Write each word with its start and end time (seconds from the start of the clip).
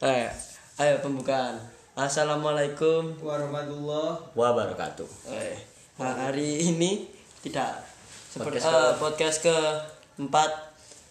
Eh, 0.00 0.32
ayo 0.80 0.96
pembukaan. 1.04 1.60
Assalamualaikum. 1.92 3.20
warahmatullah 3.20 4.32
wabarakatuh. 4.32 5.04
Eh, 5.28 5.52
hari 6.00 6.72
ini 6.72 7.04
tidak 7.44 7.84
seperti 8.32 8.64
Podcast 8.64 8.80
eh, 8.80 8.92
podcast 8.96 9.38
keempat 9.44 10.50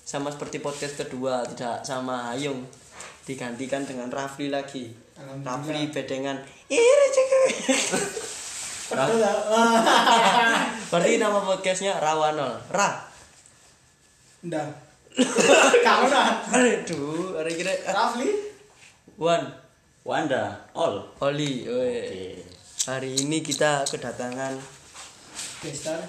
sama 0.01 0.33
seperti 0.33 0.57
podcast 0.65 1.05
kedua 1.05 1.45
tidak 1.45 1.85
sama 1.85 2.33
Hayung 2.33 2.65
digantikan 3.29 3.85
dengan 3.85 4.09
Rafli 4.09 4.49
lagi. 4.49 4.89
Rafli 5.45 5.93
bedengan. 5.93 6.41
Iri. 6.73 7.07
Berarti 10.89 11.21
nama 11.21 11.45
podcastnya 11.45 11.93
Rawanol. 12.01 12.57
Ra. 12.73 13.05
Ndah 14.49 14.89
kau 15.85 16.05
dah 16.09 16.41
Aduh, 16.53 17.37
hari 17.37 17.53
kira 17.53 17.73
Rafli 17.85 18.48
One 19.19 19.51
Wanda, 20.07 20.55
all. 20.71 21.03
Oli. 21.19 21.67
Oke. 21.67 22.39
Hari 22.87 23.19
ini 23.19 23.43
kita 23.43 23.83
kedatangan 23.83 24.55
Gestar 25.59 25.99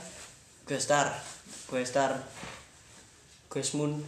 Questar 0.63 1.11
Questar 1.67 2.15
Quesmun 3.51 3.99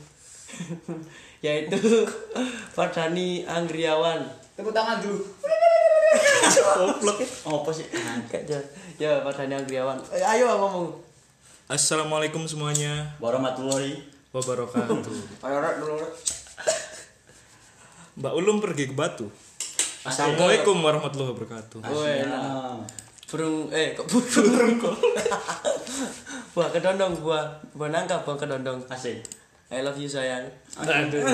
yaitu 1.45 2.07
Fardani 2.79 3.43
Anggriawan 3.43 4.23
tepuk 4.55 4.71
tangan 4.71 5.03
dulu 5.03 5.19
Goblok. 6.79 7.19
Apa 7.43 7.71
sih? 7.75 7.91
Ya 9.03 9.19
Fardani 9.19 9.59
Anggriawan 9.59 9.99
Eh, 10.15 10.23
ayo 10.23 10.47
ngomong 10.63 10.95
Assalamualaikum 11.67 12.47
semuanya 12.47 13.19
Warahmatullahi 13.19 13.99
wabarakatuh. 14.31 15.03
ayo 15.43 15.59
dulu. 15.83 16.07
Mbak 18.13 18.33
Ulum 18.37 18.61
pergi 18.61 18.93
ke 18.93 18.95
Batu. 18.95 19.25
Assalamualaikum 20.05 20.77
warahmatullahi 20.79 21.33
wabarakatuh. 21.33 21.79
Enak. 21.81 22.85
burung 23.33 23.73
eh 23.73 23.97
kok 23.97 24.05
burung 24.05 24.77
kok? 24.77 24.93
Buah 26.53 26.69
kedondong 26.69 27.17
buah 27.25 27.49
buah 27.73 27.89
nangka 27.89 28.21
buah 28.21 28.37
kedondong. 28.37 28.85
Asik. 28.93 29.25
I 29.73 29.81
love 29.81 29.97
you 29.97 30.05
sayang. 30.05 30.45
Aduh. 30.77 31.25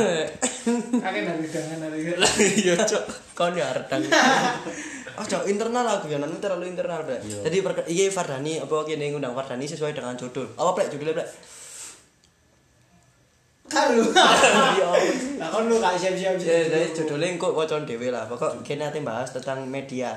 kakek 1.02 1.22
dari 1.27 1.47
gangan 1.50 1.78
dari 1.83 2.14
Iya, 2.62 2.78
Cok. 2.78 3.02
kau 3.34 3.50
nih 3.50 3.64
redang 3.64 4.02
oh 5.19 5.24
cok 5.30 5.42
internal 5.47 5.83
aku 5.89 6.06
ya 6.06 6.19
nanti 6.19 6.39
terlalu 6.39 6.69
internal 6.69 7.02
deh 7.02 7.19
jadi 7.19 7.58
perke- 7.58 7.86
iki 7.86 8.06
Fardani 8.06 8.58
apa 8.58 8.74
kini 8.84 9.11
ngundang 9.11 9.34
Fardani 9.34 9.64
sesuai 9.64 9.91
dengan 9.91 10.14
judul. 10.14 10.47
Apa 10.55 10.70
plek 10.77 10.95
judulnya 10.95 11.19
plek 11.19 11.28
karu 13.69 14.00
sih? 14.00 14.16
lah 15.41 15.48
kan 15.52 15.69
lu 15.69 15.77
gak 15.78 15.94
siap 15.94 16.16
siap 16.16 16.34
Eh, 16.41 16.66
jadi 16.66 16.88
judulnya 16.91 17.36
kok 17.38 17.55
wacon 17.55 17.84
dewe 17.84 18.08
lah. 18.11 18.27
Pokok 18.27 18.64
kini 18.66 18.83
nanti 18.83 19.05
bahas 19.05 19.30
tentang 19.30 19.62
media. 19.69 20.16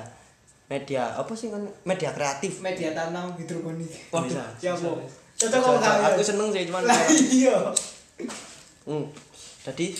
Media 0.66 1.12
apa 1.12 1.32
sih 1.36 1.52
kan 1.52 1.62
media 1.84 2.10
kreatif. 2.10 2.64
Media 2.64 2.96
tanam 2.96 3.36
hidroponik. 3.36 3.92
Bisa. 4.08 4.42
siap 4.58 4.80
lo 4.80 4.98
Cocok, 5.32 5.58
kok 5.58 6.06
aku 6.12 6.22
seneng 6.22 6.48
sih 6.54 6.62
cuman 6.70 6.86
lah 6.86 6.98
iya. 7.10 7.56
Hmm. 8.86 9.06
jadi 9.66 9.90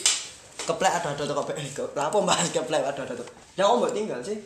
keplek 0.62 0.92
ada 1.02 1.14
ada 1.14 1.22
kok 1.26 1.50
eh 1.54 1.66
lah 1.98 2.06
apa 2.10 2.18
bahas 2.22 2.46
keplek 2.54 2.82
ada 2.82 3.02
ada 3.02 3.14
tuh? 3.14 3.26
Yang 3.58 3.66
om 3.66 3.78
mbak 3.82 3.90
tinggal 3.90 4.20
sih? 4.22 4.38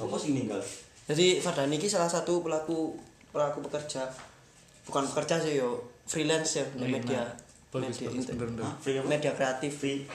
Apa 0.00 0.16
sih 0.16 0.32
meninggal? 0.32 0.60
jadi 1.04 1.36
Fardani 1.44 1.76
ini 1.76 1.84
salah 1.84 2.08
satu 2.08 2.40
pelaku 2.40 2.96
pelaku 3.28 3.60
pekerja. 3.68 4.08
Bukan 4.88 5.04
pekerja 5.12 5.36
sih 5.36 5.60
yo. 5.60 5.84
Freelance 6.08 6.60
ya 6.60 6.64
di 6.76 6.88
media. 6.88 7.24
Nah. 7.24 7.43
Bagus, 7.74 7.98
media 7.98 8.06
bagus, 8.06 8.26
bener, 8.30 8.46
bener. 8.54 8.62
Hah? 8.62 8.74
Free 8.78 9.02
media 9.02 9.32
kreatif 9.34 9.72
Free. 9.74 10.06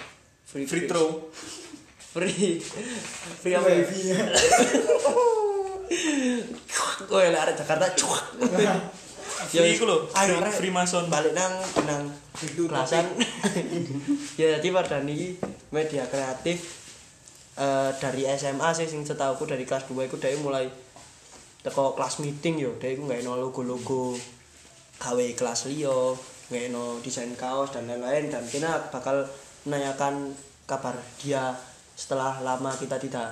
free 0.47 0.63
Free 0.65 0.87
throw. 0.87 1.27
free 2.15 2.57
free 3.37 3.53
apa 3.53 3.69
ya 3.69 3.85
ya 3.85 4.17
arek 7.45 7.53
Jakarta 7.53 7.85
cuak 7.93 8.23
Free 9.49 9.77
iku 9.77 9.85
lho, 9.85 10.09
ayo 10.17 10.41
free- 10.49 10.73
mason. 10.73 11.05
balik 11.05 11.37
nang 11.37 11.53
nang 11.85 12.09
kelasan 12.57 13.05
ya 14.41 14.57
jadi 14.57 14.67
Fardani 14.73 15.13
ini 15.13 15.27
media 15.69 16.01
kreatif 16.09 16.57
eh, 17.61 17.89
dari 18.01 18.25
SMA 18.33 18.73
sih 18.73 18.89
sing 18.89 19.05
setauku 19.05 19.45
dari 19.45 19.69
kelas 19.69 19.85
2 19.85 20.09
iku 20.09 20.17
dia 20.17 20.33
mulai 20.41 20.65
teko 21.61 21.93
kelas 21.93 22.25
meeting 22.25 22.57
yo 22.57 22.73
dia 22.81 22.89
iku 22.89 23.05
nggak 23.05 23.21
logo-logo 23.25 24.17
gawe 24.97 25.25
kelas 25.37 25.69
liyo 25.69 26.17
nggak 26.49 26.73
desain 27.05 27.29
kaos 27.37 27.69
dan 27.69 27.85
lain-lain 27.85 28.25
dan 28.33 28.41
kita 28.41 28.89
bakal 28.89 29.21
menanyakan 29.69 30.33
kabar 30.65 30.97
dia 31.21 31.53
setelah 31.93 32.41
lama 32.41 32.73
kita 32.73 32.97
tidak 32.97 33.29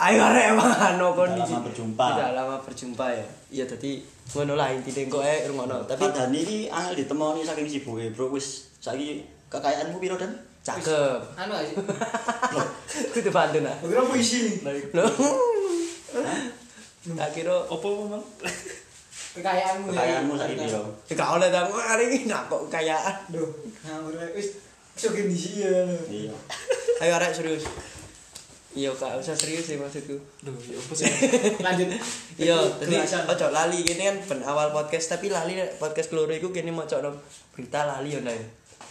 ayo 0.00 0.20
arek 0.24 0.56
emang 0.56 0.72
ano 0.72 1.12
kondisi 1.18 1.52
lama 1.52 1.68
berjumpa. 1.68 2.06
tidak 2.16 2.30
lama 2.32 2.56
berjumpa 2.64 3.06
ya 3.12 3.26
iya 3.52 3.64
jadi 3.68 4.00
ngono 4.32 4.54
lah 4.56 4.72
intinya 4.72 5.20
kok 5.20 5.24
eh 5.26 5.38
ngono 5.52 5.76
tapi 5.84 6.00
Tapi 6.08 6.16
Dani 6.16 6.38
ini 6.40 6.58
angel 6.70 6.94
ditemoni 7.02 7.42
saking 7.42 7.66
sibuke, 7.66 8.08
Bro. 8.14 8.32
Wis 8.32 8.70
saiki 8.80 9.26
kekayaanmu 9.52 9.98
piro 10.00 10.16
Dan? 10.16 10.32
cakep 10.60 11.40
anu 11.40 11.56
aja 11.56 11.72
kudu 13.16 13.32
bantu 13.32 13.64
nah 13.64 13.72
kira 13.80 14.04
puisi 14.04 14.60
Loh. 14.92 15.08
tak 17.16 17.32
kira 17.32 17.56
Apa 17.64 17.88
Mang? 18.12 18.20
Kekayaanmu 19.32 19.86
Kekayaanmu 19.88 20.32
saiki 20.34 20.56
piro? 20.58 20.82
Ya 21.06 21.14
gak 21.14 21.30
oleh 21.38 21.48
tak 21.48 21.64
hari 21.70 22.04
ini 22.10 22.18
nak 22.26 22.50
kok 22.50 22.66
kayaan. 22.66 23.16
Duh, 23.30 23.46
ngawur 23.86 24.14
wis 24.34 24.58
iso 24.92 25.08
gini 25.10 25.32
sih 25.32 25.62
ya. 25.62 25.86
Iya. 26.10 26.34
Ayo 27.00 27.12
arek 27.16 27.32
serius. 27.32 27.64
Iya 28.70 28.94
kak 28.94 29.18
usah 29.18 29.34
serius 29.34 29.66
sih 29.66 29.78
maksudku. 29.78 30.14
Duh, 30.42 30.54
ya 30.62 30.78
apa 30.78 30.92
sih? 30.94 31.06
Lanjut. 31.66 31.88
Iya, 32.38 32.54
jadi 32.78 32.96
ojo 33.26 33.46
lali 33.50 33.82
ini 33.82 34.02
kan 34.06 34.16
ben 34.22 34.40
awal 34.46 34.70
podcast 34.70 35.10
tapi 35.10 35.26
lali 35.26 35.58
podcast 35.78 36.06
keloro 36.06 36.30
iku 36.30 36.50
kene 36.50 36.70
mau 36.70 36.86
cok 36.86 37.02
berita 37.50 37.82
lali 37.82 38.14
ya 38.14 38.22
ndak. 38.22 38.38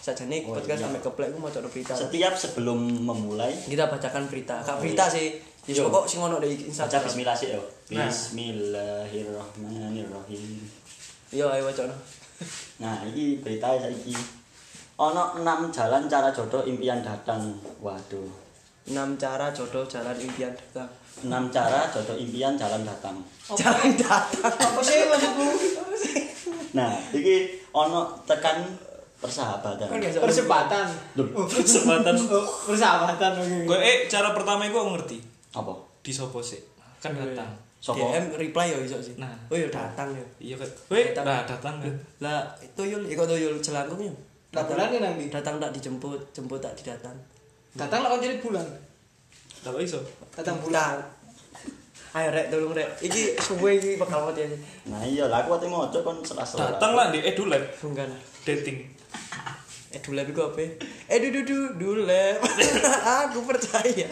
Sajane 0.00 0.40
Oh, 0.48 0.56
podcast 0.56 0.80
iya. 0.80 0.84
sampai 0.88 1.00
keplek 1.00 1.28
iku 1.32 1.38
mau 1.40 1.48
cok 1.48 1.68
berita. 1.68 1.92
Setiap 1.92 2.32
sebelum 2.32 2.80
memulai 3.04 3.52
Kita 3.52 3.88
bacakan 3.88 4.28
berita. 4.28 4.60
Kak 4.60 4.76
Oh, 4.76 4.80
berita 4.80 5.04
sih. 5.08 5.36
Ya 5.70 5.78
Yo. 5.78 5.86
pokok 5.86 6.02
sing 6.10 6.18
ono 6.18 6.42
di 6.42 6.50
baca 6.50 6.66
Instagram. 6.66 7.06
bismillah 7.06 7.36
sih 7.38 7.54
yo. 7.54 7.62
Nah. 7.94 8.10
Bismillahirrahmanirrahim. 8.10 10.66
Iya 11.30 11.46
ayo 11.46 11.70
wacana. 11.70 11.94
Nah, 12.82 13.06
iki 13.06 13.38
berita 13.38 13.78
saiki. 13.78 14.10
Ono 14.98 15.38
6 15.38 15.46
jalan 15.70 16.10
cara 16.10 16.34
jodoh 16.34 16.66
impian 16.66 17.06
datang. 17.06 17.54
Waduh. 17.78 18.26
6 18.90 18.98
cara 19.14 19.54
jodoh 19.54 19.86
jalan 19.86 20.18
impian 20.18 20.50
datang. 20.50 20.90
6 21.22 21.30
cara 21.54 21.86
jodoh 21.94 22.18
impian 22.18 22.58
jalan 22.58 22.82
datang. 22.82 23.22
Jalan 23.60 23.94
datang. 23.94 24.50
Apa 24.50 24.82
sih 24.82 25.06
maksudmu? 25.06 25.54
Nah, 26.74 26.98
iki 27.14 27.62
ono 27.70 28.10
tekan 28.26 28.66
persahabatan. 29.22 29.86
Kan. 29.86 30.02
Oh, 32.26 32.50
persahabatan 32.66 33.38
oke. 33.38 33.70
Gue 33.70 33.78
eh 33.78 34.10
cara 34.10 34.34
pertama 34.34 34.66
itu 34.66 34.74
aku 34.74 34.98
ngerti. 34.98 35.30
Apa? 35.50 35.72
Di 36.00 36.12
sopo 36.14 36.38
sih? 36.38 36.60
Kan 37.02 37.16
datang. 37.16 37.50
Sopo? 37.80 38.12
DM 38.12 38.36
reply 38.36 38.76
yo 38.76 38.78
iso 38.84 39.00
sih. 39.00 39.16
Nah. 39.16 39.32
Oh 39.48 39.56
iya 39.56 39.66
datang 39.72 40.12
ya. 40.12 40.24
Iya 40.38 40.54
kan. 40.60 40.70
Weh, 40.92 41.10
Datang. 41.10 41.24
nah 41.24 41.40
datang 41.48 41.74
kan. 41.80 41.94
Lah, 42.20 42.40
tuyul, 42.76 43.02
ikut 43.08 43.26
tuyul 43.26 43.56
celangkung 43.58 44.00
ya. 44.04 44.12
Lah, 44.52 44.62
bulan 44.66 44.92
kan 44.92 45.00
nanti? 45.00 45.30
Datang 45.32 45.56
tak 45.62 45.70
dijemput, 45.72 46.20
jemput 46.34 46.60
tak 46.60 46.74
didatang. 46.76 47.16
Datang 47.74 48.02
lah 48.04 48.08
kan 48.14 48.20
jadi 48.20 48.36
bulan. 48.42 48.66
Lah 49.64 49.70
kok 49.72 49.82
iso? 49.82 50.00
Datang 50.34 50.60
bulan. 50.60 51.00
Ayo 52.10 52.28
rek, 52.34 52.50
tolong 52.50 52.74
rek. 52.74 52.90
Iki 52.98 53.38
suwe 53.38 53.78
iki 53.78 53.94
bakal 53.94 54.26
mati 54.26 54.42
aja. 54.42 54.58
Nah, 54.90 54.98
iya 55.06 55.30
lah 55.30 55.46
aku 55.46 55.54
ate 55.54 55.70
moco 55.70 55.94
kon 56.02 56.18
selas-selas. 56.26 56.74
Datang 56.74 56.98
lah 56.98 57.14
di 57.14 57.22
edulab 57.22 57.62
Sungkan. 57.78 58.10
dating. 58.42 58.82
Eh 59.90 59.98
iku 60.02 60.40
apa? 60.46 60.62
Eh 61.10 61.18
du 61.18 61.28
du 61.34 61.42
du 61.46 61.58
dulep. 61.74 62.38
Aku 63.26 63.42
percaya. 63.42 64.06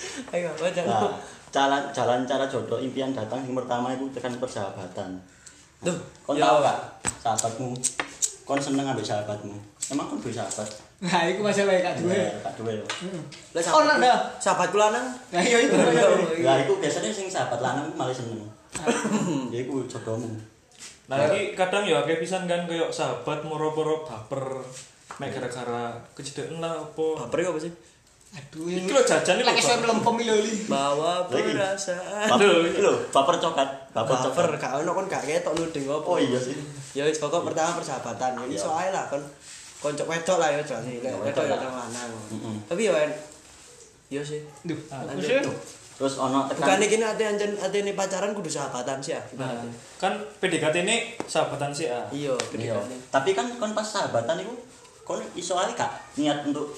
Ayo 0.34 0.48
baca. 0.54 0.80
Nah, 0.86 1.12
jalan 1.50 1.82
jalan 1.90 2.20
cara 2.24 2.44
jodoh 2.46 2.78
impian 2.78 3.10
datang 3.10 3.42
yang 3.42 3.56
pertama 3.58 3.92
itu 3.92 4.06
tekan 4.14 4.34
persahabatan. 4.38 5.18
Tuh, 5.80 5.96
Kon 6.22 6.36
tahu 6.36 6.56
gak 6.60 6.78
sahabatmu? 7.24 7.72
Kon 8.44 8.60
seneng 8.60 8.84
ambek 8.84 9.04
sahabatmu. 9.04 9.56
Emang 9.90 10.06
kon 10.06 10.20
duwe 10.20 10.30
sahabat? 10.30 10.68
Nah, 11.00 11.24
itu 11.24 11.40
masalah 11.40 11.80
kak 11.80 11.96
dua. 12.04 12.28
Kak 12.44 12.52
duwe 12.60 12.76
yo. 12.76 12.84
Lah 13.56 13.62
Oh, 13.72 13.82
nang 13.88 13.98
dah. 13.98 14.20
Sahabatku 14.36 14.76
lanang. 14.76 15.08
Nah, 15.32 15.40
iya 15.40 15.64
itu. 15.64 15.72
Lah 16.44 16.60
iku 16.60 16.76
biasanya 16.76 17.08
sing 17.08 17.32
sahabat 17.32 17.58
lanang 17.58 17.88
malah 17.96 18.12
seneng. 18.12 18.44
Ya 19.52 19.64
iku 19.64 19.82
jodohmu. 19.88 20.28
Nah, 21.10 21.16
ini 21.32 21.56
kadang 21.58 21.82
ya 21.82 22.04
akeh 22.04 22.20
pisan 22.22 22.46
kan 22.46 22.68
kayak 22.68 22.92
sahabat 22.92 23.42
moro-moro 23.42 24.04
baper. 24.04 24.60
Mek 25.18 25.32
gara-gara 25.34 25.96
kejadian 26.14 26.60
lah 26.62 26.78
apa. 26.78 27.26
Baper 27.26 27.38
iku 27.42 27.50
apa 27.56 27.60
sih? 27.64 27.72
Aduh, 28.30 28.62
Iki 28.62 28.90
lho 28.94 29.02
jajan 29.02 29.34
iki 29.36 29.42
lho. 29.42 29.50
Lagi 29.50 29.62
saya 29.62 29.78
melempem 29.82 30.14
iki 30.22 30.30
lho, 30.30 30.36
Li. 30.38 30.54
Bawa 30.70 31.26
perasaan. 31.26 32.28
Baper 32.30 32.50
iki 32.70 32.78
lho, 32.78 32.94
baper 33.10 33.36
coklat, 33.42 33.70
baper 33.90 34.14
Baper, 34.14 34.46
coklat. 34.46 34.60
gak 34.62 34.72
ono 34.78 34.90
kon 34.94 35.06
gak 35.10 35.22
ketok 35.26 35.54
nuding 35.58 35.84
apa. 35.90 36.06
Oh 36.06 36.18
iya 36.18 36.38
sih. 36.38 36.54
Ya 36.94 37.02
wis 37.02 37.18
pokok 37.18 37.42
pertama 37.42 37.74
persahabatan. 37.74 38.38
Ini 38.46 38.54
Iya. 38.54 38.62
soalnya 38.62 38.90
lah 38.94 39.04
kon 39.10 39.22
koncok 39.80 40.06
wedok 40.06 40.36
lah 40.38 40.48
ya 40.52 40.60
jelas 40.62 40.84
Ya, 40.86 41.10
Wedok 41.10 41.42
ya 41.42 41.56
lanang. 41.58 42.10
Mm-mm. 42.30 42.54
Tapi 42.68 42.86
ya 42.86 42.92
Iya 44.10 44.22
sih. 44.22 44.40
Duh, 44.62 44.78
aku 44.90 45.18
sih. 45.18 45.38
Terus 46.00 46.14
ono 46.16 46.48
tekan 46.48 46.64
Bukan 46.64 46.80
iki 46.80 46.96
nek 46.96 47.08
ate 47.12 47.24
anjen 47.26 47.52
atene 47.58 47.92
pacaran 47.92 48.30
kudu 48.32 48.48
sahabatan 48.48 48.98
sih 48.98 49.12
ya. 49.12 49.22
Nah, 49.36 49.52
kan 49.96 50.16
PDKT 50.38 50.82
ini 50.82 50.96
sahabatan 51.26 51.70
sih 51.70 51.90
ah. 51.90 52.06
Iya, 52.08 52.32
Iya. 52.54 52.78
PDKT. 52.78 53.10
Tapi 53.10 53.30
kan 53.32 53.46
kon 53.58 53.70
pas 53.70 53.84
sahabatan 53.84 54.38
itu 54.38 54.54
kon 55.02 55.18
iso 55.34 55.54
ae 55.56 55.70
gak 55.74 55.90
niat 56.14 56.40
untuk 56.42 56.72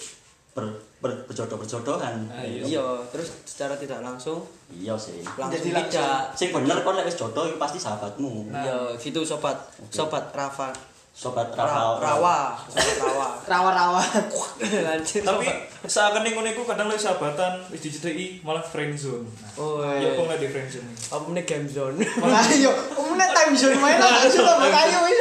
ber, 0.52 0.68
ber, 1.02 1.26
berjodoh-berjodohan. 1.26 2.30
Ah, 2.30 2.40
iya. 2.40 2.62
Iya, 2.64 2.86
terus 3.10 3.34
secara 3.42 3.74
tidak 3.74 4.00
langsung 4.00 4.38
Iya 4.70 4.94
sih. 4.94 5.18
langsung 5.26 5.52
Jadi 5.52 5.68
tidak. 5.90 6.30
Sing 6.32 6.48
bener 6.48 6.80
kon 6.80 6.94
lek 6.94 7.04
wis 7.04 7.18
jodoh 7.18 7.44
itu 7.44 7.58
pasti 7.58 7.76
sahabatmu. 7.76 8.48
Nah. 8.48 8.62
Iya, 8.62 8.78
gitu 8.96 9.20
sobat. 9.20 9.58
Sobat 9.90 10.30
Rafa. 10.30 10.70
Sobat 11.12 11.52
Ra- 11.52 11.68
Rafa. 11.68 12.00
Rawa, 12.00 12.38
sobat 12.64 12.96
Rawa. 12.98 13.28
Rawa-rawa. 13.52 14.00
Lanjut. 14.88 15.20
Tapi 15.20 15.44
seakan 15.84 16.24
ning 16.24 16.32
iku 16.32 16.64
kadang 16.64 16.88
lagi 16.88 17.04
sahabatan 17.04 17.60
wis 17.68 17.82
dicedeki 17.82 18.40
malah 18.40 18.64
friend 18.64 18.96
zone. 18.96 19.28
Nah, 19.28 19.60
Oh, 19.60 19.84
ya 19.84 20.00
iya. 20.00 20.16
kok 20.16 20.24
nggak 20.24 20.40
di 20.40 20.48
friend 20.48 20.70
zone. 20.70 20.88
Apa 21.12 21.24
meneh 21.28 21.44
game 21.44 21.68
zone? 21.68 22.00
Ayo, 22.00 22.72
kamu 22.96 23.12
nek 23.12 23.28
time 23.28 23.52
zone 23.52 23.76
main 23.76 24.00
lah, 24.00 24.24
ayo 24.88 24.98
wis. 25.04 25.20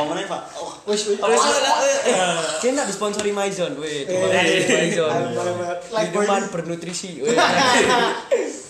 Apa 0.00 0.08
meneh, 0.08 0.24
Pak? 0.24 0.42
Oh, 0.56 0.72
Wis 0.88 1.12
wis. 1.12 1.20
Nak 2.72 2.86
disponsori 2.88 3.30
kasih 3.36 3.68
Eh, 3.68 4.24
Maizone. 4.64 5.36
Like 5.92 6.10
Minuman 6.16 6.48
bernutrisi. 6.48 7.20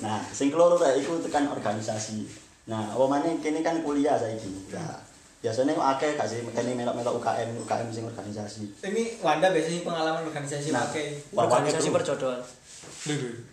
Nah, 0.00 0.16
sing 0.32 0.48
keloro 0.48 0.80
rek 0.80 0.96
iku 0.96 1.20
tekan 1.20 1.44
organisasi. 1.52 2.24
Nah, 2.72 2.88
apa 2.88 3.04
maneh 3.04 3.36
kene 3.44 3.60
kan 3.60 3.84
kuliah 3.84 4.16
saiki. 4.16 4.72
Nah, 4.72 4.96
biasanya 5.44 5.76
kok 5.76 5.88
akeh 5.92 6.10
gak 6.16 6.24
sih 6.24 6.40
kene 6.40 6.72
melok-melok 6.72 7.20
UKM, 7.20 7.52
UKM 7.60 7.88
sing 7.92 8.08
organisasi. 8.08 8.64
Ini 8.80 9.20
Wanda 9.20 9.52
biasanya 9.52 9.84
pengalaman 9.84 10.24
organisasi 10.24 10.72
Nah, 10.72 10.88
pakai. 10.88 11.20
Organisasi 11.36 11.92
perjodohan. 11.92 12.40
Duh. 13.04 13.44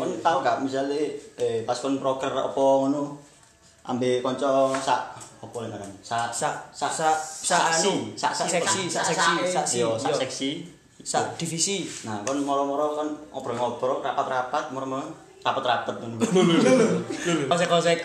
Kon 0.00 0.10
tau 0.24 0.40
gak 0.40 0.64
misalnya 0.64 0.96
eh, 1.36 1.68
pas 1.68 1.76
kon 1.76 2.00
proker 2.00 2.32
apa 2.32 2.56
ngono 2.80 3.20
ambil 3.84 4.24
konco 4.24 4.72
sak 4.80 5.20
apa 5.44 5.56
ngaran? 5.68 5.90
Sak 6.00 6.32
Sak 6.32 6.54
sak 6.72 6.92
sak 6.92 7.16
sak 7.20 7.62
anu, 7.80 8.12
sak 8.16 8.32
sak 8.32 8.48
seksi, 8.48 8.88
sak 8.88 9.04
seksi, 9.12 9.32
sak 9.52 9.66
seksi. 9.68 9.78
Yo. 9.84 9.90
seksi. 9.96 10.50
Sak 11.04 11.36
divisi. 11.36 11.84
Nah, 12.08 12.24
kon 12.24 12.40
moro-moro 12.40 12.96
kan 12.96 13.08
ngobrol-ngobrol, 13.28 14.00
rapat-rapat, 14.00 14.72
moro-moro 14.72 15.24
rapat-rapat. 15.44 15.94
Kosek-kosek. 17.52 17.98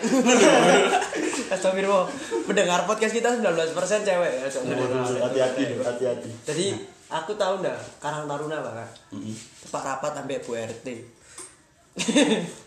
Astagfirullah. 1.50 2.04
Mendengar 2.44 2.84
podcast 2.84 3.16
kita 3.16 3.40
19% 3.40 3.72
cewek 4.04 4.32
ya. 4.38 4.46
Cok. 4.46 4.62
Hati-hati, 5.24 5.62
hati-hati. 5.80 6.28
Jadi 6.44 6.66
aku 7.08 7.34
tahu 7.40 7.64
ndak 7.64 7.80
Karang 7.98 8.28
Taruna 8.28 8.60
Pak. 8.60 8.72
Heeh. 9.16 9.34
Pak 9.72 9.82
rapat 9.82 10.12
sampai 10.14 10.44
Bu 10.44 10.52
RT. 10.54 10.86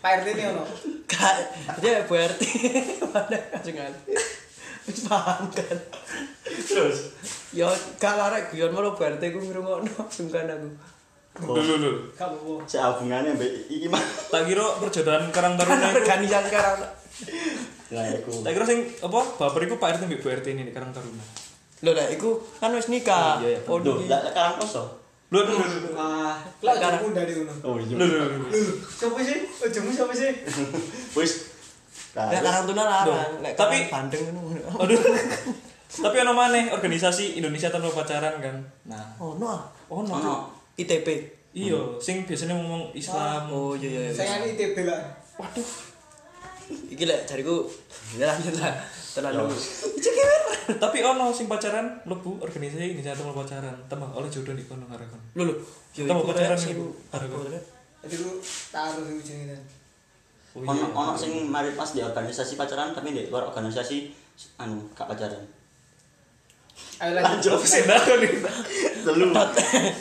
Pak 0.02 0.10
RT 0.20 0.26
ini 0.36 0.42
ono. 0.50 0.66
Kak, 1.06 1.36
dia 1.78 2.04
Bu 2.04 2.18
RT. 2.18 2.42
Mana 3.14 3.38
kajengan. 3.54 3.92
Wis 4.84 5.00
paham 5.04 5.48
kan. 5.50 5.78
Terus 6.44 7.16
Ya 7.54 7.70
gak 7.96 8.14
larek 8.14 8.50
guyon 8.50 8.70
malah 8.70 8.92
Bu 8.92 9.02
RT 9.02 9.22
ku 9.30 9.38
ngrungokno 9.40 9.94
sungkan 10.10 10.44
aku. 10.46 10.68
Lho 11.40 11.54
lho 11.56 11.74
lho. 11.78 11.92
Gak 12.12 12.26
apa-apa. 12.26 12.66
Saya 12.66 12.92
hubungannya 12.92 13.32
mbak 13.32 13.50
iki 13.66 13.86
mah. 13.86 14.02
Tak 14.28 14.44
kira 14.44 14.66
perjodohan 14.76 15.30
Karang 15.30 15.54
Taruna 15.54 15.88
iku. 15.88 15.98
Organisasi 16.00 16.48
Karang 16.48 16.76
Nah, 17.84 18.04
iku. 18.10 18.32
Tak 18.42 18.52
kira 18.52 18.64
sing 18.64 18.80
apa 19.00 19.18
baper 19.36 19.60
iku 19.64 19.78
Pak 19.78 19.88
RT 19.94 20.02
mbek 20.04 20.20
Bu 20.20 20.28
RT 20.30 20.46
ini 20.50 20.70
Karang 20.70 20.90
Taruna. 20.90 21.24
Lho 21.80 21.90
lah 21.90 22.06
iku 22.08 22.30
kan 22.58 22.70
wis 22.72 22.88
nikah. 22.88 23.38
Iya, 23.38 23.48
iya. 23.54 23.60
Oh, 23.66 23.78
Duh, 23.78 23.98
iki. 23.98 24.10
lah 24.10 24.24
karang 24.30 24.56
koso. 24.56 24.98
Lho 25.30 25.40
lho 25.42 25.52
lho. 25.52 25.66
lho. 25.84 25.94
Lah 25.94 26.34
Sekarang. 26.74 27.00
jemput 27.00 27.12
dari 27.12 27.32
ono. 27.36 27.54
Oh 27.62 27.76
iya. 27.78 27.94
Lho 27.94 28.04
lho 28.04 28.16
lho. 28.20 28.36
lho. 28.36 28.48
Lho, 28.50 28.72
siapa 28.88 29.18
sih? 29.20 29.38
Oh, 29.58 29.68
jemu 29.68 29.90
siapa 29.90 30.12
sih? 30.12 30.30
Wis. 31.14 31.32
Nah, 32.14 32.30
Karang 32.30 32.64
Tuna 32.64 32.84
larang, 32.84 33.42
lek 33.42 33.52
tapi- 33.54 33.90
Bandeng 33.90 34.22
ngono. 34.30 34.62
Aduh. 34.82 34.98
Tapi 35.94 36.16
ono 36.16 36.32
maneh 36.32 36.70
organisasi 36.70 37.36
Indonesia 37.36 37.66
tanpa 37.68 37.90
pacaran 37.92 38.38
kan. 38.38 38.56
Nah, 38.84 39.02
Oh, 39.16 39.34
no. 39.34 39.46
ah. 39.48 39.62
ono. 39.88 40.10
ono. 40.12 40.34
ITP. 40.74 41.06
Iya, 41.52 41.78
sing 41.98 42.22
biasanya 42.22 42.50
ngomong 42.52 42.90
Islam. 42.92 43.46
Oh 43.46 43.74
iya 43.74 43.86
iya. 43.88 44.00
iya. 44.04 44.10
Saya 44.12 44.42
ini 44.42 44.54
ITB 44.54 44.82
lah. 44.84 44.98
Waduh. 45.36 45.62
Iki 46.88 47.04
lek 47.04 47.20
jariku 47.24 47.62
ya 48.14 48.26
lah. 48.26 48.34
Terlalu. 49.12 49.46
Tapi 50.74 50.98
ono 51.00 51.30
sing 51.30 51.46
pacaran 51.46 51.86
mlebu 52.02 52.40
organisasi 52.40 52.90
Indonesia 52.90 53.14
tanpa 53.14 53.34
pacaran. 53.36 53.74
Tembak 53.86 54.10
oleh 54.12 54.26
jodoh 54.26 54.50
di 54.50 54.64
kono 54.64 54.82
karo 54.84 55.02
kono. 55.04 55.22
Lho 55.32 55.42
lho. 55.46 55.54
Ya 55.94 56.02
Temu 56.04 56.20
iku 56.20 56.30
pacaran 56.30 56.58
sing- 56.58 56.78
Ada 57.08 57.22
kok. 57.24 57.38
Jadi 58.02 58.14
lu 58.18 58.30
taruh 58.68 59.02
di 59.04 59.14
ujungnya. 59.14 59.58
Oh, 60.54 60.62
Ono 60.62 60.70
iya. 60.72 60.86
ono 60.88 61.12
sing 61.14 61.34
mari 61.44 61.74
pas 61.74 61.90
di 61.90 61.98
organisasi 61.98 62.54
pacaran 62.54 62.94
tapi 62.94 63.10
di 63.10 63.26
luar 63.26 63.50
organisasi 63.50 64.06
anu 64.56 64.86
gak 64.92 65.10
pacaran. 65.10 65.42
Ayo 66.96 67.10
lanjut. 67.12 67.50
Apa 67.52 67.66
sih 67.66 67.82
dah 67.82 67.98
nih? 67.98 68.32
Telu. 69.02 69.34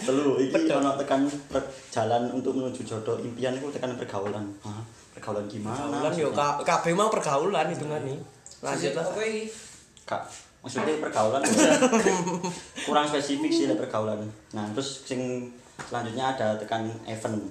Telu 0.06 0.32
iki 0.38 0.70
ono 0.70 0.94
tekan 0.94 1.26
perjalanan 1.48 2.30
untuk 2.32 2.54
menuju 2.54 2.82
jodoh 2.84 3.18
impian 3.18 3.54
itu 3.54 3.66
tekan 3.72 3.98
pergaulan. 3.98 4.46
Hah? 4.62 4.82
Pergaulan 5.12 5.46
gimana? 5.46 5.90
Pergaulan 5.90 6.14
yo 6.16 6.30
ka- 6.30 6.62
kabeh 6.62 6.94
mang 6.94 7.10
pergaulan 7.10 7.66
hitungane. 7.68 8.22
Lanjut 8.62 8.94
lah. 8.94 9.06
Ini? 9.18 9.50
Kak, 10.04 10.22
maksudnya 10.62 11.02
pergaulan 11.02 11.42
kurang 12.86 13.06
spesifik 13.08 13.50
sih 13.50 13.66
pergaulan. 13.74 14.22
Nah, 14.52 14.70
terus 14.72 15.02
sing 15.04 15.50
selanjutnya 15.80 16.30
ada 16.30 16.54
tekan 16.56 16.86
event. 17.06 17.42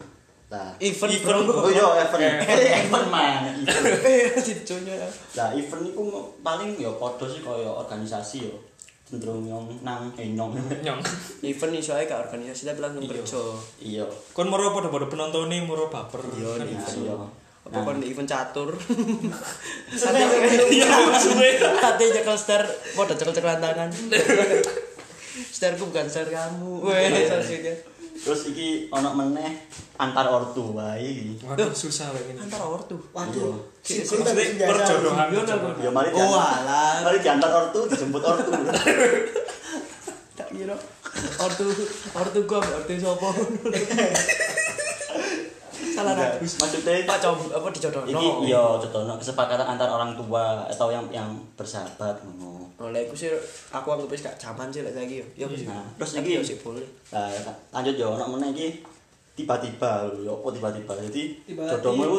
Nah, 0.52 0.68
Event 0.76 1.12
Event. 1.16 1.48
oh 1.48 1.64
iya 1.72 1.86
event. 1.98 2.44
Eh, 2.44 2.84
event 2.84 3.08
man. 3.14 3.40
Event. 3.56 4.36
Diconya. 4.46 5.00
Lah 5.32 5.48
event 5.50 5.82
iku 5.88 6.02
paling 6.38 6.76
ya 6.76 6.92
padha 6.92 7.24
sih 7.24 7.40
kaya 7.40 7.72
organisasi 7.72 8.44
ya. 8.44 8.56
Cenderung 9.02 9.40
nyong 9.42 9.80
nang 9.80 10.12
eh 10.12 10.28
nyong. 10.28 10.52
Nyong. 10.84 11.00
Event 11.40 11.72
iso 11.74 11.92
ae 11.92 12.04
gak 12.04 12.28
organisasi 12.28 12.64
tapi 12.66 12.80
langsung 12.80 13.00
Iya. 13.00 13.12
kerja. 13.16 13.40
Iya. 13.80 14.04
Kon 14.30 14.46
moro 14.46 14.68
padha-padha 14.70 15.08
penonton 15.08 15.48
nih 15.48 15.64
moro 15.64 15.88
baper. 15.88 16.20
Iya, 16.36 16.48
Kan. 16.54 16.68
Nah, 16.68 16.84
iso. 16.84 17.00
iya. 17.00 17.16
Apa 17.62 17.78
kon 17.80 17.96
di 17.96 18.10
event 18.10 18.26
catur? 18.26 18.76
Iya, 20.68 20.86
maksudnya. 21.06 21.72
Hati 21.78 22.04
cekel 22.10 22.36
star, 22.36 22.62
padha 22.92 23.14
cekel-cekelan 23.14 23.56
tangan. 23.58 23.88
Starku 25.48 25.88
bukan 25.88 26.04
star 26.04 26.26
kamu. 26.26 26.82
Weh, 26.82 27.08
maksudnya. 27.08 27.72
Terus 28.22 28.40
iki 28.48 28.86
ono 28.88 29.10
meneh 29.12 29.66
antar 29.96 30.26
ortu 30.28 30.72
wae 30.72 31.02
iki. 31.02 31.42
Waduh, 31.42 31.70
susah 31.72 32.06
kayak 32.08 32.24
gini. 32.24 32.38
Antara 32.38 32.64
ortu. 32.64 32.94
Waduh. 33.10 33.50
Iya. 33.50 33.58
Si- 33.82 34.00
si- 34.00 34.14
Maksudnya 34.14 34.66
perjodohan. 34.70 35.26
Iya, 35.26 35.42
perjodohan. 35.42 35.74
Ya 35.76 35.90
mari 35.90 36.08
Oh, 36.08 36.16
diantar- 36.16 36.62
alah. 36.62 36.94
Mari 37.02 37.18
diantar 37.18 37.50
ortu 37.52 37.80
dijemput 37.86 38.22
ortu. 38.22 38.50
Tak 40.32 40.48
kira 40.48 40.72
ortu 41.38 41.64
ortu 42.14 42.38
gua 42.46 42.58
ortu 42.62 42.92
sapa. 42.96 43.28
Salah 46.04 46.14
aku. 46.32 46.44
Maksudnya 46.44 46.92
Pak 47.04 47.18
coba 47.18 47.42
apa 47.54 47.66
dijodohno. 47.70 48.08
Iki 48.08 48.26
iya 48.44 48.64
contohnya 48.76 49.14
kesepakatan 49.14 49.66
antar 49.66 49.86
orang 49.86 50.12
tua 50.12 50.44
atau 50.66 50.88
yang 50.88 51.04
yang 51.08 51.28
bersahabat 51.54 52.18
ngono. 52.20 52.66
Oleh 52.78 53.02
aku 53.02 53.14
sih 53.14 53.30
aku 53.68 53.88
anggap 53.88 54.08
wis 54.08 54.20
gak 54.20 54.36
zaman 54.36 54.66
sih 54.68 54.80
lek 54.80 54.92
saiki 54.92 55.22
yo. 55.22 55.26
Ya 55.36 55.46
wis. 55.46 55.62
Nah, 55.64 55.86
terus 55.96 56.18
iki- 56.18 56.34
yo 56.34 56.42
sih 56.42 56.58
boleh. 56.58 56.82
Nah, 57.08 57.30
lanjut 57.72 57.94
yo 57.94 58.12
ono 58.12 58.26
meneh 58.28 58.50
iki 58.50 58.68
tiba-tiba 59.32 60.04
lho, 60.06 60.18
yo 60.22 60.32
apa 60.36 60.48
tiba-tiba. 60.50 60.92
Jadi 61.08 61.22
jodohmu 61.48 62.02
iku 62.04 62.16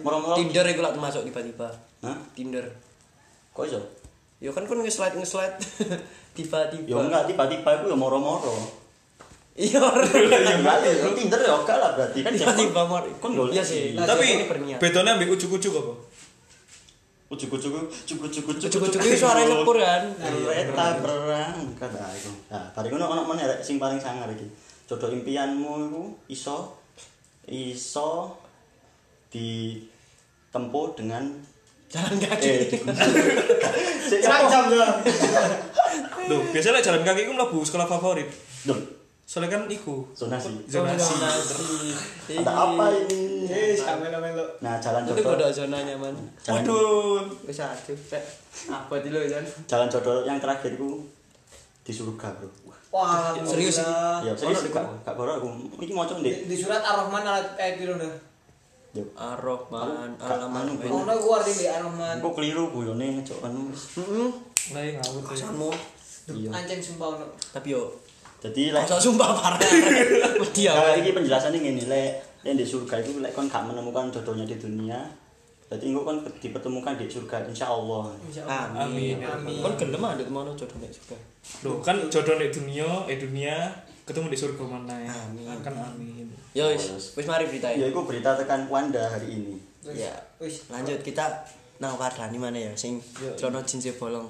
moro-moro. 0.00 0.36
Tinder 0.36 0.64
iku 0.64 0.80
lak 0.80 0.94
masuk 0.94 1.24
tiba-tiba. 1.24 1.66
Hah? 2.00 2.16
Tinder. 2.32 2.62
Kok 3.50 3.64
iso? 3.66 3.80
Yo 4.38 4.50
kan 4.50 4.62
kon 4.62 4.78
nge-slide 4.78 5.16
nge-slide 5.16 5.56
tiba-tiba. 6.36 6.86
Yo 6.86 6.96
enggak 7.00 7.26
tiba-tiba 7.26 7.70
iku 7.74 7.84
yo 7.88 7.96
moro-moro. 7.96 8.81
Iya. 9.52 9.84
Ya 9.84 10.56
enggak, 10.56 10.76
yo 10.80 11.12
Tinder 11.12 11.40
yo 11.44 11.60
enggak 11.60 11.76
lah 11.76 11.90
berarti 11.92 12.24
kan 12.24 12.32
Tiba-tiba 12.32 12.82
mor. 12.88 13.04
Kon 13.20 13.36
golek. 13.36 13.60
Iya 13.60 13.62
sih. 13.64 13.92
Nah, 13.92 14.08
Tapi 14.08 14.48
bedone 14.80 15.08
ambek 15.12 15.28
ujuk-ujuk 15.36 15.72
apa? 15.76 15.92
Ujuk-ujuk, 17.32 17.72
ujuk-ujuk, 17.72 18.44
Ujuk-ujuk 18.48 19.00
suaranya 19.16 19.48
sepur 19.52 19.76
kan. 19.76 20.04
Kereta 20.20 20.84
perang 21.00 21.56
kada 21.76 22.04
iku. 22.16 22.32
Nah, 22.52 22.64
bari 22.72 22.88
ngono 22.92 23.04
ono 23.08 23.22
meneh 23.28 23.44
rek 23.48 23.60
sing 23.60 23.76
paling 23.76 24.00
sangar 24.00 24.28
iki. 24.32 24.48
Jodoh 24.88 25.12
impianmu 25.12 25.88
iku 25.88 26.02
iso 26.28 26.76
iso 27.48 28.36
ditempuh 29.32 30.86
dengan 30.96 31.24
Jalan 31.92 32.16
kaki. 32.24 32.72
Sik 34.08 34.20
Serang 34.24 34.48
jam 34.48 34.64
ya. 34.72 34.88
Loh, 36.24 36.40
biasanya 36.48 36.80
jalan 36.80 37.04
kaki 37.04 37.28
iku 37.28 37.36
mlebu 37.36 37.60
sekolah 37.68 37.84
favorit. 37.84 38.32
Duh, 38.64 38.80
Soalnya 39.32 39.56
kan 39.56 39.64
iku 39.64 40.04
zonasi. 40.12 40.60
zonasi. 40.68 41.16
Ada 42.36 42.52
apa 42.52 42.84
ini? 43.08 43.48
Eh, 43.48 43.80
melo-melo. 43.80 44.44
Nah, 44.60 44.76
jalan 44.76 45.08
Itu 45.08 45.24
jodoh. 45.24 45.40
kodok 45.40 45.48
zona 45.48 45.80
nyaman. 45.80 46.12
Jalan, 46.44 46.60
Waduh. 46.68 47.24
Wis 47.48 47.64
aduh, 47.64 47.96
Rek. 48.12 48.24
Apa 48.68 49.00
dulu 49.00 49.16
kan? 49.24 49.44
jalan 49.64 49.88
jodoh 49.88 50.28
yang 50.28 50.36
terakhir 50.36 50.76
ku 50.76 51.08
di 51.80 51.92
surga, 51.96 52.28
Bro. 52.36 52.52
Wah, 52.92 53.32
Serius 53.40 53.80
alhamdulillah. 53.80 54.20
Ya 54.20 54.32
serius 54.36 54.68
gak 54.68 54.84
gak 55.00 55.16
baru 55.16 55.40
aku 55.40 55.48
iki 55.80 55.96
maca 55.96 56.12
ndek. 56.20 56.44
Di 56.44 56.56
surat 56.60 56.84
Ar-Rahman 56.84 57.24
ayat 57.56 57.80
piro 57.80 57.96
dah? 57.96 58.12
Yo. 58.92 59.00
Ar-Rahman 59.16 60.12
alaman 60.20 60.68
anu. 60.68 61.00
Ono 61.00 61.12
ku 61.16 61.32
arti 61.32 61.56
di 61.56 61.64
Ar-Rahman. 61.72 62.20
Kok 62.20 62.36
keliru 62.36 62.68
guyone 62.68 63.24
cok 63.24 63.48
anu. 63.48 63.72
Heeh. 63.72 64.28
Lah 64.76 64.82
ngawur. 65.00 65.24
Kasanmu. 65.24 65.72
Iya. 66.36 66.52
Ancen 66.52 66.84
sumpah 66.84 67.16
ono. 67.16 67.26
Tapi 67.48 67.72
yo 67.72 67.88
Jadi 68.42 68.74
lek 68.74 68.84
sumpah 68.90 69.38
parah. 69.38 69.58
Wedi 70.42 70.66
Nah, 70.66 70.74
aku. 70.92 70.98
iki 70.98 71.10
penjelasannya 71.14 71.58
ngene 71.62 71.84
lek 71.86 72.10
lek 72.42 72.58
di 72.58 72.66
surga 72.66 72.98
itu 72.98 73.22
lek 73.22 73.30
kon 73.30 73.46
gak 73.46 73.62
menemukan 73.70 74.10
jodohnya 74.10 74.42
di 74.42 74.58
dunia, 74.58 74.98
berarti 75.70 75.86
engko 75.86 76.02
kon 76.02 76.18
dipertemukan 76.42 76.98
di 76.98 77.06
surga 77.06 77.46
insyaallah. 77.46 78.10
Insyaallah. 78.26 78.82
Amin. 78.82 79.22
Amin. 79.22 79.62
Kon 79.62 79.78
gelem 79.78 80.02
ada 80.02 80.18
ke 80.18 80.32
mana 80.34 80.50
jodoh 80.58 80.74
nek 80.82 80.90
juga. 80.90 81.14
Loh, 81.62 81.78
kan 81.78 82.02
jodoh 82.10 82.34
di 82.34 82.50
dunia, 82.50 83.06
eh 83.06 83.14
dunia 83.14 83.70
ketemu 84.02 84.34
di 84.34 84.38
surga 84.42 84.62
mana 84.66 84.94
ya? 84.98 85.14
Amin. 85.14 85.46
Kan 85.62 85.78
amin. 85.78 86.26
Yo 86.50 86.66
wis, 86.66 87.14
wis 87.14 87.26
mari 87.30 87.46
Ya 87.46 87.50
beritain. 87.54 87.78
iku 87.78 88.02
berita 88.02 88.34
tekan 88.34 88.66
Wanda 88.66 89.06
hari 89.06 89.38
ini. 89.38 89.54
Ya. 89.86 90.10
Wis. 90.42 90.66
Lanjut 90.66 90.98
kita 91.00 91.30
nang 91.78 91.94
Wardani 91.94 92.42
mana 92.42 92.58
ya 92.58 92.74
sing 92.74 92.98
celana 93.38 93.62
jeans 93.62 93.86
bolong. 93.94 94.26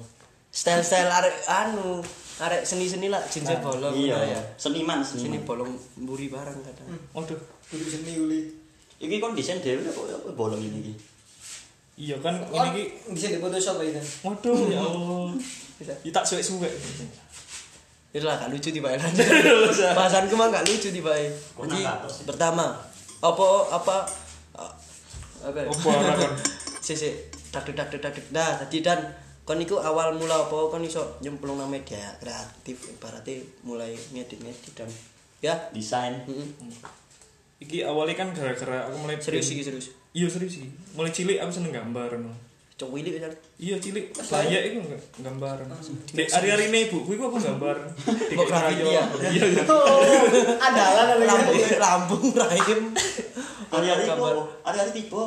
Style-style 0.53 1.09
arek 1.09 1.37
anu, 1.49 2.05
arek 2.37 2.61
seni-seni 2.61 3.09
lah 3.09 3.25
jeans 3.25 3.49
bolong 3.65 3.97
Iya 3.97 4.37
ya. 4.37 4.41
Seniman 4.61 5.01
seniman. 5.01 5.41
bolong 5.49 5.73
mburi 5.97 6.29
bareng 6.29 6.61
kadang. 6.61 6.89
Waduh. 7.17 7.41
Kudu 7.73 7.85
seni 7.89 8.21
uli. 8.21 8.41
Iki 9.01 9.17
kon 9.17 9.33
desain 9.33 9.65
dhewe 9.65 9.81
kok 9.89 10.13
apa 10.13 10.29
bolong 10.37 10.61
ini 10.61 10.79
iki. 10.85 10.95
Iya 12.05 12.21
kan 12.21 12.37
Oh, 12.53 12.61
ini 12.69 12.71
ki 12.77 12.85
bisa 13.17 13.33
di 13.33 13.41
Photoshop 13.41 13.81
aja 13.81 13.97
kan. 13.97 14.07
Waduh, 14.29 14.69
ya 14.69 14.81
Allah. 14.85 15.33
Bisa. 15.81 15.93
Ya 16.05 16.11
tak 16.13 16.25
suwek-suwek. 16.29 16.73
Itu 18.13 18.29
lah 18.29 18.37
gak 18.37 18.53
lucu 18.53 18.69
tiba 18.69 18.93
lanjut. 18.93 19.25
Bahasanku 19.97 20.37
mah 20.37 20.53
gak 20.53 20.69
lucu 20.69 20.93
tiba. 20.93 21.17
Jadi 21.17 21.81
pertama 22.29 22.77
apa 23.25 23.47
apa 23.73 23.97
apa 25.49 25.59
ya? 25.65 25.69
Apa 25.73 26.29
si 26.85 26.93
si 26.93 27.09
tak 27.49 27.65
tak 27.73 27.89
tak 27.89 27.99
tak 28.03 28.21
nah 28.35 28.59
tadi 28.61 28.85
dan 28.85 28.99
kon 29.43 29.59
iku 29.59 29.79
awal 29.79 30.15
mula 30.15 30.39
apa 30.39 30.55
kon 30.71 30.83
iso 30.83 31.19
nyemplung 31.19 31.59
nang 31.59 31.67
media 31.67 31.99
kreatif 32.23 32.79
ibaratnya 32.89 33.43
mulai 33.67 33.95
ngedit 34.15 34.39
ngedit 34.39 34.73
dan 34.75 34.91
ya 35.43 35.55
Desain. 35.75 36.23
mm-mm. 36.31 36.71
Iki 37.59 37.83
awalnya 37.83 38.15
kan 38.15 38.31
gara-gara 38.31 38.87
aku 38.87 38.97
mulai 38.99 39.19
serius 39.19 39.51
sih 39.51 39.63
serius 39.63 39.91
Iya 40.13 40.29
serius 40.29 40.61
sih. 40.61 40.69
Mulai 40.93 41.09
cilik 41.09 41.41
aku 41.41 41.51
seneng 41.51 41.73
gambar 41.73 42.21
no. 42.21 42.33
cowok 42.73 42.99
ini 42.99 43.15
kan 43.17 43.31
Iya 43.57 43.77
cilik 43.79 44.11
itu 44.11 44.79
enggak 44.83 44.99
gambar. 45.23 45.57
Di 46.11 46.23
hari-hari 46.27 46.65
ini 46.71 46.79
ibuku 46.91 47.15
iku 47.15 47.31
aku 47.31 47.39
gambar. 47.39 47.77
Di 48.31 48.35
ya? 48.35 49.03
Iya 49.35 49.45
iya. 49.47 49.63
Oh, 49.71 50.03
andalan 50.59 51.07
ada 51.15 51.23
lambung 51.23 51.63
lambung 51.79 52.25
rahim 52.35 52.81
Hari-hari 53.73 54.05
hari-hari 54.67 54.93
tiba. 54.93 55.23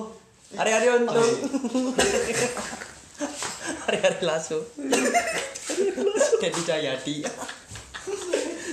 hari-hari 0.56 0.88
untung 0.92 1.24
hari-hari 3.86 4.22
lasso 4.22 4.60
Dedi 6.38 6.62
Cahyadi 6.62 7.16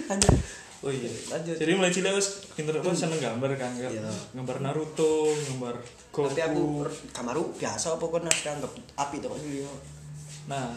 lanjut 0.08 0.36
Oh 0.82 0.90
iya. 0.90 1.06
Lanjut. 1.30 1.62
Jadi 1.62 1.78
mulai 1.78 1.94
cilik 1.94 2.10
aku 2.10 2.18
pinter 2.58 2.74
apa 2.74 2.90
seneng 2.90 3.22
gambar 3.22 3.54
kan. 3.54 3.70
Iya. 3.78 4.02
Gambar 4.34 4.58
Naruto, 4.58 5.30
gambar 5.30 5.78
Goku. 6.10 6.26
tapi 6.26 6.42
aku 6.42 6.82
kamaru 7.14 7.54
biasa 7.54 7.94
apa 7.94 8.02
kon 8.02 8.26
nasi 8.26 8.50
anggap 8.50 8.66
api 8.98 9.22
tuh 9.22 9.30
sih 9.38 9.62
Nah, 10.50 10.74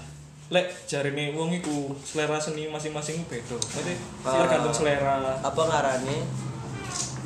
lek 0.54 0.70
jarine 0.86 1.34
wong 1.34 1.58
iku 1.58 1.90
selera 1.98 2.38
seni 2.38 2.70
masing-masing 2.70 3.26
beda. 3.26 3.58
Berarti 3.58 3.98
Ah. 4.22 4.46
tergantung 4.46 4.78
selera. 4.78 5.42
apa 5.42 5.62
ngarane 5.66 6.18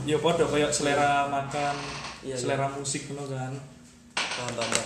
Ya 0.08 0.16
padha 0.16 0.48
kayak 0.48 0.72
selera 0.72 1.28
makan, 1.28 1.75
Iya, 2.24 2.39
selera 2.39 2.72
musik 2.72 3.12
ngono 3.12 3.28
kan. 3.28 3.60
paham 4.16 4.56
paham. 4.56 4.84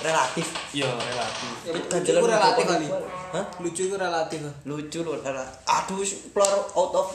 Relatif 0.00 0.46
Iya, 0.72 0.88
relatif. 0.88 1.50
Ya, 1.66 1.72
Itu 1.76 1.86
lucu 1.92 2.10
itu 2.12 2.26
relatif 2.26 2.64
kali. 2.64 2.86
Hah? 3.30 3.44
Lucu 3.60 3.82
itu 3.86 3.96
relatif. 3.96 4.38
lucu 4.66 4.98
loh 5.04 5.16
aduh 5.20 6.00
plor 6.32 6.52
out 6.74 6.92
of 6.96 7.08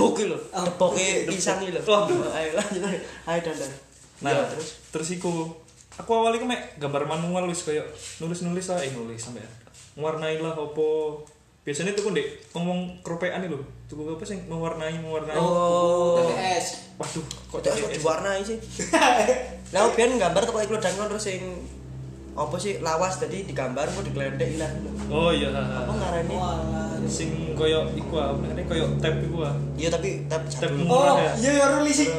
book 0.00 0.16
loh 0.24 0.40
Oh. 0.56 0.64
tepoknya 0.64 1.28
pisang 1.28 1.60
loh 1.60 1.82
ayo 2.32 2.50
lanjut 2.56 2.82
ayo 2.82 2.98
ayo 3.28 3.40
dan 3.44 3.56
dan 3.56 3.72
Nah, 4.16 4.32
Ya, 4.32 4.40
terus 4.48 4.80
terus 4.88 5.08
iku 5.12 5.52
aku 5.92 6.10
awalnya 6.12 6.48
mek 6.48 6.80
gambar 6.80 7.04
manual 7.04 7.44
wis 7.52 7.68
kayak 7.68 7.84
nulis-nulis 8.16 8.72
lah, 8.72 8.80
eh 8.80 8.88
nulis 8.96 9.20
sampai 9.20 9.44
mewarnai 9.92 10.40
lah 10.40 10.56
opo. 10.56 11.20
Biasanya 11.68 11.92
tuh 11.92 12.14
ndek 12.14 12.48
ngomong 12.56 13.02
keropekan 13.04 13.44
itu 13.44 13.58
tuku 13.90 14.06
apa 14.08 14.24
sih 14.24 14.38
mewarnai 14.48 14.96
mewarnai. 15.02 15.36
oh 15.36 16.16
TPS. 16.16 16.96
Waduh, 16.96 17.24
kok 17.52 17.60
kok 17.60 17.90
diwarnai 17.92 18.40
sih 18.40 18.56
lah 19.74 19.90
biar 19.92 20.08
gambar 20.16 20.40
tuh 20.46 20.52
kalau 20.54 20.64
ikut 20.64 20.80
dan 20.80 20.94
terus 20.96 21.26
sing 21.26 21.42
apa 22.36 22.56
sih 22.56 22.78
lawas 22.78 23.16
tadi 23.16 23.42
digambar 23.42 23.88
kok 23.88 24.04
digelentek 24.04 24.56
lah 24.56 24.68
Oh 25.06 25.30
iya. 25.30 25.48
apa 25.48 25.88
ngarani 25.88 26.34
Wah. 26.34 26.92
Sing 27.06 27.30
koyo 27.52 27.88
iku 27.90 28.14
ah, 28.16 28.34
ini 28.34 28.62
koyo 28.62 28.84
tab 28.98 29.16
iku 29.16 29.40
ah. 29.40 29.54
iya 29.74 29.88
tapi 29.88 30.26
tapi 30.26 30.44
Tab 30.46 30.68
jadul 30.68 30.84
Oh, 30.84 31.00
murah 31.00 31.16
ya. 31.16 31.32
iya 31.38 31.50
ya 31.54 31.66
nulis 31.72 31.96
sih. 31.96 32.10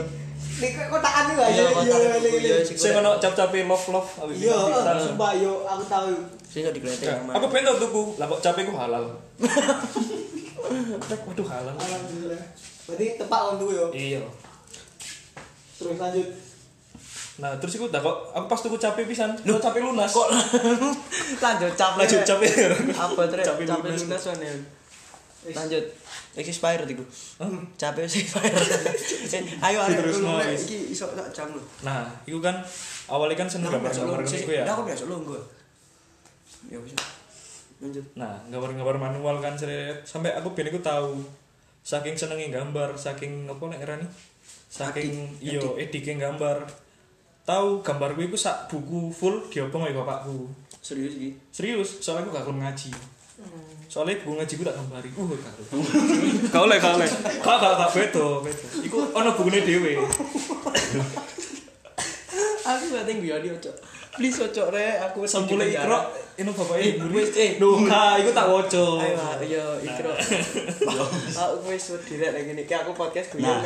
Di 0.58 0.68
kotakan 0.74 1.24
itu 1.28 1.38
aja. 1.38 1.52
Iya, 1.52 1.62
Iya, 1.62 1.70
kotakan 1.70 2.00
iya, 2.00 2.18
itu, 2.18 2.28
iya. 2.32 2.40
iya, 2.50 2.58
sih. 2.64 2.76
Sing 2.76 2.94
ono 2.96 3.12
cap-cape 3.18 3.62
love 3.62 3.86
love 3.92 4.10
Iya, 4.28 4.56
itu 4.56 4.70
kita- 4.74 5.04
sumpah 5.04 5.32
yo 5.36 5.54
aku 5.64 5.84
tahu. 5.86 6.10
sih 6.48 6.64
kok 6.64 6.74
mana 7.22 7.36
aku 7.36 7.46
pengen 7.52 7.68
tau 7.68 7.78
tuku, 7.78 8.04
lah 8.16 8.26
kok 8.26 8.40
capek 8.42 8.64
ku 8.64 8.74
halal. 8.74 9.06
Waduh 11.28 11.46
halal. 11.46 11.76
Alhamdulillah. 11.76 12.42
Berarti 12.88 13.06
tepat 13.20 13.40
on 13.44 13.56
tuh 13.60 13.70
yo. 13.70 13.86
Iya. 13.92 14.22
Terus 15.78 15.94
lanjut. 15.94 16.28
Nah, 17.38 17.54
terus 17.56 17.74
iku 17.74 17.86
tak 17.86 18.02
kok 18.02 18.18
aku 18.32 18.46
pas 18.46 18.58
tuku 18.58 18.76
capek 18.76 19.06
pisan, 19.06 19.30
lu 19.44 19.58
capek 19.58 19.80
lunas. 19.80 20.10
kok 20.10 20.26
lanjut 21.44 21.72
capek 21.72 21.98
lanjut 22.00 22.22
capek. 22.24 22.50
apa 22.92 23.22
terus 23.28 23.46
Capek 23.46 23.64
capek 23.64 23.88
lunas. 23.88 24.02
lunas 24.04 24.24
mana 24.28 24.50
lanjut 25.48 25.84
iki 26.36 26.50
expired 26.50 26.86
iku 26.88 27.06
Hah? 27.38 27.48
capek 27.78 28.04
sih 28.06 28.22
expired 28.22 28.58
Eh, 29.30 29.44
ayo 29.62 29.80
ayo 29.80 30.02
Terus 30.02 30.18
mau, 30.20 30.38
wis. 30.40 30.66
iki 30.66 30.92
iso 30.92 31.06
tak 31.10 31.30
jam 31.30 31.50
lu 31.50 31.62
Nah, 31.82 32.10
iku 32.24 32.40
kan 32.40 32.58
awalnya 33.08 33.38
kan 33.38 33.48
seneng 33.48 33.70
gambar-gambar 33.70 34.22
sih 34.24 34.42
iku 34.42 34.52
ya. 34.54 34.66
aku 34.66 34.82
biasa 34.84 35.06
lu 35.06 35.22
gue 35.24 35.42
ya 36.68 36.78
bisa 36.80 36.98
lanjut 37.78 38.02
Nah, 38.16 38.34
gambar-gambar 38.50 38.98
manual 39.00 39.38
kan 39.38 39.54
seret. 39.54 40.02
sampai 40.04 40.34
aku 40.34 40.52
ben 40.52 40.66
iku 40.66 40.82
tahu 40.82 41.22
saking 41.82 42.14
senengnya 42.14 42.58
gambar, 42.58 42.98
saking 42.98 43.46
apa 43.46 43.64
nek 43.64 43.80
ngarani? 43.80 44.08
Saking 44.68 45.38
iya 45.40 45.62
edike 45.78 46.18
gambar. 46.18 46.66
Tahu 47.48 47.80
gambarku 47.80 48.20
iku 48.22 48.36
sak 48.36 48.68
buku 48.68 49.08
full 49.10 49.40
diobong 49.48 49.88
oleh 49.88 49.96
bapakku. 49.96 50.52
serius 50.84 51.16
iki 51.16 51.32
Serius, 51.48 52.00
soalnya 52.00 52.28
aku 52.28 52.36
gak 52.36 52.44
gelem 52.44 52.60
ngaji. 52.60 52.92
Soalnya 53.88 54.20
buku 54.20 54.34
ngaji 54.36 54.54
gue 54.56 54.66
tak 54.68 54.76
gambari. 54.76 55.10
Uh, 55.16 55.32
gak 55.32 55.54
Kau 56.52 56.64
oleh, 56.68 56.78
kau 56.78 56.96
oleh. 56.96 57.08
Kau 57.40 57.56
gak 57.56 57.74
gak 57.76 57.92
beto, 57.92 58.28
beto. 58.44 58.66
Iku 58.84 58.98
ono 59.12 59.30
bukune 59.32 59.64
dhewe. 59.64 59.96
aku 62.68 62.84
gak 62.92 63.08
tinggi 63.08 63.32
ya 63.32 63.40
dia 63.40 63.56
cok 63.56 63.76
please 64.20 64.36
cocok 64.36 64.76
re 64.76 65.00
aku 65.00 65.24
Sembule 65.24 65.72
ikro, 65.72 66.04
ini 66.36 66.52
bapaknya 66.52 67.00
Eh, 67.00 67.16
wis, 67.16 67.32
eh. 67.38 67.52
Duh, 67.56 67.80
enggak, 67.80 68.20
iku 68.20 68.32
tak 68.36 68.48
woco. 68.52 69.00
ayo 69.00 69.16
ayo 69.40 69.66
ikro 69.80 70.12
aku 71.32 71.56
wis 71.72 71.96
wedi 71.96 72.14
rek 72.20 72.34
ngene 72.44 72.68
iki 72.68 72.76
aku 72.76 72.92
podcast 72.92 73.32
gue 73.32 73.40
Nah, 73.40 73.64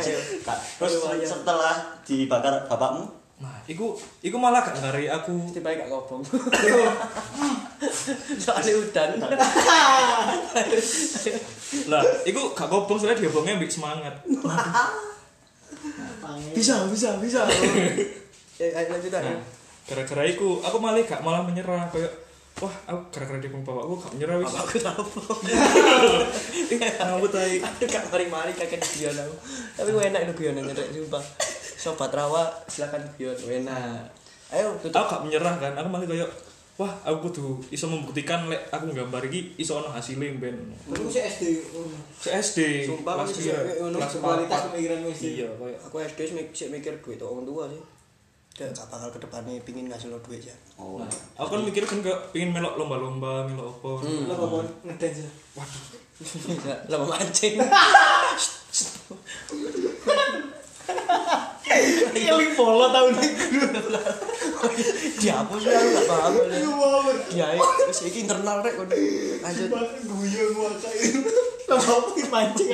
setelah 1.26 1.98
dibakar 2.06 2.68
bapakmu, 2.70 3.10
Nah, 3.42 3.58
iku 3.66 3.98
iku 4.22 4.38
malah 4.38 4.62
gak 4.62 4.78
ngari 4.78 5.10
aku. 5.10 5.34
tiba 5.50 5.74
gak 5.74 5.90
ngobong 5.90 6.22
soalnya 8.38 8.74
udan 8.78 9.10
Lah, 11.90 12.04
iku 12.22 12.54
gak 12.54 12.70
kobong 12.70 13.02
soalnya 13.02 13.18
diobongnya 13.18 13.58
ambek 13.58 13.74
semangat. 13.74 14.14
bisa 16.54 16.86
bisa 16.94 17.18
bisa 17.18 17.42
eh 18.62 18.70
ayo 18.70 18.88
lanjut 18.94 19.10
Nah, 19.10 19.42
gara-gara 19.90 20.24
iku 20.30 20.62
aku 20.62 20.78
malah 20.78 21.02
gak 21.02 21.26
malah 21.26 21.42
menyerah 21.42 21.90
kayak 21.90 22.14
wah 22.62 22.70
aku 22.86 23.10
gara-gara 23.10 23.42
diobong 23.42 23.66
bapakku 23.66 23.96
gak 23.98 24.12
menyerah 24.14 24.36
wis. 24.38 24.54
aku 24.54 24.78
tahu 24.78 25.02
Ngawut 26.78 27.34
ae. 27.42 27.58
gak 27.90 28.04
mari-mari 28.14 28.54
kakek 28.54 28.86
guyon 28.86 29.18
aku 29.18 29.34
tapi 29.74 29.90
gue 29.90 30.04
enak 30.14 30.22
itu 30.30 30.34
guyon 30.38 30.62
nyerek 30.62 30.88
sumpah 30.94 31.24
sobat 31.82 32.14
rawa 32.14 32.46
silakan 32.70 33.02
guyon 33.18 33.66
enak 33.66 34.06
ayo 34.54 34.70
Aku 34.78 34.86
tutup 34.86 35.10
gak 35.10 35.22
menyerah 35.26 35.58
kan, 35.58 35.74
aku 35.74 35.88
malah 35.90 36.06
kayak 36.06 36.30
wah 36.78 36.94
aku 37.02 37.26
kudu 37.26 37.58
iso 37.70 37.86
membuktikan 37.86 38.46
lek 38.46 38.62
aku 38.70 38.90
nggambar 38.90 39.22
iki 39.26 39.54
iso 39.56 39.78
ono 39.78 39.90
hasilnya 39.90 40.34
ben. 40.38 40.58
Aku 40.90 41.08
sih 41.08 41.22
SD. 41.22 41.44
Si 42.18 42.30
SD 42.30 42.58
Sumpah, 42.86 43.22
kelas 43.22 43.38
aku 43.38 43.86
ono 43.86 43.98
kelas 43.98 44.14
kualitas 44.18 44.50
empat. 44.50 44.62
pemikiran 44.74 44.98
SD. 45.10 45.26
Iya, 45.38 45.48
aku 45.82 45.96
SD 46.00 46.20
sih 46.22 46.36
mik- 46.36 46.52
sih 46.52 46.68
mikir 46.70 46.94
duit 47.00 47.18
orang 47.18 47.46
tua 47.46 47.66
sih 47.66 47.82
kayak 48.52 48.76
gak 48.76 48.88
bakal 48.92 49.10
ke 49.10 49.20
depannya 49.24 49.56
pingin 49.64 49.88
ngasih 49.88 50.12
lo 50.12 50.20
duit 50.20 50.44
ya 50.44 50.52
oh, 50.76 51.00
Nah, 51.00 51.08
aku 51.40 51.56
kan 51.56 51.62
mikir 51.64 51.88
kan 51.88 52.04
kayak 52.04 52.20
pengen 52.30 52.52
melok 52.52 52.76
lomba-lomba, 52.76 53.48
melok 53.48 53.80
apa. 53.80 53.90
Hmm. 54.04 54.28
Lo 54.28 54.34
ngomong 54.36 54.68
ngedance. 54.84 55.24
Waduh, 55.56 55.84
lama 56.92 57.06
mancing 57.08 57.56
Eling 62.32 62.52
polo 62.56 62.86
tahun 62.90 63.12
ini. 63.20 63.30
dihapus 65.22 65.62
ya 65.66 65.74
aku 65.78 65.90
gak 65.90 66.06
paham 66.06 66.34
dia 67.34 67.50
wis 67.90 68.00
iki 68.06 68.26
internal 68.26 68.62
rek 68.62 68.74
kono 68.78 68.94
lanjut 69.42 69.70
Guyon 70.06 70.50
wakai. 70.58 70.98
Lama 71.70 71.96
mancing. 72.30 72.70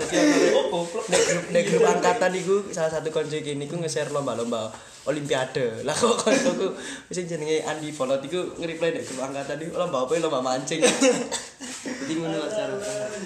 Dadi 0.00 0.16
aku 0.56 0.80
nek 1.12 1.20
grup 1.28 1.44
nek 1.52 1.62
grup 1.68 1.84
angkatan 1.84 2.32
iku 2.40 2.56
salah 2.72 2.90
satu 2.90 3.12
konco 3.12 3.36
iki 3.36 3.58
niku 3.58 3.76
nge-share 3.76 4.10
lomba-lomba 4.10 4.72
olimpiade. 5.08 5.84
Lah 5.84 5.92
kok 5.92 6.24
koncoku 6.24 6.74
sing 7.12 7.28
jenenge 7.28 7.62
Andi 7.66 7.92
Bolot 7.92 8.22
iku 8.24 8.56
nge-reply 8.56 8.96
nek 8.96 9.04
grup 9.04 9.20
angkatan 9.28 9.56
iku 9.66 9.72
lomba 9.76 10.08
apa 10.08 10.12
ya? 10.16 10.20
lomba 10.24 10.40
mancing. 10.40 10.80
Jadi 10.80 12.12
ngono 12.16 12.38
cara. 12.48 12.76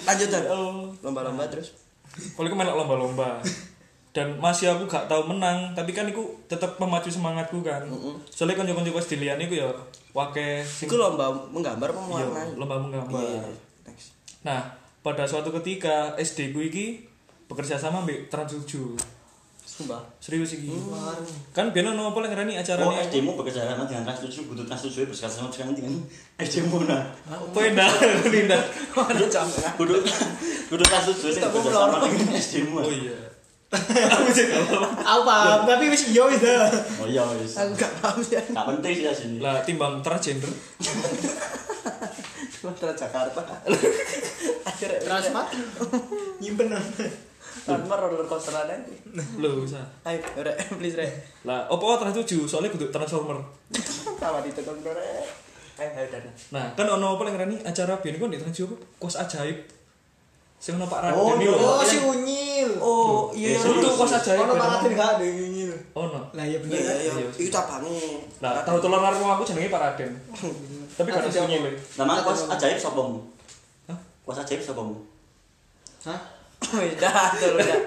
Lanjut 0.03 0.29
Dan. 0.29 0.43
Lomba-lomba 0.99 1.43
terus. 1.47 1.73
Kalau 2.35 2.47
aku 2.47 2.55
main 2.55 2.71
lomba-lomba 2.71 3.43
dan 4.15 4.39
masih 4.39 4.71
aku 4.71 4.87
gak 4.87 5.11
tahu 5.11 5.27
menang 5.27 5.75
tapi 5.75 5.91
kan 5.91 6.07
aku 6.07 6.23
tetap 6.47 6.79
memacu 6.79 7.11
semangatku 7.11 7.59
kan 7.59 7.83
soalnya 8.31 8.55
konco-konco 8.55 8.95
pas 8.95 9.07
dilihat 9.11 9.35
iku 9.37 9.59
ya 9.59 9.67
wake 10.15 10.63
sing 10.63 10.87
Iku 10.87 10.95
lomba 10.95 11.27
menggambar 11.51 11.91
apa 11.91 11.99
iya, 12.23 12.55
lomba 12.55 12.79
menggambar 12.79 13.19
Iya, 13.19 13.43
iya. 13.43 13.51
Next. 13.83 14.15
nah 14.41 14.71
pada 15.03 15.27
suatu 15.27 15.51
ketika 15.51 16.15
SD 16.15 16.55
ku 16.55 16.63
iki 16.63 17.03
bekerja 17.45 17.75
sama 17.75 17.99
mbak 18.01 18.31
Trans 18.31 18.55
7 18.55 18.95
Sumpah. 19.65 19.99
serius 20.23 20.55
iki 20.55 20.71
kan 21.51 21.67
biar 21.69 21.83
ono 21.85 22.07
apa 22.07 22.23
yang 22.23 22.31
ngerani 22.31 22.53
acara 22.55 22.79
Oh, 22.79 22.95
nih 22.95 23.11
SD-mu 23.11 23.35
bekerja 23.35 23.67
sama 23.67 23.83
dengan 23.83 24.07
Trans 24.07 24.23
7, 24.23 24.47
butuh 24.47 24.63
Trans 24.63 24.81
7 24.87 25.11
bersekat 25.11 25.31
sama 25.35 25.51
dengan 25.51 25.75
dengan 25.75 25.93
SD-mu 26.39 26.87
nah. 26.87 27.03
apa 27.27 27.59
endah 27.59 27.91
Linda 28.31 28.55
Aduh 28.95 29.27
capek. 29.27 29.75
Kudu 29.75 29.99
kudu 30.71 30.83
Trans 30.87 31.05
7 31.11 31.19
sing 31.27 31.43
bekerja 31.43 31.71
sama 31.75 32.07
dengan 32.07 32.31
SD-mu. 32.31 32.79
oh 32.79 32.87
iya 32.87 33.34
aku 33.77 34.29
sih 34.31 34.45
gak 34.47 34.61
apa 34.65 34.87
Aku 35.05 35.21
paham, 35.23 35.59
tapi 35.63 35.83
wis 35.87 36.09
iya 36.09 36.23
wis 36.25 36.39
dah. 36.39 36.65
Oh 36.97 37.07
iya 37.07 37.23
wis. 37.35 37.53
Aku 37.55 37.71
gak 37.73 37.91
paham 37.99 38.19
ya. 38.25 38.41
Gak 38.41 38.65
penting 38.71 38.93
sih 38.93 39.03
ya 39.05 39.13
sini. 39.13 39.37
lah 39.39 39.61
timbang 39.61 39.99
transgender 39.99 40.49
Sumatera 42.51 42.93
Jakarta. 42.93 43.41
Akhirnya 44.65 44.99
Transmat. 44.99 45.47
Nyimpen. 46.39 46.73
Transmart 47.65 48.01
roller 48.03 48.25
coaster 48.25 48.53
ada. 48.53 48.75
lo 49.39 49.63
usah 49.63 49.81
Ayo, 50.03 50.21
rek, 50.37 50.53
please 50.77 50.93
rek. 50.93 51.09
lah 51.43 51.65
opo 51.65 51.97
trans 51.97 52.13
7 52.13 52.45
soalnya 52.45 52.69
kudu 52.69 52.91
transformer 52.91 53.41
Tawa 54.17 54.41
di 54.41 54.51
tekan 54.51 54.77
rek. 54.81 55.25
Ayo, 55.75 55.89
ayo 55.91 56.07
dan. 56.07 56.23
nah 56.51 56.65
kan 56.71 56.85
ono 56.85 57.15
apa 57.15 57.25
yang 57.25 57.35
ngerani 57.35 57.55
acara 57.65 57.99
biar 57.99 58.15
kan 58.15 58.29
di 58.29 58.37
trans 58.37 58.53
7 58.53 58.69
apa 58.69 58.75
kos 58.95 59.15
ajaib 59.17 59.57
sing 60.65 60.73
ono 60.75 60.89
Pak 60.89 61.13
Oh, 61.13 61.37
Raden 61.37 61.45
lho 61.45 61.57
Oh, 61.61 61.85
si 61.85 62.01
unyil. 62.01 62.69
Oh, 62.81 63.29
iya, 63.29 63.53
iya. 63.53 63.61
itu 63.61 63.85
kos 63.87 64.17
ajaib 64.17 64.41
Ono 64.41 64.49
bener. 64.49 64.63
paratin 64.65 64.91
gak 64.91 65.09
ada 65.13 65.25
unyil. 65.25 65.71
ono 65.93 66.19
Lah 66.33 66.41
iya 66.41 66.57
bener. 66.57 66.73
Iya, 66.73 66.93
iya, 66.97 67.11
Iya. 67.13 67.29
itu 67.37 67.49
cabangnya. 67.53 68.01
Nah, 68.41 68.65
tahu 68.65 68.81
tulan 68.81 69.13
rumah 69.13 69.37
aku 69.37 69.45
jenenge 69.45 69.69
Pak 69.69 69.77
Raden. 69.79 70.11
Tapi 70.91 71.07
kan 71.07 71.21
Ada 71.21 71.29
sunyi 71.29 71.61
lho. 71.61 71.69
Nama 71.95 72.17
kos 72.19 72.49
ajaib 72.49 72.77
sapa 72.79 72.97
mu? 72.97 73.21
Hah? 73.85 73.97
Kos 74.25 74.41
ajaib 74.41 74.57
sapa 74.59 74.81
mu? 74.81 74.97
Hah? 76.01 76.19
Wis 76.81 76.97
dah, 76.97 77.29
terus 77.37 77.61
dah. 77.61 77.81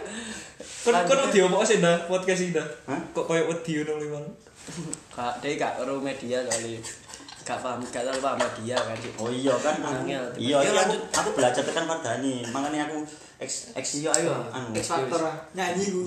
Kon 0.78 0.94
kon 0.94 1.18
wedi 1.20 1.38
opo 1.42 1.58
sih 1.60 1.82
dah 1.82 1.98
podcast 2.06 2.46
iki 2.46 2.54
dah? 2.54 2.66
Hah? 2.86 3.00
Kok 3.10 3.26
koyo 3.26 3.50
wedi 3.50 3.82
ngono 3.82 3.98
lho, 3.98 4.06
Bang. 4.14 4.26
Kak, 5.10 5.42
dia 5.42 5.56
gak 5.56 5.74
perlu 5.76 5.98
media 5.98 6.38
kali. 6.44 6.78
Gak 7.48 7.64
paham, 7.64 7.80
gak 7.80 8.04
terlalu 8.04 8.20
paham 8.20 8.36
media 8.44 8.76
kan. 8.76 8.96
Oh 9.16 9.32
iya 9.32 9.54
kan. 9.56 9.80
Angel. 9.80 10.24
Iya, 10.36 10.60
Iya, 10.60 10.68
iya 10.68 10.80
aku, 10.84 10.94
aku 11.08 11.28
belajar 11.32 11.64
tekan 11.64 11.88
Mardani. 11.88 12.44
Makanya 12.52 12.92
aku 12.92 13.00
X 13.40 13.72
X 13.72 14.04
Iya, 14.04 14.12
ayo. 14.20 14.36
Anu. 14.52 14.76
X 14.76 14.84
Factor 14.92 15.24
ah. 15.24 15.32
nyanyi 15.56 15.88
gue. 15.88 16.04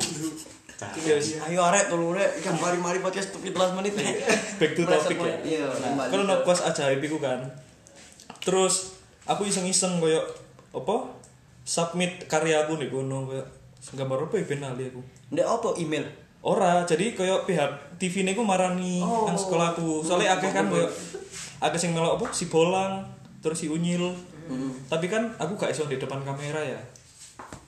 Iya. 1.01 1.17
Ayo 1.50 1.60
arek 1.65 1.89
tolong 1.89 2.13
rek, 2.13 2.41
ikan 2.41 2.57
mari-mari 2.62 3.01
podcast 3.01 3.33
17 3.33 3.53
menit. 3.74 3.94
Back 4.61 4.72
to 4.77 4.85
topic 4.85 5.18
ya. 5.18 5.35
Iya, 5.42 5.66
Nah, 5.98 6.05
kan 6.09 6.22
ono 6.22 6.46
kos 6.46 6.61
ajaib 6.61 7.01
iku 7.01 7.18
kan. 7.18 7.42
Terus 8.42 8.98
aku 9.25 9.50
iseng-iseng 9.50 9.98
koyo 9.98 10.22
apa? 10.77 11.18
Submit 11.66 12.25
karya 12.25 12.66
aku 12.66 12.77
nih 12.77 12.89
kono 12.89 13.29
koyo 13.29 13.46
gambar 13.98 14.29
apa 14.29 14.37
ya 14.37 14.46
ben 14.46 14.61
ali 14.61 14.85
aku. 14.94 15.01
Ndek 15.33 15.48
apa 15.50 15.70
email? 15.81 16.05
Ora, 16.42 16.82
jadi 16.90 17.14
koyo 17.14 17.46
pihak 17.46 18.01
TV 18.01 18.25
niku 18.25 18.42
marani 18.42 18.98
Oh. 18.98 19.30
nang 19.30 19.38
sekolahku. 19.38 20.01
Soalnya 20.01 20.42
akeh 20.42 20.50
kan 20.50 20.66
koyo 20.68 20.90
akeh 21.62 21.77
sing 21.77 21.94
melok 21.94 22.18
apa 22.18 22.34
si 22.34 22.50
Bolang, 22.50 23.06
terus 23.40 23.62
si 23.62 23.70
Unyil. 23.70 24.10
Tapi 24.90 25.06
kan 25.08 25.32
aku 25.38 25.54
gak 25.56 25.72
iso 25.72 25.86
di 25.86 25.96
depan 25.96 26.25
kamera 26.25 26.60
ya. 26.60 26.82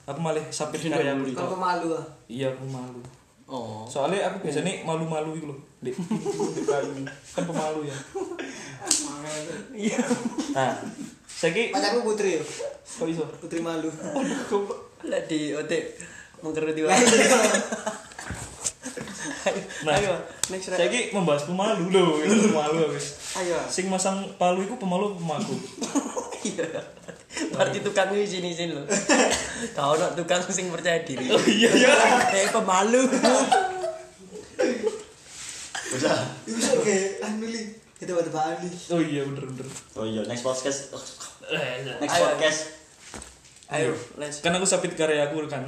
Aku 0.03 0.19
malah 0.19 0.43
Tidak 0.43 0.99
karya 0.99 1.15
aku. 1.15 1.31
Kau 1.31 1.53
pemalu 1.53 1.95
ah. 1.95 2.05
Iya, 2.27 2.51
aku 2.51 2.65
malu. 2.67 2.99
Oh. 3.47 3.85
Soalnya 3.85 4.27
aku 4.27 4.43
biasanya 4.43 4.83
malu-malu 4.83 5.37
itu 5.37 5.45
loh. 5.47 5.59
Dek. 5.79 5.95
Kan 7.31 7.43
pemalu 7.45 7.87
ya. 7.87 7.95
Iya. 9.71 10.01
Nah, 10.51 10.75
saiki 11.23 11.71
Pacarku 11.71 12.03
putri 12.03 12.35
ya. 12.35 12.43
kok 12.83 13.07
iso? 13.07 13.23
Putri 13.39 13.63
malu. 13.63 13.87
Lah 15.07 15.21
di 15.29 15.55
otek 15.55 15.95
mengkeruti 16.43 16.83
Lah, 16.83 16.97
wae. 16.99 17.07
Iya. 19.23 19.63
Nah, 19.87 19.95
Ayo, 19.95 20.13
next 20.51 20.67
rek. 20.71 20.77
Saiki 20.79 20.99
membahas 21.15 21.43
pemalu 21.47 21.91
loh, 21.91 22.19
itu 22.23 22.51
pemalu 22.51 22.95
wis. 22.95 23.19
Ayo. 23.39 23.57
Sing 23.67 23.87
masang 23.87 24.23
palu 24.35 24.63
iku 24.63 24.75
pemalu 24.75 25.15
pemaku. 25.17 25.55
Iya. 26.43 26.67
Berarti 27.55 27.79
tukang 27.79 28.11
ini 28.11 28.27
sini 28.27 28.51
sini 28.51 28.75
loh. 28.75 28.83
Kau 29.71 29.95
nak 29.95 30.11
tukang 30.11 30.43
sing 30.43 30.67
percaya 30.67 30.99
diri. 31.07 31.31
Oh 31.31 31.39
iya 31.39 31.71
iya. 31.71 31.95
Kayak 32.27 32.51
pemalu. 32.51 33.07
Bisa. 35.87 36.11
Itu 36.43 36.51
bisa 36.59 36.75
kayak 36.83 37.23
anu 37.23 37.47
li. 37.47 37.63
Kita 37.95 38.11
buat 38.19 38.27
Bali. 38.27 38.67
Oh 38.91 38.99
iya 38.99 39.23
bener 39.23 39.47
bener. 39.55 39.67
Oh 39.95 40.03
iya, 40.03 40.19
next 40.27 40.43
podcast. 40.43 40.91
Next 42.03 42.11
Ayo. 42.11 42.23
podcast. 42.27 42.59
Ayo, 43.71 43.95
let's. 44.19 44.43
Kan 44.43 44.59
aku 44.59 44.67
submit 44.67 44.99
karya 44.99 45.31
aku 45.31 45.47
kan. 45.47 45.63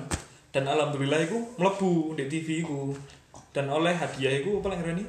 Dan 0.52 0.68
alhamdulillah 0.68 1.24
iku 1.24 1.56
mlebu 1.56 2.20
di 2.20 2.28
TV 2.28 2.68
iku. 2.68 2.91
Dan 3.56 3.72
oleh 3.72 3.96
hadiah 3.96 4.36
iku 4.44 4.60
apa 4.60 4.76
ini? 4.76 5.08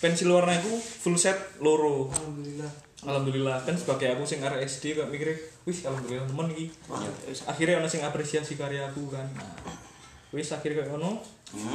Pensil 0.00 0.32
warna 0.32 0.56
iku 0.56 0.72
full 0.80 1.20
set 1.20 1.36
loro. 1.60 2.08
Alhamdulillah. 2.08 2.72
Alhamdulillah 3.04 3.56
kan 3.62 3.76
sebagai 3.76 4.16
aku 4.16 4.24
sing 4.24 4.40
arek 4.40 4.64
SD 4.64 4.96
kok 4.96 5.06
mikir, 5.12 5.30
wih 5.68 5.78
alhamdulillah 5.86 6.26
temen 6.26 6.48
iki. 6.56 6.66
Akhirnya 7.46 7.84
ono 7.84 7.86
sing 7.86 8.02
apresiasi 8.02 8.56
karya 8.56 8.88
aku 8.88 9.12
kan. 9.12 9.28
Nah, 9.28 9.76
wis 10.32 10.50
akhirnya 10.50 10.82
kayak 10.82 10.96
ono. 10.96 11.20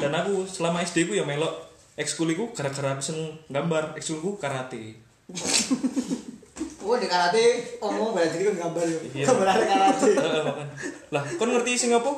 Dan 0.02 0.12
aku 0.12 0.50
selama 0.50 0.82
SD 0.82 1.08
ku 1.08 1.14
ya 1.14 1.24
melok 1.24 1.54
ekskul 1.96 2.34
iku 2.34 2.50
gara-gara 2.52 2.98
aku 2.98 3.04
seneng 3.06 3.38
gambar, 3.48 3.96
ekskulku 3.96 4.42
karate. 4.42 4.98
Oh 6.84 7.00
di 7.00 7.10
karate, 7.10 7.80
omong 7.82 8.14
berarti 8.14 8.46
kan 8.46 8.56
gambar 8.68 8.86
ya. 8.86 9.00
Iya. 9.10 9.26
Gambar 9.26 9.48
ada 9.50 9.66
karate. 9.66 10.12
Lah, 11.16 11.24
kon 11.40 11.50
ngerti 11.50 11.74
sing 11.74 11.92
apa? 11.98 12.12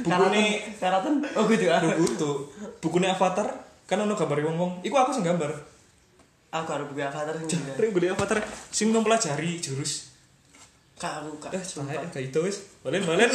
Bukune 0.00 0.64
Karatan. 0.80 1.20
Oh 1.36 1.44
gitu 1.44 1.68
ah. 1.68 1.82
Naruto. 1.84 2.48
Bukune 2.80 3.12
Avatar 3.12 3.52
kan 3.84 4.00
ono 4.00 4.16
gambar 4.16 4.38
wong-wong. 4.48 4.80
Iku 4.80 4.96
aku 4.96 5.12
sing 5.12 5.26
gambar. 5.26 5.52
Aku 6.52 6.68
harus 6.68 6.88
buka 6.88 7.08
avatar 7.08 7.36
sing. 7.36 7.48
Jare 7.60 7.88
gede 7.92 8.12
Avatar 8.12 8.40
sing 8.72 8.88
mempelajari 8.92 9.60
jurus. 9.60 10.12
Kak 10.96 11.24
aku 11.24 11.36
kak. 11.40 11.52
Eh, 11.56 11.64
saya 11.64 12.00
kayak 12.08 12.32
itu 12.32 12.40
wis. 12.44 12.56
Balen-balen. 12.84 13.28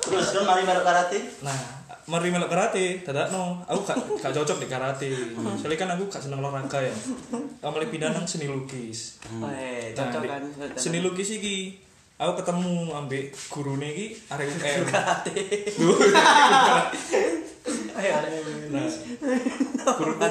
Terus 0.00 0.28
kan 0.32 0.42
mari 0.48 0.64
melok 0.64 0.84
karate. 0.84 1.20
Nah, 1.44 1.79
mari 2.10 2.28
melok 2.28 2.50
karate, 2.50 3.00
dadakno. 3.00 3.62
Aku 3.64 3.80
gak 3.82 3.94
gak 4.18 4.34
cocok 4.34 4.58
di 4.58 4.66
karate. 4.66 5.08
Soalnya 5.54 5.78
kan 5.78 5.94
aku 5.94 6.04
gak 6.06 6.18
seneng 6.18 6.42
olahraga 6.42 6.82
ya. 6.82 6.90
Aku 7.62 7.70
malah 7.70 7.86
pindah 7.86 8.10
nang 8.10 8.26
seni 8.26 8.44
lukis. 8.44 9.22
Eh, 9.22 9.94
Nah, 9.94 10.10
cocok 10.10 10.20
di 10.20 10.28
kan. 10.28 10.42
Seni 10.74 10.98
lukis 11.00 11.30
iki 11.32 11.78
aku 12.16 12.36
ketemu 12.36 12.90
ambek 12.92 13.30
gurune 13.48 13.86
iki 13.86 14.06
arek 14.28 14.50
UM. 14.50 14.82
Karate. 14.92 15.38
Ayo 17.92 18.10
arek. 18.16 18.30
Nah, 18.70 18.86
Guruku 19.90 20.22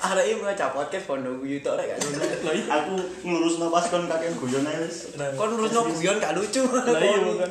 arek 0.00 0.24
iki 0.24 0.34
baca 0.38 0.66
podcast 0.70 1.06
pondok 1.06 1.40
guyu 1.40 1.58
tok 1.60 1.74
rek 1.76 1.96
iya. 1.96 2.64
Aku 2.70 2.92
ngurusno 3.22 3.66
pas 3.68 3.86
kon 3.86 4.06
kakek 4.06 4.36
guyon 4.36 4.64
ae 4.64 4.78
wis. 4.82 5.14
Nah, 5.14 5.26
Kon 5.34 5.52
nurusno 5.52 5.84
guyon 5.86 6.16
gak 6.16 6.34
lucu. 6.34 6.62
lah 6.64 6.98
iya 6.98 7.18
kan. 7.36 7.50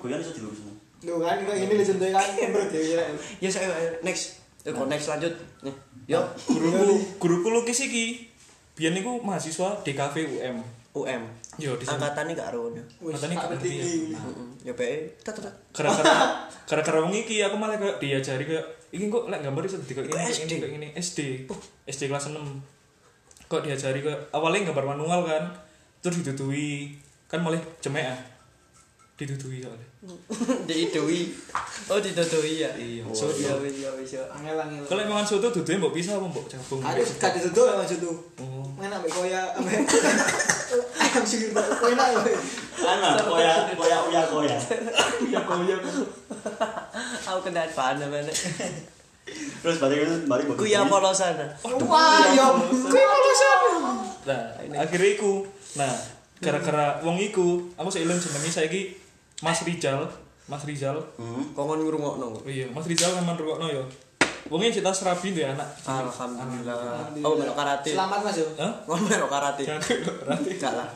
Guyon 0.00 0.18
iso 0.18 0.32
dilurusno. 0.32 0.69
Lu 1.00 1.16
kan 1.18 1.40
kayak 1.40 1.58
gini 1.64 1.72
lu 1.76 1.84
contohnya 1.84 2.14
kan 2.16 2.28
bro 2.52 2.64
dia. 2.68 3.02
Ya 3.40 3.48
saya 3.48 3.68
ayo 3.72 3.90
next. 4.00 4.40
Eh, 4.62 4.72
kok 4.72 4.86
next 4.86 5.08
lanjut. 5.08 5.32
Nih. 5.64 5.74
Yo, 6.04 6.20
Guruku, 6.44 6.98
guruku 7.16 7.48
lukis 7.48 7.80
iki 7.86 8.28
biyen 8.74 8.92
niku 8.92 9.20
mahasiswa 9.22 9.80
DKV 9.80 10.14
UM. 10.36 10.56
UM. 10.90 11.22
Yo 11.56 11.78
di 11.78 11.84
sana. 11.86 12.10
Angkatane 12.10 12.34
gak 12.34 12.50
Matanya 13.00 13.36
tak 13.38 13.48
gak 13.48 13.56
ya. 13.56 13.62
tinggi. 13.62 13.96
Ya 14.66 14.72
bae. 14.74 15.06
Gara-gara 15.22 16.12
gara-gara 16.68 16.98
wong 17.00 17.14
iki 17.14 17.40
aku 17.40 17.56
malah 17.56 17.78
kayak 17.78 18.02
diajari 18.02 18.44
kayak 18.44 18.66
iki 18.90 19.06
kok 19.06 19.30
lek 19.30 19.40
gambar 19.40 19.62
iso 19.64 19.78
kayak 19.78 19.86
Iku 19.86 20.00
ini, 20.02 20.12
kayak 20.12 20.34
SD? 20.34 20.42
ini, 20.42 20.56
kayak 20.58 20.74
ini 20.76 20.88
SD. 20.98 21.18
SD 21.86 22.02
kelas 22.10 22.28
6. 22.34 22.36
kok 23.50 23.66
diajari 23.66 23.98
kok 24.02 24.30
awalnya 24.30 24.70
gambar 24.70 24.94
manual 24.94 25.26
kan 25.26 25.42
terus 25.98 26.22
didudui 26.22 26.94
kan 27.26 27.42
malah 27.42 27.58
cemek 27.82 28.06
ah 28.06 28.18
didudui 29.20 29.60
soalnya 29.60 29.88
Diidoi. 30.68 31.20
Oh, 31.92 32.00
didodoi 32.00 32.64
ya. 32.64 32.72
Iya. 32.72 33.04
So, 33.12 33.28
iya 33.36 33.52
wis 33.60 33.84
ya 33.84 33.92
wis 33.92 34.16
ya. 34.16 34.24
Angel 34.32 34.56
angel. 34.56 34.80
kalau 34.88 35.04
emang 35.04 35.20
soto 35.28 35.52
duduknya 35.52 35.76
mbok 35.76 35.92
pisah 35.92 36.16
apa 36.16 36.24
mbok 36.24 36.48
cabung 36.48 36.80
Ada 36.80 37.04
gak 37.04 37.32
ditutup 37.36 37.68
ya 37.68 37.74
maksud 37.76 37.98
tuh. 38.00 38.16
oh 38.40 38.64
Main 38.80 38.88
ambek 38.88 39.12
koya 39.12 39.44
ayam 40.96 41.24
sih 41.28 41.52
enak 41.52 42.08
ya. 42.16 42.32
Ana 42.80 43.20
koya 43.20 43.52
koya 43.76 43.96
uya 44.08 44.22
koya. 44.24 44.56
Ya 45.28 45.40
koya. 45.44 45.76
Aku 47.28 47.40
kena 47.44 47.68
apa 47.68 48.00
nek. 48.00 48.32
Terus 49.60 49.76
balik 49.76 49.98
itu 50.00 50.14
balik 50.24 50.44
balik. 50.48 50.56
Kuya 50.56 50.80
polosan. 50.88 51.36
Wah, 51.84 52.24
ya. 52.32 52.56
Kuwi 52.56 53.04
polosan. 53.04 53.60
nah 54.24 54.52
akhirnya 54.80 55.16
iku 55.16 55.44
nah 55.76 55.92
gara-gara 56.40 57.00
wong 57.04 57.20
iku 57.20 57.68
aku 57.76 57.88
seiling 57.92 58.16
jenenge 58.16 58.48
saiki 58.48 58.96
Mas 59.40 59.60
Rizal 59.62 60.04
Mas 60.46 60.62
Rizal 60.64 60.96
Hmm. 61.16 61.44
Kongon 61.52 61.80
ngrungokno. 61.80 62.26
oh 62.36 62.48
iya 62.48 62.66
Mas 62.70 62.84
Rizal 62.84 63.14
memang 63.16 63.36
rukokno 63.36 63.66
ya 63.66 63.82
wongnya 64.48 64.72
cerita 64.72 64.90
serabi 64.90 65.30
deh 65.30 65.44
anak 65.44 65.68
Alhamdulillah. 65.84 67.06
Oh, 67.20 67.36
melok 67.36 67.54
karate. 67.54 67.92
Selamat 67.92 68.20
Mas 68.24 68.36
yo. 68.40 68.46
Hah? 68.56 68.72
Melok 68.88 69.30
karate. 69.30 69.62
Jangan. 69.62 69.84
Enggak 70.40 70.72
lah. 70.74 70.88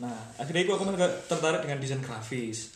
Nah, 0.00 0.16
akhirnya 0.38 0.62
aku, 0.64 0.72
aku 0.74 0.94
tertarik 1.28 1.60
dengan 1.60 1.78
desain 1.78 2.00
grafis. 2.00 2.72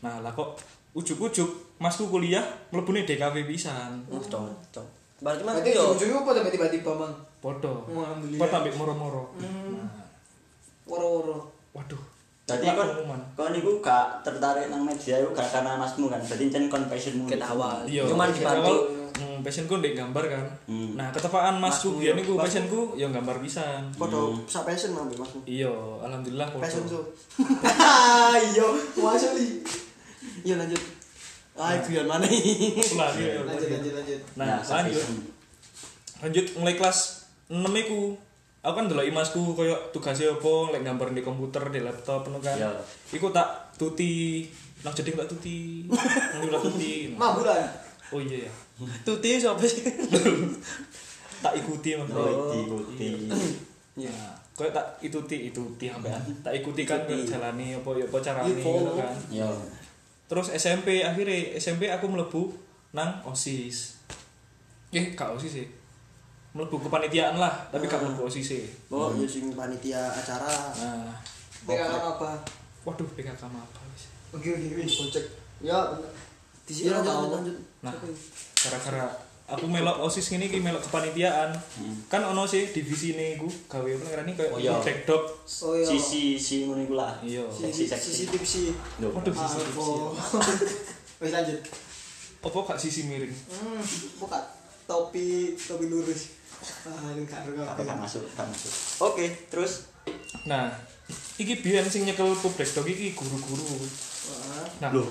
Nah, 0.00 0.22
lah 0.22 0.30
kok 0.30 0.56
ujuk-ujuk 0.94 1.50
masku 1.76 2.08
kuliah 2.08 2.42
mlebune 2.70 3.04
DKV 3.04 3.44
pisan. 3.44 4.00
Oh, 4.08 4.16
cocok. 4.16 4.86
Berarti 5.20 5.42
Mas 5.42 5.54
Berarti 5.58 5.70
yo 5.74 5.84
ujungnya 5.92 6.16
apa 6.22 6.30
tapi 6.32 6.48
tiba-tiba 6.48 6.90
Bang? 6.96 7.14
Podo. 7.38 7.74
Alhamdulillah. 7.88 8.40
Podo 8.40 8.54
ambek 8.56 8.74
moro-moro. 8.78 9.22
Nah, 9.36 10.06
Woro-woro. 10.86 11.38
waduh. 11.74 12.00
Jadi 12.46 12.62
kon 12.70 12.90
kon 13.34 13.50
niku 13.50 13.82
gak 13.82 14.22
tertarik 14.22 14.70
nang 14.70 14.80
media 14.80 15.18
iku 15.18 15.34
gak 15.34 15.50
karena 15.50 15.74
masmu 15.74 16.06
kan. 16.06 16.22
Berarti 16.22 16.46
jen 16.46 16.66
kon 16.66 16.86
passionmu. 16.86 17.26
ket 17.26 17.42
awal. 17.42 17.82
Iya. 17.84 18.06
Cuman 18.06 18.30
dibantu 18.30 18.70
awal, 18.70 18.78
Hmm, 19.16 19.40
passionku 19.40 19.80
ndek 19.80 19.96
gambar 19.96 20.28
kan. 20.28 20.44
Hmm. 20.68 20.92
Nah, 20.92 21.08
ketepaan 21.08 21.56
masku 21.56 21.88
Masku 21.88 22.00
biyen 22.04 22.14
niku 22.14 22.36
masku- 22.36 22.44
passionku 22.44 22.80
ya 22.94 23.08
gambar 23.08 23.40
pisan. 23.40 23.88
Foto 23.90 24.44
sak 24.44 24.62
passion 24.62 24.92
Mas 24.92 25.08
Mas. 25.10 25.32
Iya, 25.42 25.72
alhamdulillah 25.98 26.46
podo. 26.46 26.60
Passion 26.60 26.84
show. 26.84 27.00
Iya, 28.46 28.66
masuk 28.94 29.30
li. 29.34 29.64
Iya 30.44 30.54
lanjut. 30.56 30.82
Ah, 31.56 31.72
guyon 31.80 32.04
mana 32.04 32.28
iki? 32.28 32.76
Lah, 32.92 33.08
iya, 33.10 33.40
Lanjut 33.40 33.64
iya. 33.64 33.76
lanjut 33.80 33.92
lanjut. 33.96 34.20
Nah, 34.36 34.60
lanjut. 34.60 35.04
lanjut 36.18 36.46
mulai 36.54 36.76
kelas 36.76 36.98
6 37.48 37.56
iku 37.78 38.20
aku 38.66 38.74
kan 38.74 38.84
ndelok 38.84 39.06
masku 39.10 39.54
koyo 39.54 39.70
tugasnya 39.90 40.26
apa 40.28 40.50
lek 40.70 40.82
gambar 40.82 41.08
di 41.10 41.22
komputer 41.22 41.62
di 41.68 41.78
laptop 41.78 42.26
ngono 42.26 42.38
kan 42.40 42.58
Iya. 42.58 42.70
iku 43.08 43.30
tak 43.30 43.46
tuti 43.74 44.42
nang 44.82 44.90
jeding 44.90 45.14
tak 45.14 45.28
tuti 45.28 45.86
nang 46.34 46.50
tak 46.50 46.62
tuti 46.64 46.92
Mambulan. 47.12 47.62
oh 48.08 48.18
iya 48.18 48.42
ya 48.42 48.52
Tuti 49.00 49.38
sapa 49.38 49.62
sih? 49.62 49.80
tak 51.38 51.54
ikuti 51.54 51.94
maksudnya 51.94 52.28
Oh, 52.28 52.52
ikuti. 52.52 53.08
Iya. 53.96 54.10
Nah, 54.10 54.34
koyo 54.52 54.68
tak 54.68 54.98
ikuti 55.00 55.48
ituti 55.48 55.86
sampean 55.86 56.20
tak 56.40 56.52
ikuti 56.54 56.82
kan 56.82 57.00
Ikuti. 57.02 57.24
jalani 57.24 57.72
apa 57.72 57.90
ya 57.94 58.04
apa 58.04 58.18
carane 58.18 58.50
Iya, 58.50 58.60
follow. 58.60 58.82
ngono 58.84 58.98
kan 58.98 59.14
Yo. 59.30 59.48
terus 60.26 60.50
SMP 60.50 61.00
akhirnya 61.00 61.54
SMP 61.54 61.86
aku 61.86 62.04
melebu 62.06 62.50
nang 62.90 63.22
OSIS 63.22 63.94
eh 64.90 65.12
gak 65.12 65.32
OSIS 65.32 65.52
sih 65.54 65.66
melebu 66.56 66.76
kepanitiaan 66.80 67.36
lah 67.36 67.52
tapi 67.68 67.84
gak 67.84 68.00
melebu 68.00 68.24
OSIS 68.24 68.44
sih 68.46 68.62
Oh, 68.88 69.12
yo 69.12 69.24
sing 69.24 69.52
panitia 69.52 70.00
acara. 70.08 70.48
nah 70.74 71.12
PKK 71.62 71.92
apa? 71.92 72.30
waduh 72.82 73.04
PKK 73.12 73.36
apa 73.36 73.60
wis 73.90 74.08
Oke 74.32 74.48
oke 74.50 74.66
oke. 74.70 74.82
Kocek. 74.82 75.24
Ya, 75.58 75.78
di 76.62 76.72
sini 76.72 76.88
Iya, 76.88 76.98
lanjut, 76.98 77.30
lanjut. 77.30 77.56
Nah, 77.80 77.94
gara-gara 78.54 79.06
aku 79.46 79.64
melok 79.64 80.02
OSIS 80.02 80.34
ini 80.34 80.46
ki 80.46 80.58
melok 80.58 80.82
kepanitiaan. 80.82 81.54
Kan 82.06 82.20
ono 82.20 82.42
sih 82.44 82.66
divisi 82.66 83.12
ini 83.12 83.36
ku 83.36 83.46
gawe 83.46 83.86
apa 83.86 84.04
ngarani 84.04 84.32
kayak 84.34 84.50
Oh, 84.50 84.58
iya. 84.58 84.74
backdrop. 84.76 85.24
Oh 85.62 85.72
iya. 85.72 85.86
Sisi 85.86 86.34
si 86.34 86.66
ngono 86.66 86.82
iku 86.82 86.94
lah. 86.94 87.16
Iya. 87.22 87.46
Sisi 87.48 87.86
sisi. 87.86 88.74
Loh. 88.98 89.14
Waduh, 89.14 89.32
Ah, 89.32 89.46
sisi 89.46 89.58
divisi. 89.62 89.94
Wes 91.16 91.30
lanjut. 91.32 91.58
Apa 92.42 92.58
gak 92.66 92.78
sisi 92.78 93.00
miring? 93.06 93.32
Hmm, 93.48 93.80
buka 94.18 94.38
topi 94.84 95.54
topi 95.56 95.86
lurus. 95.86 96.35
Tapi 96.56 97.82
masuk. 97.84 98.22
Oke, 99.02 99.26
terus 99.50 99.96
Nah, 100.46 100.70
iki 101.38 101.58
biyen 101.58 101.86
sing 101.86 102.06
nyekel 102.06 102.30
ku 102.38 102.48
backdrop 102.54 102.86
iki 102.86 103.18
guru-guru. 103.18 103.66
Nah, 104.78 104.90
Loh. 104.94 105.10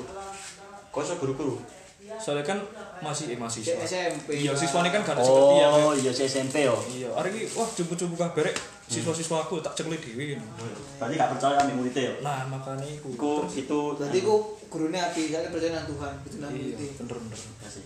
Kok 0.92 1.02
iso 1.04 1.16
guru-guru? 1.20 1.60
soalnya 2.06 2.46
kan 2.46 2.62
masih 3.02 3.34
eh 3.34 3.40
masih 3.40 3.66
Cek 3.66 3.82
SMP. 3.82 4.46
Iya, 4.46 4.54
siswane 4.54 4.94
kan 4.94 5.02
gak 5.02 5.18
ada 5.18 5.26
seperti 5.26 5.56
yang 5.58 5.74
Oh, 5.74 5.94
iya 5.98 6.12
SMP 6.14 6.62
yo. 6.62 6.78
Iya, 6.86 7.10
hari 7.18 7.34
ini 7.34 7.50
wah 7.58 7.66
cupu-cupu 7.66 8.14
kabeh 8.14 8.46
rek 8.46 8.56
siswa-siswa 8.86 9.42
aku 9.42 9.58
tak 9.58 9.74
cekli 9.74 9.98
dhewe. 9.98 10.38
Berarti 11.02 11.14
gak 11.18 11.34
percaya 11.34 11.58
ambek 11.66 11.76
muridnya 11.82 12.14
yo. 12.14 12.16
Nah, 12.22 12.46
makanya 12.46 12.86
iku. 12.86 13.10
Iku 13.10 13.32
itu 13.58 13.80
Berarti 13.98 14.20
ku 14.22 14.54
gurune 14.70 15.02
api, 15.02 15.34
saya 15.34 15.50
percaya 15.50 15.82
nang 15.82 15.90
Tuhan, 15.90 16.14
itu 16.30 16.38
nang 16.38 16.52
iya, 16.54 16.78
murid. 16.78 16.92
bener-bener. 16.94 17.40
Gak 17.66 17.72
sih. 17.74 17.84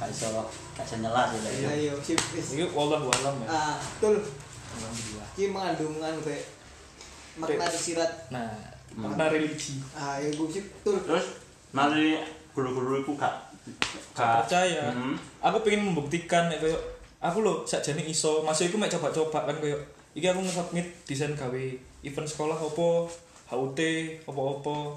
Gak 0.00 0.08
iso 0.08 0.32
gak 0.72 0.84
iso 0.88 0.96
nyela 1.04 1.28
sih 1.28 1.40
lah. 1.44 1.52
Ayo, 1.76 1.92
sip. 2.00 2.16
wis. 2.32 2.56
Iki 2.56 2.72
wallahu 2.72 3.12
alam 3.12 3.36
ya. 3.44 3.48
Ah, 3.52 3.76
betul. 3.76 4.16
Alhamdulillah. 4.72 5.28
Ki 5.36 5.44
mengandung 5.52 6.00
anu 6.00 6.20
kayak 6.24 6.44
makna 7.36 7.68
tersirat. 7.68 8.10
Nah, 8.32 8.48
makna 8.96 9.28
religi. 9.28 9.76
Ah, 9.92 10.16
ya 10.16 10.32
gue 10.32 10.48
sip, 10.48 10.64
betul. 10.80 10.96
Terus 11.04 11.44
mari 11.76 12.16
guru-guru 12.56 13.04
iku 13.04 13.12
gak 13.20 13.52
Gak 14.16 14.48
percaya. 14.48 14.88
Hmm. 14.88 15.14
Aku 15.44 15.60
pengen 15.60 15.92
membuktikan 15.92 16.48
koyo 16.56 16.80
aku 17.20 17.44
lho 17.44 17.68
sakjane 17.68 18.00
iso, 18.08 18.40
masuk 18.40 18.72
iku 18.72 18.76
mek 18.80 18.88
coba-coba 18.88 19.44
kan 19.44 19.56
koyo 19.60 19.76
iki 20.16 20.26
aku 20.26 20.40
nge-submit 20.42 20.88
desain 21.04 21.36
gawe 21.36 21.64
event 22.00 22.26
sekolah 22.26 22.56
opo, 22.56 23.06
HUT, 23.52 23.78
opo-opo. 24.24 24.96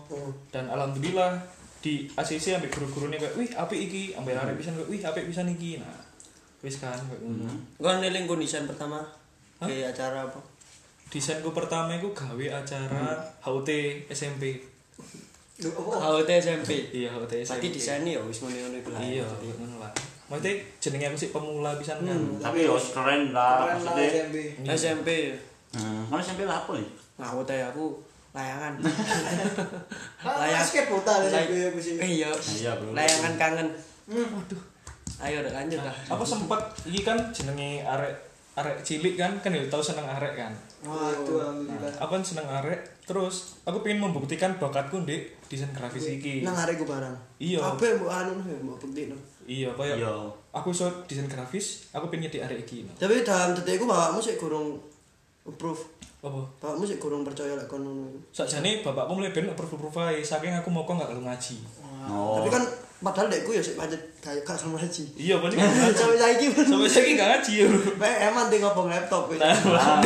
Dan 0.50 0.72
alhamdulillah 0.72 1.38
di 1.84 2.08
ACC 2.15 2.56
ambek 2.56 2.72
guru-gurune 2.72 3.19
kayak 3.19 3.36
wih 3.36 3.52
apik 3.52 3.76
iki, 3.91 4.15
ambek 4.15 4.39
arek 4.39 4.56
pisan 4.56 4.80
kayak 4.80 4.88
wih 4.88 5.02
apik 5.04 5.28
pisan 5.28 5.52
iki. 5.52 5.84
Nah, 5.84 6.00
wis 6.63 6.80
kan 6.80 6.96
kayak 6.96 7.19
ngono. 7.19 7.52
Kon 7.76 8.00
neling 8.00 8.24
kon 8.24 8.39
desain 8.39 8.63
pertama. 8.63 9.04
Hah? 9.60 9.67
Ke 9.67 9.84
acara 9.91 10.24
apa? 10.24 10.39
Desainku 11.12 11.52
pertama 11.52 11.91
iku 12.00 12.15
gawe 12.15 12.63
acara 12.63 13.19
HUT 13.43 13.69
SMP. 14.08 14.63
Lu 15.60 15.69
oh. 15.76 16.00
HUT 16.00 16.30
SMP. 16.32 16.88
Iya, 16.96 17.12
HUT 17.12 17.30
SMP. 17.30 17.60
Berarti 17.60 17.69
desainnya 17.76 18.12
ya 18.15 18.22
wis 18.24 18.39
ngono-ngono 18.39 18.80
iku 18.80 18.89
lah. 18.96 19.00
Iya, 19.04 19.28
ngono 19.60 19.84
lah. 19.84 19.91
Maksudnya 20.32 20.56
jenenge 20.80 21.06
aku 21.12 21.17
sih 21.19 21.30
pemula 21.36 21.76
pisan 21.76 22.00
kan. 22.08 22.17
Tapi 22.39 22.63
yo 22.63 22.80
keren 22.80 23.36
lah 23.36 23.67
Keren 23.67 23.84
lah 23.84 23.91
maksudnya. 23.91 24.08
SMP. 24.08 24.38
SMP. 24.72 25.10
Hmm, 25.76 26.08
mana 26.08 26.24
SMP 26.24 26.48
lah 26.48 26.63
apa 26.63 26.80
nih? 26.80 26.89
Ngawut 27.19 27.52
ae 27.52 27.62
aku 27.62 28.00
layangan. 28.34 28.74
Ah, 30.19 30.39
Layak. 30.41 30.63
skateboard 30.63 31.04
lah 31.04 31.17
Lay- 31.22 31.46
SMP 31.46 31.54
aku 31.67 31.80
sih. 31.80 31.93
Iya. 31.96 32.30
Iya, 32.34 32.72
bro. 32.76 32.91
Layangan 32.91 33.34
kangen. 33.36 33.67
Hmm. 34.06 34.28
Waduh. 34.34 34.62
Ayo 35.19 35.39
udah 35.39 35.54
lanjut 35.54 35.80
lah. 35.80 35.96
Aku 36.10 36.24
sempat 36.24 36.58
iki 36.84 37.02
kan 37.02 37.30
jenenge 37.30 37.80
arek 37.82 38.15
arek 38.54 38.80
cilik 38.82 39.15
kan 39.15 39.32
kan 39.39 39.50
ya 39.50 39.62
tau 39.67 39.80
seneng 39.80 40.04
arek 40.06 40.34
kan. 40.36 40.52
Waduh, 40.82 41.38
Nah, 41.38 41.43
alhamdulillah. 41.43 41.93
aku 41.98 42.12
kan 42.12 42.24
seneng 42.24 42.48
arek 42.48 42.80
terus 43.04 43.36
aku 43.62 43.80
pengen 43.80 44.00
membuktikan 44.02 44.56
bakatku 44.56 45.02
di 45.02 45.22
desain 45.46 45.69
grafis 45.69 46.08
iki. 46.10 46.41
Nang 46.41 46.56
arek 46.58 46.78
ku 46.78 46.86
barang. 46.86 47.15
Iya. 47.38 47.60
Kabeh 47.62 47.98
mbok 47.98 48.10
anu 48.10 48.32
mbok 48.39 48.78
bukti 48.80 49.08
no. 49.08 49.17
Iya, 49.43 49.69
kaya 49.72 49.96
Iya. 49.96 50.13
aku 50.50 50.72
iso 50.72 50.88
desain 51.04 51.28
grafis, 51.28 51.91
aku 51.91 52.08
pengen 52.08 52.28
jadi 52.28 52.48
arek 52.48 52.63
iki. 52.63 52.88
Tapi 52.93 53.22
dalam 53.22 53.52
detikku 53.54 53.84
bapakmu 53.84 54.17
sih 54.17 54.36
kurang 54.36 54.80
approve. 55.43 55.84
Apa? 56.24 56.40
Bapakmu 56.56 56.88
sih 56.88 56.96
kurang 57.04 57.28
percaya 57.28 57.52
lek 57.60 57.68
kon 57.68 57.84
ngono. 57.84 58.08
Sakjane 58.32 58.80
bapakku 58.80 59.12
mulai 59.20 59.36
ben 59.36 59.52
ae 59.52 60.24
saking 60.24 60.56
aku 60.56 60.72
moko 60.72 60.96
gak 60.96 61.12
kalau 61.12 61.28
ngaji. 61.28 61.60
Oh. 62.08 62.40
Tapi 62.40 62.48
kan 62.48 62.64
padahal 63.04 63.28
dekku 63.28 63.52
ya 63.52 63.60
sik 63.60 63.76
pancet 63.76 64.00
kayak 64.24 64.48
gak 64.48 64.56
sama 64.56 64.80
haji. 64.80 65.04
Iya, 65.20 65.36
ngaji. 65.44 65.60
Sampai 65.92 66.16
saiki 66.16 66.56
pun. 66.56 66.64
Sampai 66.64 66.88
saiki 66.88 67.20
gak 67.20 67.28
ngaji 67.28 67.54
ya. 67.60 67.68
Mek 68.00 68.16
emang 68.32 68.48
ting 68.48 68.64
ngobong 68.64 68.88
laptop 68.88 69.28
wis. 69.28 69.44
Nah, 69.44 69.52
Ah, 69.76 70.00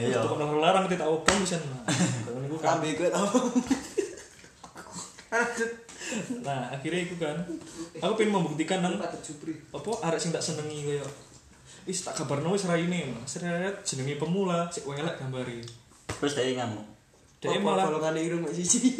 iya. 0.00 0.16
Tukang 0.24 0.40
nomor 0.40 0.64
larang 0.64 0.88
kita 0.88 1.04
obong 1.04 1.36
bisa 1.44 1.60
nah. 1.60 1.84
Kalau 2.24 2.40
niku 2.40 2.56
kan. 2.56 2.80
Lambe 2.80 2.96
kuwi 2.96 3.12
tau. 3.12 3.28
Nah, 6.40 6.72
akhirnya 6.72 7.00
itu 7.04 7.16
kan. 7.20 7.36
Aku 8.00 8.16
pengen 8.16 8.40
membuktikan 8.40 8.80
nang 8.80 8.96
apa 8.96 9.90
arek 10.08 10.16
sing 10.16 10.32
tak 10.32 10.40
senengi 10.40 10.96
kaya 10.96 11.04
wis 11.86 12.02
tak 12.02 12.18
kabarno 12.18 12.50
wis 12.52 12.66
raine 12.66 13.14
seret 13.30 13.80
jenenge 13.86 14.18
pemula 14.18 14.66
sik 14.74 14.84
welek 14.90 15.16
gambari 15.22 15.62
Terus 16.16 16.32
dia 16.38 16.54
ngamuk. 16.56 16.84
dhek 17.42 17.60
Apa 17.60 17.60
malah 17.60 17.84
golongan 17.92 18.16
irung 18.16 18.40
mek 18.46 18.54
siji. 18.56 18.96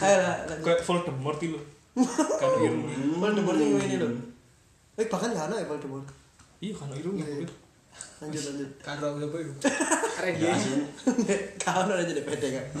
Ayo 0.00 0.16
lah. 0.22 0.36
lanjut. 0.46 0.64
kayak 0.64 0.80
Voldemort 0.86 1.40
lho 1.42 1.60
kan 2.40 2.50
irung 2.62 2.84
Voldemort 3.18 3.56
sing 3.58 3.68
ngene 3.74 3.96
lho. 3.98 4.08
Eh 4.96 5.06
bahkan 5.10 5.34
gak 5.34 5.50
ana 5.50 5.58
ya 5.58 5.66
Voldemort. 5.66 6.06
iya 6.62 6.72
kan 6.76 6.92
irung 6.94 7.16
ya 7.18 7.26
kulit 7.26 7.50
lanjut 8.20 8.42
lanjut 8.52 8.70
Karo 8.84 9.16
apa 9.16 9.36
iku? 9.40 9.52
Keren 10.20 10.34
Ya, 10.44 10.52
kau 11.56 11.88
udah 11.88 12.04
jadi 12.04 12.20
pede 12.20 12.48
kan 12.52 12.66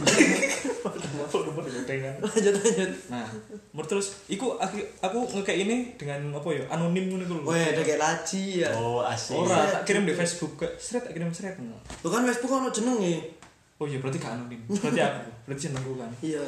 lanjut 2.20 2.54
lanjut 2.60 2.92
Nah, 3.08 3.26
menurut 3.72 3.88
terus 3.88 4.20
iku 4.28 4.60
aku, 4.60 4.76
aku 5.00 5.18
ngekek 5.40 5.56
ini 5.64 5.96
dengan 5.96 6.30
apa 6.36 6.48
ya? 6.52 6.62
Anonim 6.70 7.10
ngono 7.10 7.22
iku 7.24 7.34
lho. 7.40 7.44
Wah, 7.48 7.58
ada 7.58 7.82
kayak 7.82 8.00
laci 8.00 8.62
ya. 8.62 8.70
Oh, 8.76 9.02
asik. 9.02 9.34
Ora, 9.34 9.66
tak 9.66 9.82
kirim 9.88 10.04
di 10.06 10.14
Facebook 10.14 10.60
ke 10.60 10.66
seret 10.76 11.08
tak 11.08 11.12
kirim 11.16 11.32
seret. 11.32 11.56
Lu 12.04 12.08
kan 12.08 12.22
Facebook 12.28 12.50
kan 12.52 12.68
jenenge. 12.70 13.40
Oh 13.80 13.88
iya 13.88 13.96
berarti 13.96 14.20
gak 14.20 14.36
anonim. 14.36 14.60
Berarti 14.68 15.00
aku, 15.00 15.20
berarti 15.48 15.60
jenengku 15.64 15.92
kan. 15.96 16.10
Iya. 16.20 16.44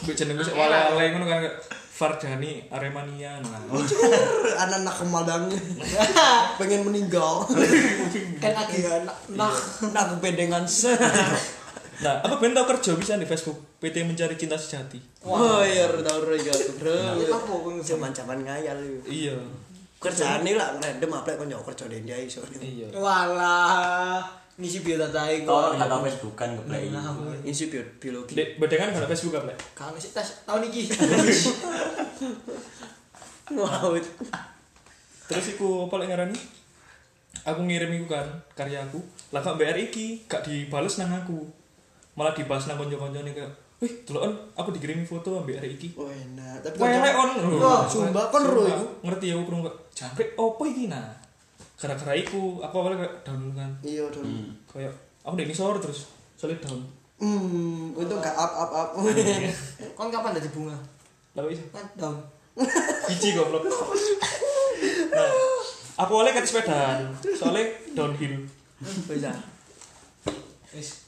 Gue 0.00 0.14
jenengku 0.16 0.40
sik 0.40 0.56
wale-wale 0.56 1.12
ngono 1.12 1.28
kan 1.28 1.44
kayak 1.44 1.56
Fardani 2.00 2.64
Aremania 2.72 3.36
nah. 3.44 3.60
Anak-anak 4.64 4.94
kemadang. 5.04 5.44
Pengen 6.60 6.88
meninggal. 6.88 7.44
Kan 8.42 8.52
lagi 8.56 8.80
anak 8.88 9.16
nah 9.36 9.52
Nak 9.92 10.16
pedengan 10.24 10.64
se. 10.64 10.96
Nah, 12.00 12.24
aku 12.24 12.40
pengen 12.40 12.56
tau 12.56 12.64
kerja 12.64 12.96
bisa 12.96 13.20
di 13.20 13.28
Facebook 13.28 13.76
PT 13.76 14.08
Mencari 14.08 14.32
Cinta 14.40 14.56
Sejati. 14.56 14.96
Oh 15.20 15.60
iya, 15.60 15.84
tahu 15.84 16.32
aku, 16.32 16.80
Bro. 16.80 16.96
apa 17.28 17.52
kok 17.52 17.84
Zaman-zaman 17.84 18.40
ngayal 18.40 18.80
lu. 18.80 19.04
Iya. 19.04 19.36
Kerjaane 20.00 20.56
lah 20.56 20.80
random 20.80 21.12
apa 21.12 21.36
kon 21.36 21.52
yo 21.52 21.60
kerja 21.60 21.84
dende 21.92 22.16
ae 22.16 22.24
iso. 22.24 22.40
Iya. 22.56 22.88
Walah, 22.96 24.24
ngisi 24.60 24.84
biodata 24.84 25.24
iku. 25.26 25.48
Kok 25.48 25.74
kata 25.74 25.96
Facebook 26.04 26.34
kan 26.36 26.52
ngeplay. 26.52 26.92
Insi 27.42 27.66
bio- 27.66 27.96
biologi. 27.96 28.36
Dek, 28.36 28.60
bedengan 28.60 28.92
kan 28.92 29.08
Facebook 29.08 29.40
apa? 29.40 29.50
Lek? 29.50 29.58
Kan 29.72 29.96
sih 29.96 30.12
tes 30.12 30.44
tahun 30.44 30.68
iki. 30.68 30.82
Wow. 33.50 33.98
Terus 35.26 35.46
iku 35.50 35.90
apa 35.90 35.94
lek 35.98 36.08
ngarani? 36.10 36.38
Aku 37.42 37.66
ngirim 37.66 37.90
iku 37.98 38.06
kan 38.06 38.26
karyaku. 38.54 39.02
Lah 39.34 39.42
kok 39.42 39.58
BR 39.58 39.74
iki 39.74 40.22
gak 40.26 40.46
dibales 40.46 41.02
nang 41.02 41.10
aku. 41.10 41.50
Malah 42.14 42.30
dibahas 42.30 42.70
nang 42.70 42.78
kanca-kancane 42.78 43.34
kayak, 43.34 43.50
"Wih, 43.82 44.06
deloken 44.06 44.30
aku 44.54 44.70
dikirimi 44.70 45.02
foto 45.02 45.42
ambek 45.42 45.58
arek 45.58 45.78
iki." 45.78 45.88
Oh 45.98 46.06
enak. 46.06 46.62
Tapi 46.62 46.78
Wah, 46.78 46.90
lek 46.94 47.14
on. 47.16 47.30
Wah, 47.58 47.82
sumpah, 47.86 48.30
kon 48.30 48.44
ro 48.44 48.62
iku. 48.66 48.86
Ngerti 49.02 49.26
aku 49.34 49.42
krungu 49.42 49.66
kok. 49.66 49.76
Jangkrik 49.98 50.30
opo 50.38 50.62
iki 50.62 50.86
nah? 50.86 51.10
Gara-gara 51.80 52.12
iku 52.12 52.60
aku 52.60 52.74
awalnya 52.76 53.00
kayak 53.00 53.14
down 53.24 53.42
kan. 53.56 53.70
Iya, 53.80 54.04
Don. 54.12 54.20
Hmm. 54.20 54.52
Kayak 54.68 54.92
aku 55.24 55.32
ndek 55.32 55.50
sore 55.50 55.80
terus 55.80 56.12
solid 56.36 56.60
down. 56.60 56.80
Hmm, 57.16 57.92
untung 57.92 58.20
gak 58.20 58.32
up 58.32 58.52
up 58.54 58.70
up. 58.70 58.88
Kon 59.96 60.08
kapan 60.08 60.36
dadi 60.36 60.48
bunga? 60.48 60.76
Lah 61.32 61.44
wis 61.44 61.60
Kan 61.68 61.84
down. 61.96 62.16
biji 63.08 63.32
goblok. 63.32 63.64
Nah, 65.10 65.26
aku 65.98 66.12
oleh 66.16 66.30
kat 66.30 66.46
sepedaan, 66.46 67.10
soalnya 67.34 67.66
downhill. 67.92 68.40
Bisa. 68.80 69.28
Wis. 70.72 71.04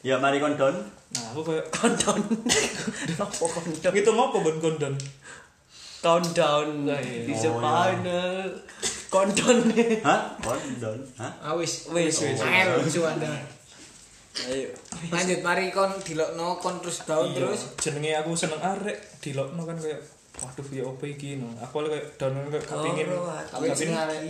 Ya 0.00 0.16
mari 0.16 0.38
kon 0.38 0.54
don. 0.54 0.72
Nah, 1.10 1.24
aku 1.34 1.42
kayak 1.42 1.66
Countdown. 1.68 2.22
Apa 3.20 3.44
countdown? 3.50 3.92
ngitung 3.92 4.14
apa 4.14 4.36
ben 4.40 4.56
kondon? 4.62 4.94
Countdown. 6.00 6.86
Nah, 6.86 6.96
iya. 6.96 7.26
Di 7.26 7.34
Oh, 7.34 7.58
final. 7.58 8.48
Countdown. 9.10 9.58
Hah? 10.06 10.20
Kon 10.38 10.62
don. 10.78 11.00
Hah? 11.18 11.32
Ah 11.42 11.54
wis. 11.58 11.90
Wis 11.90 12.14
wis. 12.22 12.38
Ayo. 14.40 14.70
Lanjut 15.10 15.40
mari 15.42 15.74
kon 15.74 15.90
dilokno 16.00 16.62
kon 16.62 16.78
terus 16.78 17.02
down 17.02 17.34
terus. 17.34 17.74
jenenge 17.82 18.14
aku 18.14 18.30
seneng 18.38 18.62
arek, 18.62 18.94
dilokno 19.18 19.66
kan 19.66 19.74
kayak 19.74 19.98
waduh 20.38 20.66
ya 20.70 20.86
opo 20.86 21.02
iki 21.04 21.42
no. 21.42 21.50
Aku 21.58 21.82
oleh 21.82 21.90
kayak 21.98 22.06
down 22.14 22.38
kayak 22.46 22.62
kepingin 22.62 23.10
Tapi 23.50 23.66
sing 23.74 23.90
arek 23.90 24.22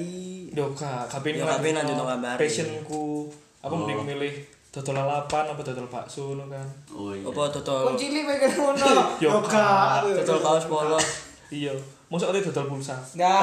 kepingin 1.12 1.44
Ya, 1.44 1.52
kepingin 1.60 1.76
lanjut 1.76 1.94
no 2.00 2.04
gambar. 2.08 2.36
Passionku, 2.40 3.28
aku 3.60 3.72
Oh. 3.76 3.84
mending 3.84 4.00
milih 4.08 4.34
dodol 4.72 4.96
lalapan 4.96 5.52
apa 5.52 5.60
dodol 5.60 5.86
bakso 5.92 6.32
no 6.32 6.48
kan. 6.48 6.64
Oh 6.96 7.12
iya. 7.12 7.28
Apa 7.28 7.52
total? 7.52 7.92
kon 7.92 8.00
cilik 8.00 8.24
pengen 8.24 8.50
ngono. 8.56 8.86
Yo, 9.22 9.36
gak. 9.44 10.08
Total 10.24 10.38
kaos 10.40 10.64
polos. 10.64 11.06
Iya, 11.52 11.76
mosok 12.08 12.32
ate 12.32 12.46
dodol 12.48 12.72
pulsa. 12.72 12.96
Nah, 13.20 13.42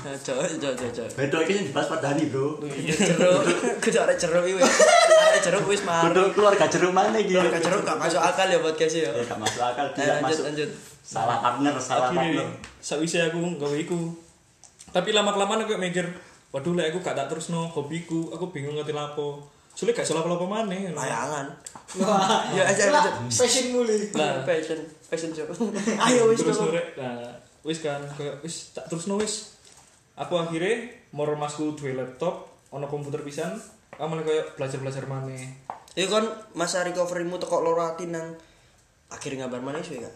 Cok, 0.00 0.16
cok, 0.56 0.74
cok, 0.80 0.90
cok. 0.96 1.08
Bedo 1.12 1.36
iki 1.44 1.52
sing 1.60 1.64
dibahas 1.68 1.92
padani, 1.92 2.24
Bro. 2.32 2.56
Jeruk, 2.88 3.40
kudu 3.84 3.98
arek 4.00 4.16
jeruk 4.16 4.44
iki 4.48 4.54
wis. 4.56 4.64
Arek 5.12 5.40
jeruk 5.44 5.64
wis 5.68 5.82
mari. 5.84 6.08
Kudu 6.08 6.22
keluarga 6.32 6.64
jeruk 6.72 6.92
mana 6.96 7.20
iki? 7.20 7.36
Keluarga 7.36 7.60
jeruk 7.60 7.84
gak 7.84 7.98
masuk 8.00 8.20
akal 8.24 8.48
ya 8.48 8.58
podcast 8.64 8.96
ya. 8.96 9.12
Eh, 9.12 9.24
gak 9.28 9.36
masuk 9.36 9.60
akal, 9.60 9.86
Ayo, 9.92 9.96
tidak 10.00 10.16
masuk. 10.24 10.44
lanjut. 10.48 10.70
Salah 11.04 11.38
partner, 11.44 11.74
salah 11.76 12.08
partner. 12.12 12.48
sakwise 12.80 13.20
aku 13.28 13.60
gawe 13.60 13.76
iku 13.76 13.98
tapi 14.90 15.12
lama 15.12 15.36
kelamaan 15.36 15.68
aku 15.68 15.76
mikir 15.76 16.02
waduh 16.48 16.72
lek 16.72 16.90
aku 16.90 16.98
gak 17.04 17.12
tak 17.14 17.28
terus 17.28 17.52
no 17.52 17.68
hobiku 17.68 18.32
aku 18.32 18.48
bingung 18.50 18.72
ngerti 18.74 18.96
lapo 18.96 19.44
sulit 19.76 19.92
gak 19.92 20.02
salah 20.08 20.24
apa 20.24 20.46
maneh 20.48 20.90
Layangan. 20.90 21.46
Ya, 22.56 22.62
aja, 22.70 22.94
lah, 22.94 23.02
passion 23.26 23.74
muli. 23.74 24.14
Nah. 24.14 24.46
Fashion, 24.46 24.78
fashion 25.10 25.30
show. 25.34 25.44
Ayo 25.98 26.30
wis 26.30 26.40
terus 26.40 26.58
nah 26.96 27.34
wis 27.60 27.84
kan 27.84 28.00
kayak 28.16 28.40
wis 28.40 28.72
tak 28.72 28.88
terus 28.88 29.04
no 29.04 29.20
wis 29.20 29.59
aku 30.20 30.36
akhirnya 30.36 30.92
mau 31.16 31.24
masku 31.32 31.72
dua 31.72 31.96
laptop 31.96 32.44
ono 32.70 32.84
komputer 32.86 33.24
pisan 33.24 33.56
aku 33.96 34.06
malah 34.06 34.24
kayak 34.24 34.56
belajar 34.56 34.78
belajar 34.80 35.04
maneh. 35.08 35.42
Iku 35.96 36.08
kan 36.12 36.24
masa 36.54 36.84
recoverymu 36.86 37.40
teko 37.40 37.64
loro 37.64 37.82
ati 37.82 38.06
nang 38.06 38.36
akhir 39.10 39.34
ngabar 39.40 39.58
mana 39.58 39.80
ya 39.82 40.06
kak? 40.06 40.14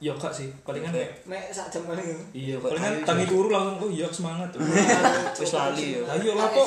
iya 0.00 0.16
kak 0.16 0.32
sih. 0.32 0.48
Palingan 0.64 0.96
kayak 0.96 1.12
Mek 1.28 1.52
sak 1.52 1.68
jam 1.68 1.84
kali. 1.84 2.00
iya 2.32 2.56
Kok 2.56 2.72
palingan 2.72 2.94
ayo, 2.96 3.04
tangi 3.04 3.24
turu 3.28 3.48
langsung 3.52 3.76
oh 3.84 3.90
iya 3.92 4.08
semangat. 4.08 4.48
Wis 5.44 5.52
lali 5.52 5.84
ya. 5.92 6.00
ayo 6.16 6.32
lapo 6.40 6.62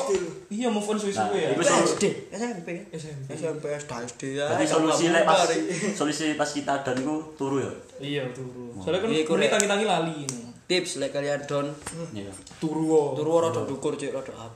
iya 0.53 0.69
mau 0.69 0.77
phone 0.77 1.01
suwe-suwe 1.01 1.33
ya. 1.41 1.49
Nah, 1.49 1.57
iku 1.57 1.61
Wis 1.65 1.71
SD, 1.97 2.03
SMP 2.29 2.67
kan? 2.77 2.85
SMP. 2.93 3.27
SMP 3.33 3.63
SD 3.73 4.21
ya. 4.37 4.45
Berarti 4.53 4.65
solusi 4.69 5.09
lek 5.09 5.25
pas 5.25 5.49
solusi 5.97 6.37
pas 6.37 6.45
kita 6.45 6.85
don 6.85 6.97
iku 7.01 7.15
turu 7.33 7.57
ya. 7.57 7.71
iya 7.97 8.23
turu. 8.29 8.77
Soalnya 8.77 9.01
kan 9.01 9.09
Iya, 9.09 9.25
ini 9.25 9.47
tangi-tangi 9.49 9.85
lali 9.89 10.13
ini. 10.29 10.42
Tips 10.63 10.97
lek 11.03 11.11
kalian 11.11 11.43
don 11.43 11.67
Iya. 12.15 12.31
turu 12.57 12.83
wo 12.87 13.01
turu 13.13 13.43
rada 13.43 13.61
dukur 13.67 13.99
cek 13.99 14.15
rada 14.15 14.31
up. 14.37 14.53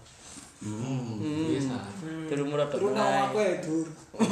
Hmm. 0.58 1.22
Bisa. 1.22 1.78
Turumu 2.26 2.58
rada 2.58 2.74
Terus 2.74 2.90
nama 2.96 3.30
aku 3.30 3.38
ya 3.38 3.54
dur. 3.62 3.88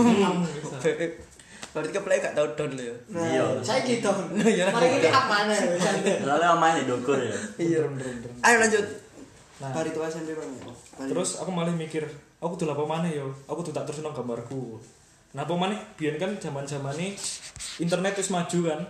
Berarti 1.76 1.92
keplay 1.92 2.24
gak 2.24 2.34
tau 2.34 2.48
don 2.56 2.72
lho 2.74 2.84
ya. 2.90 2.96
Iya. 3.12 3.44
Saya 3.62 3.84
gitu. 3.84 4.08
Mari 4.08 4.88
ini 5.04 5.10
apa 5.12 5.44
mana? 5.44 6.56
Main 6.56 6.76
di 6.82 6.84
dokur 6.88 7.20
ya. 7.20 7.36
Iya. 7.60 7.84
Ayo 8.42 8.56
lanjut. 8.64 8.86
Nah. 9.60 9.72
Hari 9.72 9.92
tua 9.92 10.08
SMP 10.08 10.36
bang. 10.36 10.52
Terus 11.12 11.40
aku 11.40 11.52
malah 11.52 11.72
mikir, 11.72 12.04
aku 12.44 12.60
tuh 12.60 12.68
apa 12.68 12.84
mana 12.84 13.08
yo? 13.08 13.32
Aku 13.48 13.64
tuh 13.64 13.72
tak 13.72 13.88
terus 13.88 14.04
nang 14.04 14.12
gambarku. 14.12 14.80
Nah, 15.32 15.44
apa 15.44 15.52
mana? 15.56 15.76
Biar 16.00 16.16
kan 16.16 16.32
zaman-zaman 16.40 16.96
ini 16.96 17.16
internet 17.80 18.16
wis 18.20 18.32
maju 18.32 18.60
kan. 18.68 18.82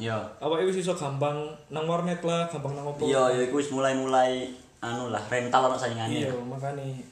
Iya. 0.00 0.16
Awake 0.40 0.72
wis 0.72 0.80
iso 0.80 0.96
gampang 0.96 1.52
nang 1.68 1.84
warnet 1.84 2.24
lah, 2.24 2.48
gampang 2.48 2.72
nang 2.72 2.88
opo. 2.88 3.04
Iya, 3.04 3.28
ya 3.36 3.40
iku 3.44 3.60
wis 3.60 3.68
mulai-mulai 3.68 4.48
anu 4.80 5.12
lah 5.12 5.20
rental 5.28 5.68
ono 5.68 5.76
saingane. 5.76 6.28
Iya, 6.28 6.32
makane 6.48 7.04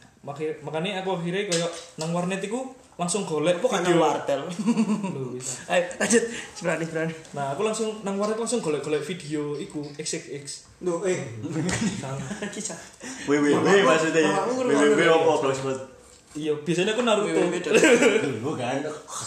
makanya 0.60 1.00
aku 1.00 1.16
akhirnya 1.16 1.48
koyo 1.48 1.68
nang 1.96 2.12
warnet 2.12 2.44
iku 2.44 2.76
langsung 3.00 3.24
golek 3.24 3.56
Apa 3.56 3.80
kan 3.80 3.80
nang 3.80 3.96
wartel? 3.96 4.40
Lho, 4.44 5.32
bisa. 5.32 5.64
Ayo 5.72 5.88
lanjut. 5.96 6.24
Berani 6.60 6.84
berani. 6.84 7.14
Nah, 7.32 7.56
aku 7.56 7.64
langsung 7.64 7.88
nang 8.04 8.20
warnet 8.20 8.36
langsung 8.36 8.60
golek-golek 8.60 9.00
video 9.00 9.56
iku 9.56 9.80
XXX. 9.96 10.68
Duh, 10.84 11.00
eh. 11.08 11.16
Kisah. 12.52 12.76
WWW 13.24 13.64
maksudnya. 13.84 14.28
Mamamu 14.28 14.68
WWW 14.68 14.76
ngurung-ngurung. 14.76 15.24
apa 15.24 15.32
blogspot? 15.48 15.78
Iya, 16.36 16.52
biasanya 16.60 16.92
aku 16.92 17.02
Naruto. 17.02 17.40
Bukan. 18.44 18.76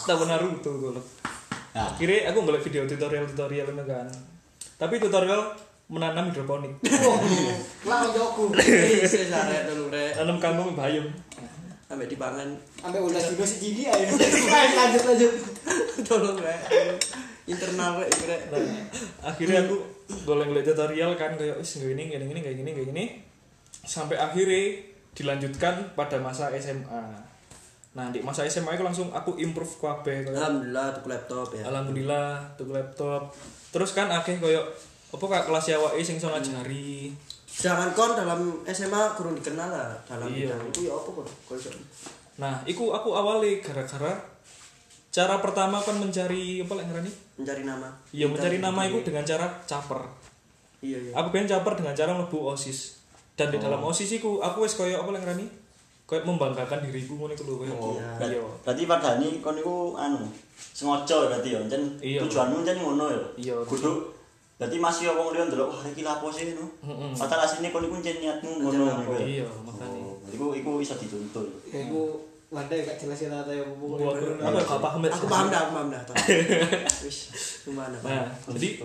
Tahu 0.05 0.23
Naruto 0.29 0.71
golek. 0.77 1.05
Nah, 1.73 1.89
Akhirnya 1.89 2.29
aku 2.29 2.45
ngeliat 2.45 2.63
video 2.63 2.85
tutorial-tutorial 2.85 3.73
ini 3.73 3.83
kan. 3.89 4.07
Tapi 4.77 5.01
tutorial 5.01 5.57
menanam 5.89 6.29
hidroponik. 6.29 6.73
Lah 7.89 8.05
ojoku. 8.05 8.53
Wis 8.53 9.33
arek 9.33 9.73
dulu 9.73 9.89
rek. 9.89 10.13
Tanam 10.13 10.37
kangkung 10.37 10.77
bayam. 10.77 11.09
Sampai 11.89 12.05
dipangan. 12.05 12.45
Sampai 12.77 13.01
ulas 13.01 13.25
dino 13.33 13.45
si 13.45 13.57
gigi 13.57 13.83
ayo. 13.89 14.05
Ayo 14.05 14.73
lanjut 14.79 15.03
lanjut. 15.05 15.33
Tolong 16.07 16.37
rek. 16.37 16.61
Internal 17.49 18.05
rek 18.05 18.11
rek. 18.21 18.41
Nah, 18.53 18.61
akhirnya 19.25 19.65
aku 19.65 19.75
golek-golek 20.29 20.65
tutorial 20.69 21.17
kan 21.17 21.33
kayak 21.33 21.57
wis 21.57 21.81
kayak 21.81 21.97
gini, 21.97 22.03
kayak 22.13 22.29
gini, 22.29 22.39
kayak 22.45 22.57
gini, 22.61 22.71
kayak 22.77 22.87
gini. 22.93 23.05
Sampai 23.81 24.21
akhirnya 24.21 24.77
dilanjutkan 25.17 25.97
pada 25.97 26.21
masa 26.21 26.53
SMA. 26.53 27.32
Nah, 27.93 28.09
di 28.09 28.19
masa 28.19 28.41
SMA 28.43 28.73
itu 28.73 28.81
langsung 28.81 29.13
aku 29.13 29.37
improve 29.37 29.69
kabeh 29.77 30.25
Alhamdulillah 30.25 30.97
tuh 30.97 31.05
laptop 31.05 31.47
ya. 31.53 31.61
alhamdulillah 31.63 32.27
tuh 32.55 32.65
laptop. 32.67 33.21
Terus 33.69 33.93
kan 33.93 34.09
akeh 34.09 34.37
kayak 34.37 34.65
apa 35.09 35.21
kak 35.23 35.43
kelas 35.45 35.77
awake 35.77 36.01
sing 36.01 36.17
iso 36.17 36.25
ngajari. 36.27 37.13
Sedangkan 37.45 37.93
kon 37.93 38.11
dalam 38.13 38.41
SMA 38.65 39.13
kurang 39.13 39.37
dikenal 39.37 39.69
lah 39.69 39.93
dalam 40.03 40.25
Iya. 40.25 40.49
bidang 40.49 40.61
itu 40.67 40.79
ya 40.85 40.93
apa 40.93 41.09
kon? 41.11 41.27
Kon 41.45 41.55
iso. 41.55 41.69
Nah, 42.33 42.65
iku 42.65 42.89
aku 42.91 43.13
awali 43.13 43.61
gara-gara 43.61 44.17
cara 45.07 45.37
pertama 45.37 45.77
kan 45.77 45.93
mencari 45.93 46.65
apa 46.65 46.73
lek 46.73 46.85
ngarani? 46.89 47.11
mencari 47.33 47.61
nama. 47.61 47.89
Iya, 48.09 48.25
mencari 48.25 48.57
nama 48.57 48.81
itu 48.83 49.05
dengan 49.05 49.21
cara 49.21 49.45
caper. 49.63 50.01
Iya 50.81 50.97
iya. 50.99 51.11
Aku 51.13 51.29
pengen 51.29 51.45
caper 51.47 51.77
dengan 51.77 51.93
cara 51.93 52.11
mlebu 52.11 52.41
OSIS. 52.49 53.05
dan 53.33 53.49
di 53.49 53.57
dalam 53.57 53.81
osis 53.81 54.13
iku 54.13 54.37
aku 54.37 54.61
wis 54.61 54.73
koyo 54.73 54.93
apa 54.95 55.09
lek 55.09 55.25
ngarani 55.25 55.45
koyo 56.13 56.21
membanggakan 56.21 56.85
diriku 56.85 57.17
ngono 57.17 57.33
iku 57.33 57.43
lho 57.49 57.55
koyo 57.57 57.73
Oh, 57.73 57.97
iya 58.21 58.37
berarti 58.61 58.85
padahal 58.85 59.17
kon 59.41 59.57
niku 59.57 59.97
anu 59.97 60.21
sengaja 60.53 61.25
berarti 61.25 61.49
ya 61.57 61.59
jen 61.65 61.83
Iya. 61.97 62.21
tujuanmu 62.21 62.61
jen 62.61 62.77
ngono 62.77 63.09
ya. 63.09 63.21
Iya. 63.35 63.55
Kudu 63.65 64.13
berarti 64.61 64.77
masih 64.77 65.09
wong 65.11 65.33
liya 65.33 65.49
ndelok 65.49 65.73
wah 65.73 65.83
iki 65.89 66.05
lapo 66.05 66.29
sih 66.29 66.53
no. 66.53 66.69
Heeh. 66.85 67.09
Padahal 67.17 67.41
asline 67.43 67.73
kon 67.73 67.81
niku 67.81 67.97
jen 67.99 68.21
niatmu 68.21 68.61
ngono 68.61 68.83
niku. 69.01 69.13
iya 69.17 69.45
makane 69.65 69.97
Oh, 69.97 70.21
iku 70.29 70.45
iku 70.53 70.71
iso 70.77 70.93
dituntut. 70.93 71.49
Iku 71.67 72.21
wadah 72.53 72.77
gak 72.85 73.01
jelas 73.01 73.17
ya 73.17 73.33
tata 73.33 73.49
ya 73.49 73.65
aku 73.65 73.97
gak 73.97 74.77
paham. 74.77 75.01
Aku 75.09 75.25
paham 75.25 75.49
dah, 75.49 75.65
aku 75.65 75.71
paham 75.73 75.89
dah. 75.89 76.01
Wis, 77.09 77.17
gimana? 77.65 77.97
nah 78.05 78.29
jadi 78.53 78.77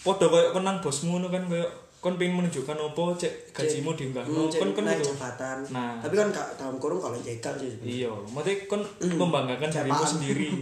podo 0.00 0.28
koyo 0.32 0.52
kon 0.56 0.64
nang 0.64 0.80
bosmu 0.80 1.16
ngono 1.16 1.28
kan 1.28 1.44
koyo 1.44 1.68
kon 2.04 2.14
pengen 2.14 2.36
menunjukkan 2.36 2.76
opo 2.76 3.16
cek 3.16 3.50
gajimu 3.50 3.96
diunggahno 3.96 4.46
Cek 4.46 4.60
kon 4.60 4.70
kon 4.70 4.84
naik 4.84 5.00
gitu 5.00 5.10
jabatan. 5.10 5.56
Nah. 5.72 5.96
Tapi 6.04 6.12
kan 6.12 6.28
gak 6.28 6.48
dalam 6.54 6.76
kurung 6.76 7.00
kalau 7.00 7.16
jekan 7.16 7.56
sih. 7.56 7.72
iya 7.80 8.12
maksudnya 8.28 8.68
kon 8.68 8.84
membanggakan 9.00 9.72
dirimu 9.72 10.04
sendiri 10.04 10.46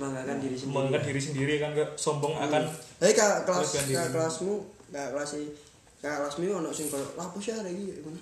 Banggakan 0.00 0.36
diri 0.38 0.54
sendiri. 0.54 0.68
membanggakan 0.70 1.02
diri 1.04 1.20
sendiri 1.20 1.54
kan 1.58 1.70
kayak 1.74 1.90
sombong 1.94 2.34
akan 2.38 2.62
Tapi 2.96 3.12
kak 3.12 3.44
kelas 3.44 3.68
kak 3.84 4.08
kelasmu, 4.14 4.54
kak 4.88 5.08
kelas 5.12 5.30
kak 6.00 6.14
kelasmu 6.16 6.42
ono 6.48 6.70
sing 6.70 6.86
koyo 6.88 7.04
lapo 7.18 7.36
sih 7.36 7.52
hari 7.52 7.74
ngono. 8.00 8.16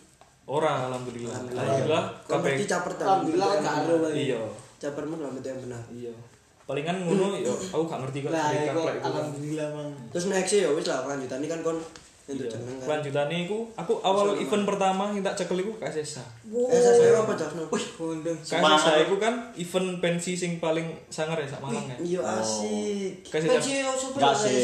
ora 0.48 0.88
alhamdulillah 0.88 1.36
Alhamdulillah. 1.52 2.04
kabeh 2.24 2.56
berarti 2.56 2.64
caper. 2.64 2.92
Alhamdulillah 2.98 3.48
gak 3.60 3.74
lagi. 4.00 4.16
iya 4.26 4.40
Capermu 4.78 5.18
dalam 5.18 5.34
yang 5.36 5.58
benar. 5.60 5.82
iya 5.92 6.14
palingan 6.68 7.00
ngono 7.00 7.33
yo 7.35 7.48
aku 7.48 7.83
gak 7.83 8.00
ngerti 8.04 8.18
kok 8.20 8.31
Lah 8.31 8.52
iku 8.52 8.76
kaplek 8.76 8.94
iku. 8.94 9.07
alhamdulillah 9.09 9.68
mang. 9.72 9.88
Terus 10.12 10.24
next 10.28 10.52
ya 10.52 10.68
wis 10.68 10.85
lah 10.85 11.00
kelanjutan 11.00 11.40
ini 11.40 11.48
kan 11.48 11.61
kon 11.64 11.78
Iya. 12.28 12.44
jeneng. 12.44 12.76
Kelanjutannya 12.84 13.36
iku 13.48 13.58
aku 13.72 14.04
awal 14.04 14.36
event 14.36 14.68
pertama 14.68 15.08
yang 15.16 15.24
tak 15.24 15.32
cekel 15.40 15.64
iku 15.64 15.72
KSSA. 15.80 16.20
Eh 16.52 16.76
saya 16.76 17.24
apa 17.24 17.32
Jasno? 17.32 17.64
Kondeng. 17.72 18.36
KSSA 18.36 19.08
iku 19.08 19.16
kan 19.16 19.48
event 19.56 19.88
pensi 20.04 20.36
sing 20.36 20.60
paling 20.60 20.84
sangar 21.08 21.40
ya 21.40 21.48
sak 21.48 21.64
Malang 21.64 21.88
ya. 21.88 21.96
Iya 21.96 22.20
asik. 22.36 23.24
Kasih 23.32 23.48
Pensi? 23.48 23.72
Enggak 23.80 24.34
sih. 24.36 24.56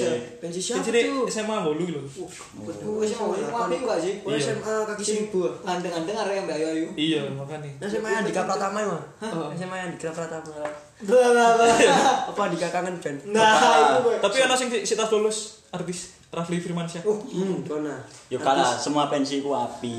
Pensi 0.45 0.61
siapa 0.61 0.85
Pensi 0.85 0.91
ini 0.93 1.09
tuh? 1.09 1.25
SMA 1.25 1.57
bolu 1.65 1.85
lho. 1.89 2.03
Waduh, 2.05 3.01
Wis 3.01 3.17
mau 3.17 3.33
ngapain 3.33 3.81
gak 3.81 3.99
sih? 4.05 4.15
Oh, 4.21 4.37
SMA 4.37 4.75
kaki 4.85 5.03
seribu. 5.03 5.49
Ngandeng-ngandeng 5.65 6.17
arek 6.21 6.35
yang 6.37 6.45
Mbak 6.45 6.57
Ayu 6.61 6.67
Ayu. 6.69 6.87
Iya 7.01 7.21
makanya. 7.33 7.73
SMA 7.89 8.09
Andika 8.13 8.45
Pratama 8.45 8.79
ya, 8.85 8.89
Mah? 8.93 9.03
SMA 9.57 9.77
Andika 9.89 10.13
Pratama. 10.13 10.53
Apa 12.29 12.41
Andika 12.45 12.69
kangen 12.69 13.01
band? 13.01 13.19
Nah. 13.33 13.99
Tapi 14.21 14.37
ana 14.45 14.53
sing 14.53 14.69
si 14.69 14.95
tas 14.95 15.09
lulus 15.09 15.65
artis 15.75 16.14
Rafli 16.35 16.59
Firmansyah. 16.59 17.03
Hmm, 17.03 17.63
kona. 17.63 17.95
Yo 18.27 18.37
kalah 18.37 18.75
semua 18.75 19.07
pensi 19.07 19.39
ku 19.39 19.51
api. 19.51 19.95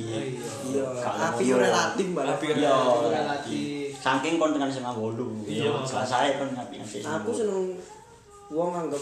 Iya, 0.65 0.83
Kalau 0.95 1.31
api 1.31 1.43
ngono. 1.47 1.61
relatif 1.61 2.05
mbak. 2.07 2.23
Api 2.29 2.45
Iya. 2.53 2.75
Relatif. 3.07 3.87
Saking 3.95 4.35
kon 4.35 4.51
tekan 4.51 4.67
SMA 4.67 4.91
8. 4.91 5.47
Iya. 5.47 5.71
Selesai 5.81 6.35
kon 6.35 6.49
ngapi 6.51 6.75
ngapi. 6.77 6.97
Aku 7.01 7.29
seneng 7.31 7.79
wong 8.47 8.71
anggap 8.71 8.99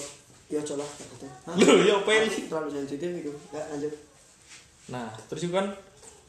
ya 0.48 0.58
aja 0.58 0.74
lah 0.76 0.86
gitu. 0.88 1.26
Lho 1.60 1.74
yo 1.84 1.96
pel. 2.04 2.24
Terlalu 2.24 2.70
sensitif 2.72 3.10
itu. 3.12 3.32
Enggak 3.50 3.66
lanjut. 3.68 3.94
Nah, 4.86 5.08
terus 5.26 5.42
iku 5.44 5.56
kan 5.56 5.68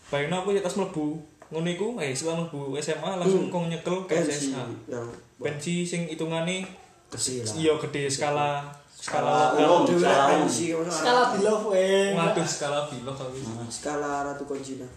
bayangno 0.06 0.36
aku 0.38 0.50
ya 0.50 0.60
tas 0.60 0.74
mlebu 0.74 1.18
ngono 1.46 1.68
iku 1.68 1.86
eh 1.98 2.10
setelah 2.10 2.40
mlebu 2.42 2.72
SMA 2.76 3.10
langsung 3.14 3.46
kong 3.46 3.68
nyekel 3.68 4.06
KSSA. 4.06 4.62
yang 4.86 5.06
Pensi 5.36 5.82
sing 5.82 6.06
hitungane 6.06 6.64
kecil 7.06 7.42
lah. 7.42 7.54
iya 7.54 7.72
gede 7.76 8.02
skala 8.06 8.64
Skala. 9.04 9.52
Dulu 9.52 10.00
Skala 10.00 10.24
ngono. 10.40 10.88
Skala 10.88 11.22
below 11.36 11.58
we. 11.68 12.16
Waduh 12.16 12.46
skala 12.48 12.88
bilo 12.88 13.12
tapi. 13.12 13.36
skala 13.68 14.24
Ratu 14.24 14.48
Konjina. 14.48 14.88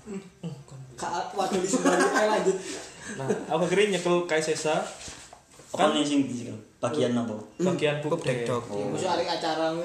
Kak 0.95 1.35
waduh 1.35 1.59
di 1.59 1.67
sebelah 1.67 1.99
ayo 2.15 2.27
lanjut. 2.31 2.57
Nah, 3.19 3.27
aku 3.51 3.63
akhirnya 3.67 3.95
nyekel 3.95 4.15
KSSA 4.27 4.75
Apa 5.67 5.91
nih 5.91 6.03
sing 6.03 6.23
bagian 6.79 7.11
apa? 7.11 7.35
bagian 7.59 7.99
Pub 7.99 8.15
pubdek. 8.15 8.47
Dekdok. 8.47 8.63
Musuh 8.71 9.11
arek 9.11 9.27
acara 9.27 9.75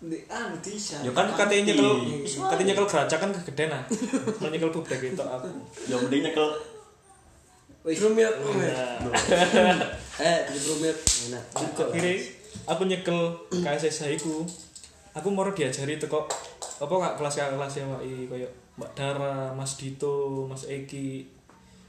di 0.00 0.16
ah 0.32 0.48
bisa. 0.56 1.04
Ya 1.04 1.12
kan 1.12 1.28
katanya 1.30 1.68
nyekel 1.68 1.90
Pasti. 2.24 2.40
katanya 2.40 2.66
nyekel 2.72 2.86
geraca 2.88 3.16
kan 3.20 3.30
kegedean 3.36 3.70
ah. 3.76 3.82
Mau 4.40 4.48
nyekel 4.48 4.72
pubdek 4.72 5.00
itu 5.04 5.20
aku. 5.20 5.48
Ya 5.84 5.96
mending 6.00 6.22
nyekel 6.24 6.48
Brumil. 7.84 8.28
Nah, 8.28 9.80
Eh, 10.18 10.38
di 10.50 10.58
Brumil. 10.60 10.92
Enak. 11.30 11.44
akhirnya 11.54 12.12
aku 12.68 12.82
nyekel 12.86 13.34
KSSA 13.50 14.12
iku. 14.14 14.44
Aku 15.16 15.34
mau 15.34 15.48
diajari 15.50 15.98
teko 15.98 16.28
apa 16.78 16.94
kak 16.94 17.14
kelas 17.18 17.34
kelas 17.42 17.74
ya 17.74 17.84
Wak 17.90 18.02
koyo 18.30 18.48
Mbak 18.78 18.90
Dara, 18.94 19.50
Mas 19.50 19.74
Dito, 19.74 20.46
Mas 20.46 20.70
Eki. 20.70 21.26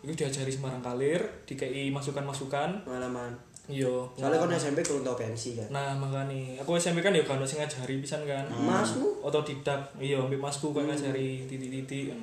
Iku 0.01 0.15
diajari 0.15 0.49
Semarang 0.49 0.81
Kalir, 0.81 1.21
dikei 1.45 1.93
masukan-masukan. 1.93 2.81
Pengalaman. 2.87 3.29
Iya. 3.69 4.01
Soalnya 4.17 4.41
kan 4.41 4.57
SMP 4.57 4.81
kurang 4.81 5.05
tau 5.05 5.13
pensi 5.13 5.53
kan. 5.53 5.69
Nah, 5.69 5.93
makanya 5.93 6.57
aku 6.65 6.73
SMP 6.81 7.05
kan 7.05 7.13
ya 7.13 7.21
kan 7.21 7.37
sing 7.45 7.61
ngajari 7.61 8.01
pisan 8.01 8.25
kan. 8.25 8.49
Masmu? 8.49 9.09
otodidak 9.19 9.81
iya 9.99 10.17
ambil 10.19 10.39
masku 10.39 10.71
kan 10.71 10.87
ngajari 10.87 11.43
titik-titik 11.45 12.15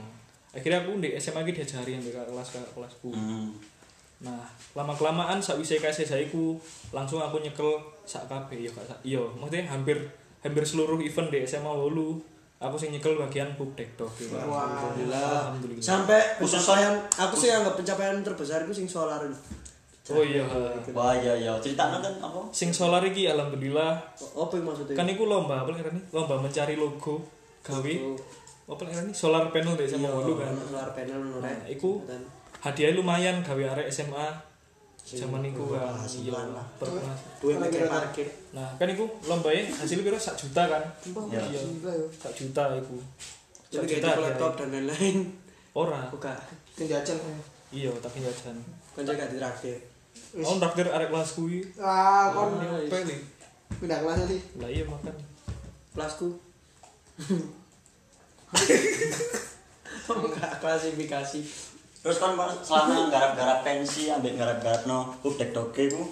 akhirnya 0.56 0.80
aku 0.84 0.96
di 1.04 1.12
SMA 1.20 1.44
iki 1.44 1.52
diajari 1.60 2.00
ambil 2.00 2.12
kakak 2.16 2.28
kelas 2.32 2.48
kakak 2.56 2.72
kelasku 2.72 3.10
Hmm. 3.12 3.52
nah 4.16 4.40
lama 4.72 4.96
kelamaan 4.96 5.36
sak 5.44 5.60
wise 5.60 5.76
kasih 5.76 6.08
ku 6.32 6.56
langsung 6.88 7.20
aku 7.20 7.44
nyekel 7.44 7.76
sak 8.06 8.24
kabeh 8.26 8.56
iya 8.56 8.70
kak 8.70 8.98
iya 9.02 9.20
maksudnya 9.34 9.66
hampir 9.66 9.98
hampir 10.40 10.62
seluruh 10.62 10.96
event 10.98 11.28
di 11.28 11.42
SMA 11.42 11.66
Wolu 11.66 12.22
aku 12.56 12.78
sing 12.78 12.88
nyekel 12.88 13.18
bagian 13.18 13.52
pub 13.52 13.68
dekdok 13.76 14.08
gitu. 14.16 14.32
Alhamdulillah. 14.32 15.52
Alhamdulillah. 15.52 15.84
Sampai 15.84 16.16
Khusus 16.40 16.56
pencapaian 16.56 16.94
aku 17.20 17.34
sih 17.36 17.50
anggap 17.52 17.76
pencapaian 17.76 18.16
terbesar 18.24 18.64
itu 18.64 18.72
sing 18.72 18.88
solar. 18.88 19.20
oh 20.06 20.22
iya 20.22 20.40
Wah 20.94 21.12
iya 21.12 21.34
iya 21.34 21.52
ceritanya 21.58 21.98
kan 21.98 22.14
apa? 22.22 22.38
sing 22.54 22.70
solar 22.70 23.02
iki 23.02 23.26
alhamdulillah 23.26 23.98
Apa 24.14 24.54
yang 24.54 24.70
maksudnya? 24.70 24.94
kan 24.94 25.04
iku 25.04 25.26
lomba 25.26 25.66
apa 25.66 25.74
nih 25.74 25.82
lomba 26.14 26.38
mencari 26.38 26.78
logo 26.78 27.18
gawe 27.60 27.92
apa 28.70 28.82
nih 28.86 29.10
solar 29.10 29.50
panel 29.50 29.74
di 29.74 29.82
SMA 29.84 30.06
Wolu 30.06 30.38
kan 30.38 30.54
solar 30.54 30.94
panel 30.94 31.18
Nah, 31.42 31.66
iku 31.66 32.06
hadiahnya 32.62 32.96
lumayan 32.96 33.42
gawe 33.42 33.62
arek 33.74 33.90
SMA 33.90 34.26
zaman 35.06 35.38
iku 35.40 35.62
kan 35.68 35.78
iya 35.78 35.86
berpenghasilan 35.86 36.46
lah. 36.50 36.66
Dua 37.38 37.52
mikir 37.56 37.86
parkir. 37.86 38.26
nah 38.50 38.74
kan 38.74 38.88
iku 38.88 39.06
lombanya 39.22 39.62
hasilnya 39.70 40.02
kira 40.04 40.18
sak 40.18 40.34
juta 40.34 40.66
kan 40.66 40.82
Ya. 41.28 41.38
iya 41.46 41.62
sak 42.12 42.34
juta 42.34 42.74
iku 42.74 42.98
sak 43.66 43.80
Jadi 43.80 43.92
juta 43.94 44.08
kayak 44.08 44.18
laptop 44.20 44.52
hadiahnya. 44.52 44.58
dan 44.58 44.82
lain-lain. 44.90 45.16
ora 45.72 46.00
Buka. 46.08 46.34
Sing 46.72 46.86
jajan. 46.86 47.14
iya 47.70 47.94
tapi 47.96 48.18
jajan 48.18 48.58
Kan 48.90 49.02
jaga 49.04 49.28
ditraktir. 49.28 49.78
oh 50.36 50.56
traktir 50.56 50.86
arek 50.86 51.06
kelas 51.06 51.30
kuwi 51.32 51.62
Ah, 51.76 52.32
kon 52.32 52.58
peli 52.88 53.16
pindah 53.76 53.98
kelas 54.00 54.26
sih. 54.26 54.40
lah 54.56 54.66
iya 54.66 54.82
makan 54.82 55.14
Kelasku. 55.92 56.28
Enggak 60.06 60.52
klasifikasi. 60.58 61.40
Terus 62.06 62.22
kan 62.22 62.38
selama 62.62 63.10
garap-garap 63.10 63.66
pensi 63.66 64.06
ambek 64.06 64.38
garap-garap 64.38 64.86
no 64.86 65.10
ubdek 65.26 65.50
doke 65.50 65.90
ku 65.90 66.06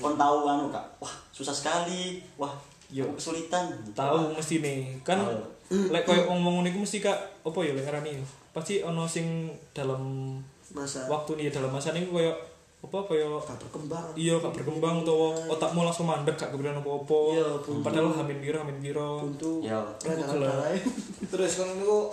kon 0.00 0.16
tahu 0.16 0.48
anu 0.48 0.72
kak. 0.72 0.88
Wah 1.04 1.12
susah 1.36 1.52
sekali. 1.52 2.24
Wah 2.40 2.56
Yo. 2.88 3.04
kesulitan. 3.12 3.68
Tahu 3.92 4.32
mesti 4.32 4.64
nih 4.64 4.96
kan 5.04 5.20
lek 5.68 6.08
koyo 6.08 6.24
ngomong 6.32 6.64
niku 6.64 6.80
mesti 6.80 7.04
kak 7.04 7.44
apa 7.44 7.58
ya 7.60 7.76
lek 7.76 7.84
ngarani? 7.84 8.16
Pasti 8.56 8.80
ono 8.80 9.04
sing 9.04 9.52
dalam 9.76 10.32
Masa. 10.72 11.04
waktu 11.12 11.36
nih 11.36 11.52
dalam 11.52 11.68
masa 11.68 11.92
niku 11.92 12.16
koyo 12.16 12.32
apa 12.78 12.94
koyo 13.04 13.42
gak 13.42 13.58
berkembang. 13.58 14.06
iya 14.14 14.38
gak 14.38 14.54
berkembang 14.54 15.02
utawa 15.02 15.34
otakmu 15.50 15.82
langsung 15.82 16.06
mandek 16.06 16.32
gak 16.32 16.48
kepikiran 16.48 16.78
apa-apa 16.78 17.18
Iya, 17.34 17.46
buntu. 17.58 17.82
padahal 17.82 18.14
hamin 18.14 18.38
piro 18.38 18.56
hamin 18.56 18.78
piro 18.78 19.10
Untuk 19.26 19.58
Ya. 19.60 19.82
darah-darah. 19.98 20.78
Terus 21.20 21.58
kon 21.58 21.74
niku 21.74 22.06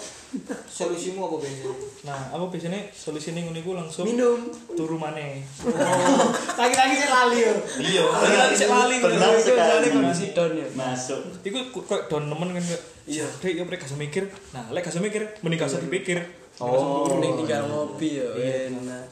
solusimu 0.66 1.22
apa 1.22 1.36
biasanya? 1.38 1.70
nah 2.04 2.20
aku 2.34 2.50
biasanya 2.50 2.82
solusi 2.90 3.32
ning 3.32 3.54
niku 3.54 3.72
langsung 3.72 4.04
Minum. 4.04 4.42
turu 4.74 4.98
maneh 4.98 5.46
Lagi-lagi 6.60 6.96
saya 6.98 7.10
lali 7.14 7.38
yo. 7.40 7.54
iya 7.78 8.04
lagi 8.26 8.36
lagi 8.36 8.56
sik 8.58 8.68
lali 8.68 8.96
Benar 8.98 9.32
Itu 9.32 9.42
sekali. 9.46 9.88
kondisi 9.92 10.26
down 10.32 10.52
ya. 10.56 10.68
masuk 10.74 11.20
iku 11.42 11.60
kok 11.80 12.02
don 12.08 12.26
nemen 12.26 12.50
kan 12.52 12.64
kayak 12.64 12.82
iya 13.06 13.26
dek 13.38 13.54
yo 13.54 13.64
mereka 13.64 13.86
gak 13.86 13.94
usah 13.94 14.02
mikir 14.02 14.24
nah 14.50 14.66
lek 14.70 14.82
gak 14.82 14.92
usah 14.92 15.04
mikir 15.04 15.22
mending 15.40 15.58
gak 15.58 15.70
usah 15.70 15.78
dipikir 15.80 16.26
oh 16.58 17.06
Mending 17.08 17.38
tinggal 17.38 17.64
ngopi 17.66 18.18
ya. 18.18 18.30
Iya. 18.34 18.74
Enak. 18.74 19.06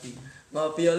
Ngopi 0.50 0.82
ya 0.84 0.94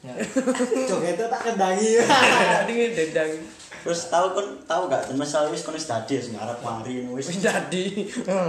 Ya. 0.00 0.16
Jogetnya 0.88 1.28
tak 1.28 1.40
kendangi. 1.44 2.00
Ini 2.68 2.84
dendang. 2.92 3.32
terus 3.80 4.12
tahu 4.12 4.36
kon 4.36 4.44
tahu 4.64 4.88
gak 4.88 5.08
masalah 5.12 5.48
wis 5.48 5.60
kon 5.60 5.72
wis 5.72 5.88
tadi 5.88 6.12
wis 6.14 6.28
ngarep 6.30 6.60
mari 6.60 7.00
wis 7.08 7.24
Wis 7.26 7.40
jadi. 7.40 7.84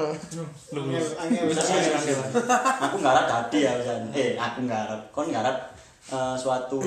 lu 0.76 0.82
Bisa 0.91 1.64
bisa. 1.64 2.16
aku 2.78 2.99
ngarep 2.99 3.26
tadi 3.26 3.64
ya 3.64 3.72
Jan. 3.80 4.12
eh 4.12 4.36
aku 4.36 4.68
ngarep 4.68 4.99
kon 5.10 5.28
ngarep 5.28 5.56
eh, 6.10 6.36
suatu 6.36 6.84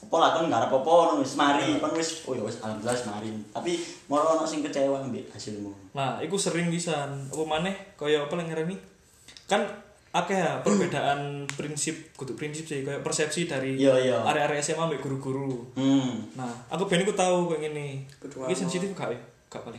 apa 0.00 0.16
lah 0.16 0.30
kon 0.32 0.46
ngarep 0.46 0.70
apa 0.70 0.86
ngono 0.86 1.18
wis 1.18 1.34
mari 1.34 1.78
kon 1.78 1.90
wis 1.92 2.22
oh 2.26 2.34
ya 2.34 2.42
wis 2.42 2.58
alhamdulillah 2.58 2.94
wis 2.94 3.06
mari 3.06 3.28
tapi 3.50 3.72
moro 4.06 4.26
ono 4.32 4.46
sing 4.46 4.62
kecewa 4.62 5.02
mbek 5.02 5.30
hasilmu 5.30 5.70
Nah, 5.90 6.22
iku 6.22 6.34
sering 6.34 6.70
pisan. 6.70 7.26
Apa 7.26 7.42
maneh 7.42 7.74
kaya 7.94 8.22
apa 8.22 8.38
lek 8.38 8.46
ngarani? 8.46 8.78
Kan 9.46 9.66
akeh 10.10 10.34
ya 10.34 10.58
perbedaan 10.60 11.46
prinsip 11.46 12.10
kudu 12.18 12.34
prinsip 12.34 12.66
sih 12.66 12.82
kayak 12.82 12.98
persepsi 13.00 13.46
dari 13.46 13.78
Iya, 13.78 13.94
iya. 13.96 14.18
area-area 14.26 14.58
SMA 14.58 14.82
ambek 14.82 14.98
guru-guru. 14.98 15.62
hmm 15.78 16.34
Nah, 16.34 16.50
aku 16.66 16.84
ben 16.84 16.98
iku 17.00 17.14
tahu 17.14 17.46
kayak 17.46 17.70
gini. 17.70 18.02
Kedua 18.18 18.50
Iki 18.50 18.58
sensitif 18.58 18.90
gak 18.90 19.14
ya? 19.14 19.20
Gak 19.46 19.62
paling. 19.62 19.78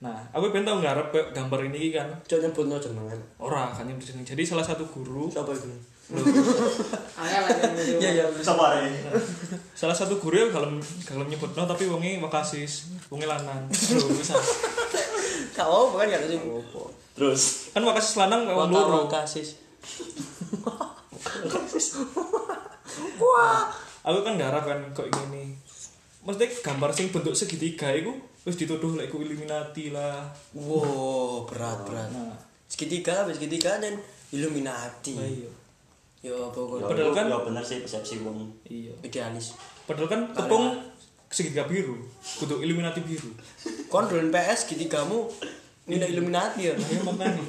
Nah, 0.00 0.16
aku 0.30 0.48
ben 0.48 0.62
tau 0.62 0.78
ngarep 0.78 1.10
kayak 1.10 1.28
gambar 1.34 1.66
ini 1.66 1.90
kan. 1.90 2.06
Jangan 2.24 2.48
nyebutno 2.48 2.78
jenengan. 2.78 3.18
Ora 3.36 3.68
kan 3.68 3.84
nyebut 3.84 4.06
jeneng. 4.06 4.22
Jadi 4.22 4.42
salah 4.46 4.62
satu 4.62 4.86
guru, 4.86 5.26
Siapa 5.26 5.50
itu? 5.50 5.66
Angel 6.10 7.42
yang 7.46 7.58
ngene. 7.70 7.82
Iya, 7.98 8.10
iya. 8.18 8.24
sapa 8.38 8.74
re 8.74 8.90
salah 9.74 9.94
satu 9.94 10.18
guru 10.18 10.34
yang 10.36 10.50
kalau 10.50 10.70
kalau 11.02 11.22
nyebutno 11.22 11.66
tapi 11.66 11.86
wonge 11.86 12.18
wakasis, 12.18 12.90
wonge 13.10 13.26
lanang. 13.26 13.66
Lho, 13.70 14.06
bisa. 14.14 14.34
Kau 15.52 15.90
bukan 15.90 16.06
gak 16.06 16.22
sih? 16.26 16.38
Terus 17.20 17.68
Kan 17.70 17.84
wakasis 17.84 18.16
lanang 18.16 18.42
kayak 18.42 18.56
wong 18.56 18.72
loro. 18.72 19.04
kasis. 19.04 19.60
Aku 24.00 24.18
kan 24.24 24.34
ngarep 24.34 24.64
kan 24.64 24.78
kok 24.90 25.06
gini. 25.06 25.52
Maksudnya 26.20 26.48
gambar 26.62 26.90
sing 26.90 27.08
bentuk 27.10 27.32
segitiga 27.32 27.88
iku 27.90 28.12
wis 28.42 28.56
dituduh 28.56 28.92
lek 28.94 29.08
iku 29.08 29.20
Illuminati 29.20 29.88
lah. 29.90 30.24
Wow, 30.52 31.44
berat 31.44 31.84
berat. 31.84 32.08
Nah, 32.10 32.32
Segitiga, 32.64 33.20
habis 33.20 33.36
segitiga 33.36 33.76
dan 33.76 33.98
Illuminati. 34.30 35.12
lah 35.12 35.26
iya. 35.26 35.50
Yo, 36.20 36.32
ya, 36.32 36.46
pokoknya 36.48 36.86
Padahal 36.86 37.08
itu- 37.08 37.16
kan- 37.16 37.28
ya 37.28 37.38
bener 37.42 37.64
sih 37.66 37.78
persepsi 37.80 38.14
wong 38.20 38.38
Iya. 38.62 38.92
idealis. 39.02 39.56
Padahal 39.84 40.06
kan 40.06 40.20
tepung 40.30 40.64
segitiga 41.26 41.64
biru, 41.64 41.98
kudu 42.38 42.60
Illuminati 42.60 43.00
biru. 43.00 43.32
Kon 43.86 44.06
PS 44.06 44.64
segitigamu 44.64 45.26
ini 45.90 46.06
Illuminati 46.14 46.70
ya. 46.70 46.74
Ya 46.78 47.00
makanya. 47.02 47.42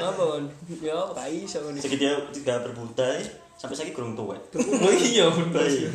Apa 0.00 0.22
kon? 0.24 0.44
Ya, 0.80 0.96
gak 1.12 1.28
iso 1.28 1.60
kon. 1.60 1.76
segitiga 1.76 2.16
tiga 2.32 2.64
berbuta 2.64 3.04
eh, 3.20 3.26
sampai 3.60 3.76
saiki 3.76 3.92
kurang 3.92 4.16
tuwek 4.16 4.40
Oh 4.56 4.92
iya 4.92 5.28
bener. 5.28 5.62
Iya. 5.68 5.88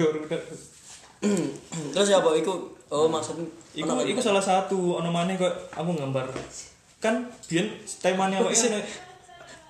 Terus 1.92 2.08
ya, 2.14 2.22
apa 2.22 2.30
iku? 2.38 2.78
Oh, 2.88 3.10
maksud 3.10 3.42
Iku 3.74 3.94
iku 4.06 4.22
salah 4.22 4.42
satu 4.42 4.98
ono 4.98 5.10
maneh 5.10 5.38
kok 5.38 5.54
aku 5.74 5.98
gambar. 5.98 6.30
Kan 6.98 7.30
biyen 7.46 7.70
temanya 8.02 8.42
awake 8.42 8.58
kan 8.58 8.82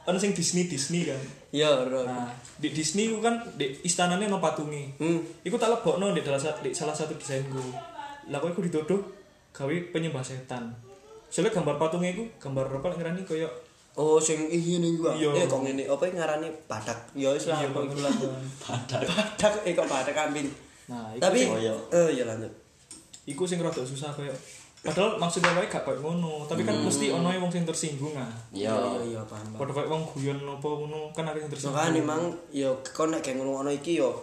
ono 0.08 0.18
sing 0.20 0.32
Disney 0.32 0.68
Disney 0.68 1.08
kan. 1.08 1.20
Ya, 1.52 1.72
bro. 1.84 2.08
Nah, 2.08 2.32
di 2.56 2.72
Disney 2.72 3.12
ku 3.12 3.20
kan 3.20 3.44
di 3.60 3.76
istananya 3.84 4.32
ono 4.32 4.40
patunge. 4.40 4.96
Hmm. 5.00 5.20
Iku 5.44 5.60
tak 5.60 5.72
lebokno 5.76 6.16
di 6.16 6.24
dalam 6.24 6.40
di 6.40 6.72
salah 6.72 6.96
satu 6.96 7.16
desainku. 7.20 7.60
Lah 8.32 8.40
kok 8.40 8.52
iku 8.56 8.62
dituduh 8.64 9.02
gawe 9.52 9.76
penyembah 9.92 10.24
setan. 10.24 10.87
Soalnya 11.28 11.52
gambar 11.52 11.76
patungnya 11.78 12.12
iku 12.12 12.24
gambar 12.38 12.66
apa 12.74 12.86
lek 12.90 12.98
ngerani 12.98 13.22
koyo 13.24 13.50
Oh, 13.98 14.22
sing 14.22 14.46
ini 14.46 14.94
juga. 14.94 15.10
Iya. 15.10 15.34
Eh, 15.34 15.46
kok 15.46 15.66
ngene 15.66 15.90
apa 15.90 16.06
ngarani 16.06 16.46
badak? 16.70 16.94
Ya 17.18 17.34
wis 17.34 17.50
lah, 17.50 17.58
Iya, 17.58 17.74
kok 17.74 17.82
kok 17.82 17.86
iku 17.90 17.98
lah. 18.06 18.14
Badak, 18.62 19.54
eh 19.66 19.74
kok 19.74 19.90
badak 19.90 20.14
kambing. 20.14 20.46
Nah, 20.86 21.10
iku 21.12 21.22
Tapi 21.24 21.38
sing- 21.42 21.50
Oh, 21.50 21.58
iya. 21.58 21.74
eh 21.92 22.10
ya 22.14 22.24
lanjut. 22.24 22.54
iku 23.26 23.44
sing 23.44 23.60
rada 23.60 23.82
susah 23.82 24.08
koyo 24.14 24.32
padahal 24.78 25.20
maksudnya 25.20 25.52
wae 25.52 25.68
gak 25.68 25.84
koyo 25.84 26.00
ngono, 26.00 26.48
tapi 26.48 26.64
kan 26.64 26.78
mesti 26.78 27.12
ono 27.12 27.28
wong 27.28 27.52
sing 27.52 27.66
tersinggung 27.66 28.16
ah. 28.16 28.30
iya 28.54 28.72
iya, 28.72 29.18
iya, 29.18 29.22
paham. 29.26 29.52
Padha 29.52 29.74
koyo 29.74 29.90
wong 29.90 30.04
guyon 30.14 30.40
apa 30.40 30.64
ngono 30.64 31.12
kan 31.12 31.26
ada 31.26 31.36
yang 31.36 31.50
tersinggung. 31.50 31.76
Makanya 31.76 31.98
memang 31.98 32.22
ya 32.48 32.70
kon 32.88 33.10
nek 33.10 33.20
kayak 33.20 33.42
ngono 33.42 33.68
iki 33.68 34.00
yo 34.00 34.16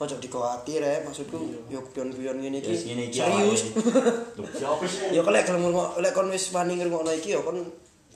ojo 0.00 0.16
dikuatir 0.16 0.80
ya 0.80 1.04
maksudku 1.04 1.68
yo 1.68 1.84
guyon-guyon 1.92 2.40
ngene 2.40 2.64
ya 2.64 2.72
iki 2.72 3.12
serius. 3.12 3.68
Kalau 5.20 5.28
lek 5.28 5.44
gelem 5.44 5.60
ngono 5.60 6.00
lek 6.00 6.16
kon 6.16 6.32
wis 6.32 6.48
wani 6.56 6.80
ngrungokno 6.80 7.12
iki 7.12 7.36
yo 7.36 7.44
kon 7.44 7.60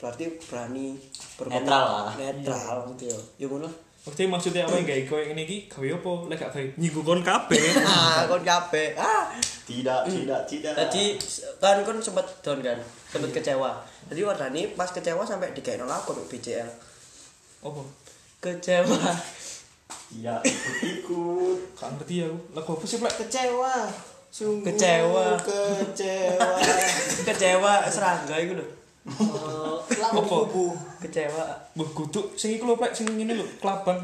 berarti 0.01 0.33
berani. 0.49 0.97
Netral 1.45 1.85
lah. 1.85 2.13
Netral 2.17 2.89
gitu 2.97 3.13
yo. 3.13 3.19
Yo 3.37 3.47
ngono. 3.53 3.69
Maksudnya 4.05 4.29
maksudnya 4.33 4.63
apa 4.69 4.77
yang 4.81 4.89
gawe 4.89 5.03
koyo 5.09 5.25
ngene 5.29 5.43
iki 5.45 5.59
gawe 5.69 5.89
apa 6.01 6.13
lek 6.33 6.37
gak 6.41 6.51
gawe 6.57 6.67
nyinggung 6.81 7.05
kon 7.05 7.21
kabeh. 7.21 7.61
Ah, 7.85 8.25
kon 8.33 8.41
kabeh. 8.41 8.89
Ah. 8.97 9.29
tidak 9.69 10.09
tidak 10.09 10.41
tidak 10.49 10.73
Jadi 10.77 11.05
kan 11.61 11.85
kon 11.85 12.01
sempat 12.01 12.25
down 12.41 12.65
kan, 12.65 12.81
sempat 13.13 13.29
kecewa. 13.29 13.85
Jadi 14.09 14.21
Wardani 14.25 14.73
pas 14.73 14.89
kecewa 14.89 15.21
sampai 15.29 15.53
dikaino 15.53 15.85
lakon 15.85 16.17
BCL. 16.33 16.69
Apa? 17.65 17.83
Kecewa. 18.41 18.97
Tidak 20.13 20.41
ikut 20.45 20.77
ikut 20.85 21.59
Gak 21.75 21.89
ngerti 21.97 22.15
aku. 22.25 22.37
Lah 22.53 22.63
kok 22.63 22.75
apa 22.77 22.85
sih 22.85 22.99
plek? 23.01 23.15
Kecewa. 23.25 23.75
Sungguh 24.31 24.67
Kecewa. 24.67 25.27
Kecewa. 25.41 26.49
kecewa 27.29 27.73
serangga 27.89 28.37
iku 28.39 28.53
lho. 28.59 28.67
Lagu 30.01 30.19
Apa? 30.21 30.29
kubu. 30.29 30.77
Kecewa. 31.03 31.45
Mbah 31.75 31.89
guduk 31.93 32.37
sing 32.39 32.55
iku 32.55 32.69
lho 32.71 32.75
plek 32.79 32.95
sing 32.95 33.07
ngene 33.11 33.37
lho, 33.37 33.47
kelabang. 33.59 34.01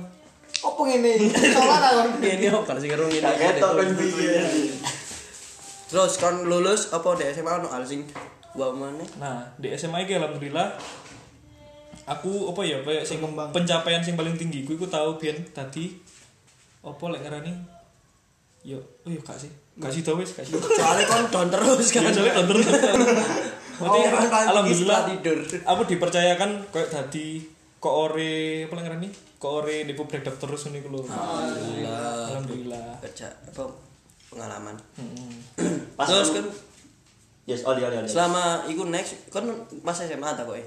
Apa 0.61 0.81
ngene? 0.87 1.13
Salah 1.31 1.79
ta 1.79 1.89
kon? 1.95 2.09
Ini 2.21 2.47
kok 2.53 2.65
kan 2.69 2.77
sing 2.81 2.91
ketok 2.91 3.71
kan 3.79 3.89
piye 3.97 4.35
Terus 5.91 6.13
kon 6.23 6.47
lulus 6.47 6.95
apa 6.95 7.19
di 7.19 7.27
SMA 7.35 7.51
ono 7.51 7.69
hal 7.71 7.83
sing 7.83 8.07
wa 8.55 8.71
mana? 8.71 9.03
Nah, 9.19 9.43
di 9.59 9.75
SMA 9.75 10.07
iki 10.07 10.15
alhamdulillah 10.15 10.79
aku 12.11 12.51
apa 12.51 12.61
ya 12.63 12.79
kayak 12.83 13.07
sing 13.07 13.23
pencapaian 13.55 14.03
sing 14.03 14.15
paling 14.15 14.35
tinggi 14.35 14.67
ku 14.67 14.75
iku 14.75 14.85
tau 14.85 15.15
biyen 15.15 15.39
tadi 15.51 15.95
apa 16.83 17.05
lek 17.07 17.23
ngarani 17.23 17.55
yo 18.61 18.77
oh 19.01 19.09
yo 19.09 19.21
gak 19.21 19.39
sih 19.39 19.49
gak 19.79 19.89
sih 19.89 20.03
tau 20.03 20.19
wis 20.19 20.35
gak 20.35 20.43
sih 20.43 20.53
Soalnya 20.53 21.07
kon 21.07 21.25
down 21.31 21.49
terus 21.49 21.89
kan. 21.89 22.03
kan 22.03 22.13
soalnya 22.13 22.35
nonton 22.37 22.59
Oh, 23.81 23.97
kan 23.97 24.29
paling 24.29 24.49
alhamdulillah 24.53 25.01
tidur. 25.09 25.39
aku 25.65 25.83
dipercayakan 25.89 26.69
kayak 26.69 26.91
tadi 26.91 27.41
kok 27.79 27.89
ore 27.89 28.69
apa 28.69 28.73
lek 28.77 28.85
ngarani 28.85 29.09
kok 29.39 29.53
ore 29.57 29.89
di 29.89 29.95
publik 29.95 30.21
terus 30.21 30.69
ngene 30.69 30.85
iku 30.85 30.89
lho 30.91 31.01
Alhamdulillah. 31.01 32.29
alhamdulillah 32.29 32.87
Kerja 33.01 33.33
apa 33.41 33.65
pengalaman. 34.29 34.77
Heeh. 34.95 35.33
pas 35.97 36.05
Terus 36.05 36.29
kan 36.31 36.45
yes 37.47 37.65
oli 37.65 37.81
oli 37.81 37.97
oli 37.97 38.05
selama 38.05 38.69
iku 38.69 38.85
next 38.85 39.27
kan 39.29 39.49
pas 39.81 39.97
SMA 39.97 40.29
ta 40.29 40.45
kok 40.45 40.55
e. 40.55 40.65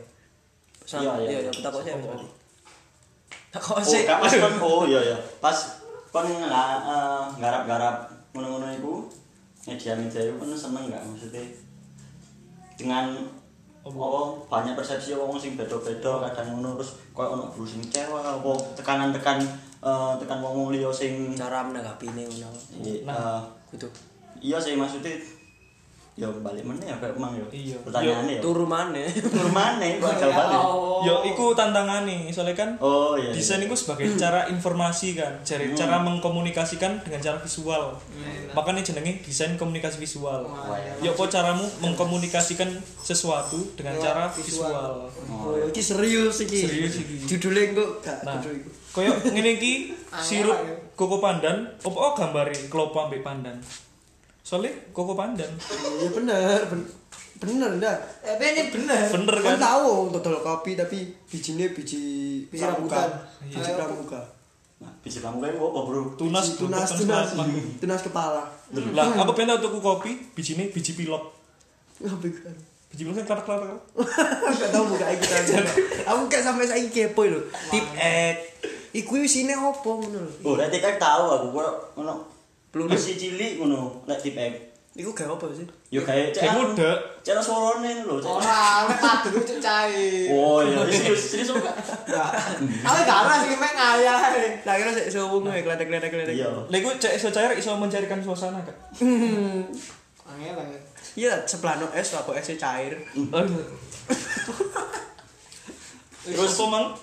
Iya, 0.84 1.12
iya. 1.24 1.40
iya 1.40 1.52
kita 1.52 1.68
kok 1.72 1.82
sih 1.84 1.94
berarti. 1.96 2.28
Tak 3.54 3.62
kok 3.62 3.78
oh 3.78 3.84
sih. 3.84 4.04
pas 4.08 4.34
kon 4.34 4.56
oh 4.60 4.84
iya 4.90 5.00
iya 5.00 5.18
pas 5.40 5.58
kon 6.10 6.28
eh, 6.28 7.24
garap-garap 7.40 8.10
ngono-ngono 8.34 8.68
iku 8.74 8.94
media 9.70 9.94
media 9.96 10.22
iku 10.26 10.42
kan 10.42 10.50
seneng 10.58 10.92
gak 10.92 11.04
maksudnya 11.06 11.44
dengan 12.76 13.14
oh 13.84 14.42
banyak 14.48 14.74
persepsi 14.74 15.14
wong 15.14 15.36
sing 15.36 15.60
beda-beda 15.60 16.24
kadang 16.32 16.58
ngono 16.58 16.80
terus 16.80 16.98
koyo 17.12 17.36
ono 17.36 17.52
guru 17.52 17.68
sing 17.68 17.84
kecewa 17.84 18.24
apa 18.24 18.52
tekanan-tekan 18.80 19.38
eh, 19.84 20.14
tekan 20.18 20.40
wong 20.40 20.72
liya 20.72 20.90
sing 20.90 21.36
Cara 21.36 21.68
menanggapi 21.68 22.08
ini 22.16 22.24
ngono. 22.28 22.50
Iya, 22.80 23.06
Nah. 23.06 23.44
Gitu. 23.74 23.90
iya 24.44 24.58
sih 24.62 24.78
maksudnya 24.78 25.18
ya 26.14 26.30
balik 26.30 26.62
mana 26.62 26.78
ya 26.78 26.94
kayak 27.02 27.18
emang 27.18 27.34
ya 27.34 27.46
Iya. 27.50 27.78
pertanyaannya 27.82 28.38
ya? 28.38 28.42
Turu 28.42 28.70
mana? 28.70 29.02
tur 29.10 29.50
mana? 29.50 29.82
Kok 29.98 30.10
agak 30.14 30.30
balik? 30.30 30.62
yo 31.04 31.14
iku 31.26 31.46
tantangan 31.52 32.06
nih 32.06 32.30
soalnya 32.30 32.54
kan 32.54 32.70
oh 32.78 33.18
iya 33.18 33.34
desain 33.34 33.60
itu 33.60 33.74
sebagai 33.74 34.14
cara 34.14 34.46
informasi 34.46 35.18
kan 35.18 35.34
cara, 35.42 35.66
cara 35.74 35.98
mengkomunikasikan 36.00 37.02
dengan 37.02 37.18
cara 37.18 37.38
visual. 37.38 37.98
Makanya 38.54 38.86
jenenge 38.86 39.26
desain 39.26 39.58
komunikasi 39.58 39.98
visual. 39.98 40.46
Ya 41.02 41.10
apa 41.10 41.24
caramu 41.26 41.66
mengkomunikasikan 41.82 42.70
sesuatu 43.02 43.74
dengan 43.74 43.98
cara 43.98 44.30
visual. 44.30 45.10
Oh, 45.10 45.58
iki 45.66 45.82
serius 45.82 46.40
iki. 46.40 46.62
Serius 46.62 46.94
iki. 47.02 47.16
Judulnya 47.26 47.74
kok 47.74 47.90
gak 48.00 48.18
nah 48.22 48.38
iku. 48.38 48.70
koyo 48.94 49.10
ngene 49.26 49.58
iki 49.58 49.90
sirup 50.30 50.54
ya. 50.54 50.78
koko 50.94 51.18
pandan 51.18 51.66
apa 51.74 51.90
oh 51.90 52.14
gambare 52.14 52.54
klopo 52.70 53.02
ambek 53.02 53.26
pandan 53.26 53.58
soalnya 54.44 54.72
koko 54.92 55.14
pandan 55.14 55.48
Iya 55.96 56.10
bener, 56.12 56.60
ben- 56.68 56.90
bener 57.36 57.72
ndak? 57.76 57.98
Eh, 58.22 58.36
ini 58.54 58.62
bener. 58.70 59.08
bener 59.10 59.36
Kan 59.38 59.56
kan 59.56 59.60
tahu 59.62 60.12
dodol 60.12 60.40
kopi 60.40 60.76
tapi 60.76 61.00
bijinya 61.26 61.68
biji 61.70 62.04
Biji 62.46 62.60
pramuka. 62.62 63.00
rambutan. 63.00 63.10
Biji 63.42 63.60
Iya. 63.62 63.76
pramuka. 63.78 64.22
nah 64.76 64.92
bisa 65.00 65.20
kamu 65.20 65.40
kayak 65.40 65.56
apa 65.56 65.80
bro 65.82 66.02
tunas 66.14 66.44
Biji 66.46 66.60
tunas 66.60 66.90
tunas 66.92 67.28
tunas 67.32 67.48
tunas 67.80 68.02
kepala. 68.02 68.44
lah 68.92 69.08
aku 69.18 69.32
pengen 69.34 69.56
tau 69.56 69.64
tuku 69.64 69.80
kopi 69.80 70.12
bijine 70.32 70.68
biji 70.68 70.92
iku? 70.94 71.24
biji 72.90 73.02
pilot 73.02 73.16
kan 73.16 73.26
kelar 73.42 73.64
kelar 73.64 73.80
Gak 74.54 74.70
tau 74.70 74.84
buka 74.86 75.08
iku 75.10 75.24
aja. 75.26 75.56
Aku 76.06 76.28
kayak 76.28 76.44
sampai 76.44 76.68
saiki 76.68 76.92
kepo 76.92 77.24
lho. 77.24 77.40
Tip 77.72 77.86
ek. 77.96 78.38
Iku 78.94 79.18
isine 79.18 79.56
opo 79.56 79.98
ngono 79.98 80.20
lho. 80.22 80.32
oh 80.44 80.54
berarti 80.54 80.78
kan 80.78 80.96
tahu 80.98 81.26
aku 81.32 81.48
kok 81.54 81.72
ngono 81.96 82.14
Peluru. 82.74 82.90
masih 82.90 83.14
cilik 83.14 83.62
ngono 83.62 84.02
lek 84.10 84.18
tipek 84.26 84.74
Iku 84.94 85.10
gawe 85.10 85.34
apa 85.34 85.50
sih? 85.50 85.66
Yo 85.90 86.06
kayak 86.06 86.30
Kayak 86.38 86.54
muda. 86.54 86.94
Cara 87.26 87.42
suarane 87.42 88.06
lho. 88.06 88.22
Cek. 88.22 88.30
Ora, 88.30 88.86
nek 88.86 89.02
padha 89.02 89.42
cuk 89.42 89.58
cair. 89.58 90.30
Oh 90.30 90.62
iya, 90.62 90.86
serius 90.86 91.34
serius 91.34 91.50
enggak? 91.50 91.74
Aku 92.86 93.00
gak 93.02 93.20
ora 93.26 93.42
sih 93.42 93.58
mek 93.58 93.74
ngayal. 93.74 94.18
Lah 94.62 94.74
kira 94.78 94.94
sik 94.94 95.10
sewung 95.10 95.50
ae 95.50 95.66
kletek-kletek-kletek. 95.66 96.38
Iya. 96.38 96.70
Lha 96.70 96.78
iku 96.78 96.94
cek 97.02 97.18
iso 97.18 97.34
cair 97.34 97.58
iso 97.58 97.74
mencairkan 97.74 98.22
suasana 98.22 98.62
kan. 98.62 98.78
Angel 100.30 100.54
angel. 100.62 100.82
Iya, 101.18 101.42
sebelah 101.50 101.82
no 101.82 101.90
es 101.98 102.14
apa 102.14 102.30
es 102.38 102.54
cair. 102.54 102.94
Terus 106.22 106.54
mang? 106.70 106.94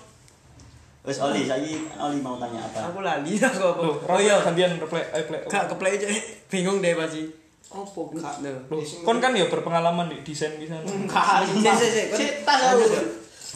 Wes 1.01 1.17
Oli, 1.17 1.49
saiki 1.49 1.81
Oli 1.97 2.21
mau 2.21 2.37
tanya 2.37 2.61
apa? 2.61 2.93
Aku 2.93 3.01
lali 3.01 3.33
aku 3.33 3.63
apa. 3.73 3.81
Loh, 3.81 3.97
Oh 4.05 4.19
iya, 4.21 4.37
gantian 4.37 4.77
replay 4.77 5.01
ayo 5.01 5.23
play. 5.25 5.41
gak 5.49 5.65
keplay 5.65 5.97
aja. 5.97 6.05
Bingung 6.45 6.77
deh 6.77 6.93
pasti. 6.93 7.25
Opo 7.73 8.13
gak? 8.13 8.45
Loh. 8.45 8.53
Loh, 8.69 8.81
kon 9.01 9.17
kan 9.17 9.33
ya 9.33 9.49
berpengalaman 9.49 10.13
di 10.13 10.21
desain 10.21 10.61
di 10.61 10.69
sana. 10.69 10.85
Enggak. 10.85 11.41
Sik, 11.49 11.73
sik, 11.73 11.89
sik. 11.89 12.07
Sik, 12.13 12.31
aku. 12.45 12.85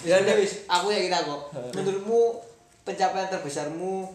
Ya, 0.04 0.18
Ya 0.18 0.34
wis, 0.34 0.66
aku 0.66 0.90
ya 0.90 1.06
kita 1.06 1.20
kok. 1.22 1.42
Menurutmu 1.78 2.42
pencapaian 2.82 3.30
terbesarmu 3.30 4.10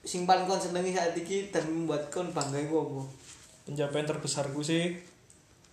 sing 0.00 0.24
paling 0.24 0.46
kon 0.46 0.56
senengi 0.56 0.94
saat 0.94 1.12
iki 1.12 1.50
dan 1.50 1.66
membuat 1.66 2.08
kon 2.08 2.30
bangga 2.30 2.62
iku 2.62 2.86
apa? 2.86 3.00
Pencapaian 3.66 4.06
terbesarku 4.06 4.62
sih 4.62 5.02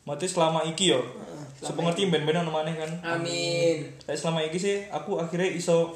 mati 0.04 0.26
selama 0.26 0.66
iki 0.66 0.90
yo. 0.90 1.06
Sepengerti 1.58 2.10
ben-ben 2.10 2.42
ono 2.42 2.50
maneh 2.50 2.74
kan. 2.74 2.92
Amin. 3.18 3.94
Saya 4.02 4.18
selama 4.18 4.42
iki 4.42 4.58
sih 4.58 4.76
aku 4.90 5.18
akhirnya 5.18 5.48
iso 5.48 5.94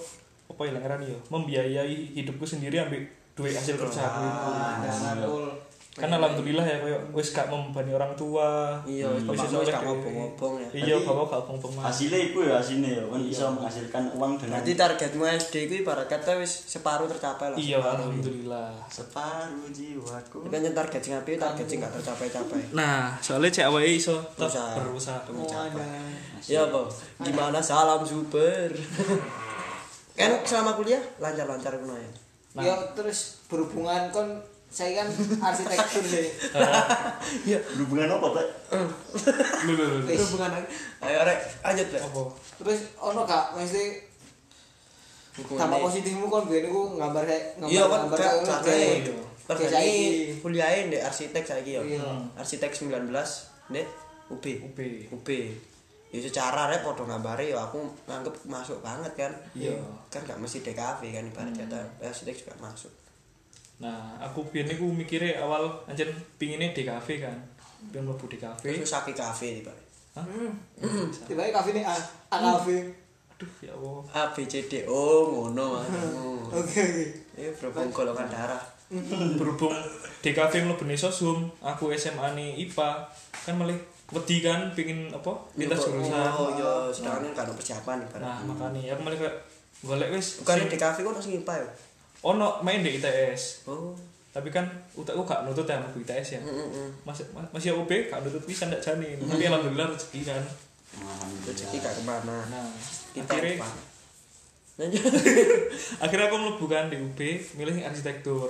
apa 0.51 0.61
ya 0.67 0.71
ngarani 0.75 1.05
yo, 1.15 1.19
membiayai 1.31 2.11
hidupku 2.19 2.43
sendiri 2.43 2.75
ambil 2.83 3.01
duit 3.31 3.55
hasil 3.55 3.79
kerja 3.79 4.01
aku. 4.03 4.23
Ah, 4.27 4.83
Betul. 5.15 5.47
Kan 5.91 6.07
alhamdulillah 6.07 6.63
ya 6.63 6.79
koyo 6.79 6.95
wis 7.11 7.35
gak 7.35 7.51
membebani 7.51 7.91
orang 7.91 8.15
tua. 8.15 8.79
Iya, 8.87 9.11
wis 9.27 9.35
gak 9.67 9.83
ngobong-ngobong 9.83 10.63
ya. 10.63 10.67
Iya, 10.71 10.95
bapak 11.03 11.27
gak 11.27 11.43
ngobong. 11.51 11.83
Hasilnya 11.83 12.31
iku 12.31 12.47
ya 12.47 12.63
hasilnya 12.63 12.95
ya, 12.95 13.03
kan 13.11 13.19
bisa 13.19 13.51
menghasilkan 13.51 14.03
uang 14.15 14.39
dengan 14.39 14.55
Berarti 14.63 14.71
targetmu 14.79 15.23
SD 15.27 15.53
ku 15.67 15.73
ibarat 15.83 16.07
kata 16.07 16.39
wis 16.39 16.63
separuh 16.71 17.11
tercapai 17.11 17.51
lah. 17.51 17.57
Iya, 17.59 17.83
alhamdulillah. 17.83 18.71
separuh 18.87 19.67
jiwaku. 19.67 20.47
Tapi 20.47 20.63
kan 20.63 20.71
target 20.71 21.01
sing 21.03 21.13
apik 21.19 21.35
target 21.35 21.65
sing 21.67 21.83
gak 21.83 21.91
tercapai-capai. 21.99 22.71
Nah, 22.71 23.19
soalnya 23.19 23.51
cek 23.51 23.67
awake 23.67 23.91
iso 23.91 24.15
Berusaha. 24.39 24.79
berusaha. 24.79 25.19
Oh. 25.27 25.43
Iya, 26.47 26.71
apa? 26.71 26.87
Gimana 27.19 27.59
salam 27.59 27.99
super. 28.07 28.71
kan 30.17 30.31
selama 30.43 30.75
kuliah 30.75 31.01
lancar-lancar 31.17 31.73
kuno 31.79 31.95
ya. 31.95 32.11
Ya 32.59 32.75
terus 32.93 33.39
berhubungan 33.47 34.11
kon 34.11 34.27
saya 34.71 35.03
kan 35.03 35.07
arsitektur 35.43 36.03
sih. 36.03 36.31
Iya. 37.43 37.59
Berhubungan 37.75 38.07
apa, 38.07 38.27
Pak? 38.39 38.47
Lho 39.67 39.73
lho 39.75 39.85
lho. 39.87 39.97
Wis. 40.07 40.19
Hubungan 40.31 40.63
ayo 41.03 41.19
rek 41.27 41.39
lanjut 41.63 41.87
rek. 41.91 42.01
Apa? 42.07 42.21
Terus 42.63 42.79
ono 42.99 43.27
gak 43.27 43.55
mesti 43.59 43.83
dampak 45.31 45.79
positifmu 45.79 46.27
kon 46.27 46.47
biyen 46.47 46.67
iku 46.67 46.95
nggambar 46.99 47.23
kayak 47.23 47.43
Iya 47.67 47.83
kan 47.87 47.99
gambar 48.07 48.19
Terus 49.51 49.67
saiki. 49.67 49.83
ini 49.83 50.39
kuliahe 50.39 50.87
ndek 50.87 51.03
arsitek 51.03 51.43
saiki 51.43 51.75
ya. 51.75 51.81
Iya. 51.83 52.07
Arsitek 52.39 52.71
19 52.71 53.11
ndek 53.71 53.87
UB. 54.31 54.45
UB. 54.71 54.79
UB. 55.11 55.27
Ya 56.11 56.19
secara 56.19 56.67
rek 56.67 56.83
padha 56.83 57.07
ngambare 57.07 57.47
ya 57.47 57.63
aku 57.63 57.87
nganggep 58.03 58.35
masuk 58.43 58.83
banget 58.83 59.15
kan. 59.15 59.31
Iya. 59.55 59.79
Kan 60.11 60.27
gak 60.27 60.35
mesti 60.43 60.59
DKV 60.59 60.99
kan 60.99 61.23
ibarat 61.23 61.55
kata 61.55 61.79
arsitek 62.03 62.35
juga 62.35 62.53
masuk. 62.59 62.91
Nah, 63.79 64.19
aku 64.19 64.43
biyen 64.51 64.67
niku 64.67 64.91
mikire 64.91 65.39
awal 65.39 65.71
anjen 65.87 66.11
pingine 66.35 66.75
di 66.75 66.83
kafe 66.83 67.23
kan. 67.23 67.33
Pengen 67.89 68.11
mlebu 68.11 68.27
di 68.27 68.37
kafe. 68.37 68.75
Terus 68.75 68.91
saki 68.91 69.15
kafe 69.15 69.63
ibarat. 69.63 69.87
Hah? 70.19 70.27
Tiba-tiba 71.25 71.55
kafe 71.55 71.69
ini 71.73 71.81
A, 71.87 71.95
A 72.29 72.37
kafe. 72.59 72.91
Aduh, 73.39 73.51
ya 73.63 73.73
Allah. 73.73 73.97
A 74.11 74.21
B 74.35 74.45
C 74.45 74.67
D 74.67 74.85
O 74.85 75.01
ngono. 75.31 75.81
Oke 76.51 76.77
oke. 76.77 77.05
Eh 77.39 77.49
berhubung 77.55 77.89
golongan 77.89 78.27
darah. 78.27 78.61
Berhubung 79.39 79.73
di 80.19 80.35
kafe 80.35 80.61
mlebu 80.61 80.83
sosum, 80.99 81.47
aku 81.63 81.89
SMA 81.95 82.35
nih 82.37 82.67
IPA, 82.67 83.07
kan 83.47 83.55
malah 83.55 83.79
wedi 84.11 84.43
kan 84.43 84.71
pingin 84.75 85.07
apa? 85.11 85.31
Lintas 85.55 85.87
jurusan. 85.87 86.31
Oh 86.35 86.51
iya, 86.55 86.91
sedangkan 86.91 87.31
kan 87.31 87.47
ada 87.47 87.53
persiapan 87.55 88.03
ibarat. 88.03 88.23
Nah, 88.23 88.39
makanya 88.43 88.95
aku 88.95 89.01
malah 89.07 89.17
kayak 89.17 89.35
golek 89.81 90.09
wis 90.13 90.43
Bukan 90.43 90.67
di 90.67 90.77
kafe 90.77 91.01
kok 91.01 91.17
sing 91.17 91.41
IPA 91.41 91.55
ya. 91.63 91.67
ono 92.21 92.61
main 92.61 92.85
di 92.85 93.01
ITS. 93.01 93.65
Oh. 93.65 93.97
Tapi 94.31 94.53
kan 94.53 94.63
utakku 94.93 95.25
gak 95.25 95.43
nutut 95.43 95.65
ya 95.65 95.81
mlebu 95.81 96.05
ITS 96.05 96.37
ya. 96.37 96.41
Masih 97.03 97.25
masih 97.49 97.73
UB 97.73 97.89
gak 97.89 98.21
nutut 98.21 98.43
bisa 98.45 98.69
ndak 98.69 98.83
janin. 98.83 99.17
Tapi 99.17 99.49
alhamdulillah 99.49 99.89
rezeki 99.89 100.21
kan. 100.29 100.43
Rezeki 101.47 101.81
gak 101.81 101.97
ke 101.97 102.03
mana. 102.05 102.45
Nah, 102.51 102.67
akhirnya 103.17 103.57
akhirnya 106.03 106.25
aku 106.31 106.37
mlebu 106.37 106.65
kan 106.65 106.89
di 106.89 106.97
UB 106.97 107.19
milih 107.59 107.85
arsitektur 107.85 108.49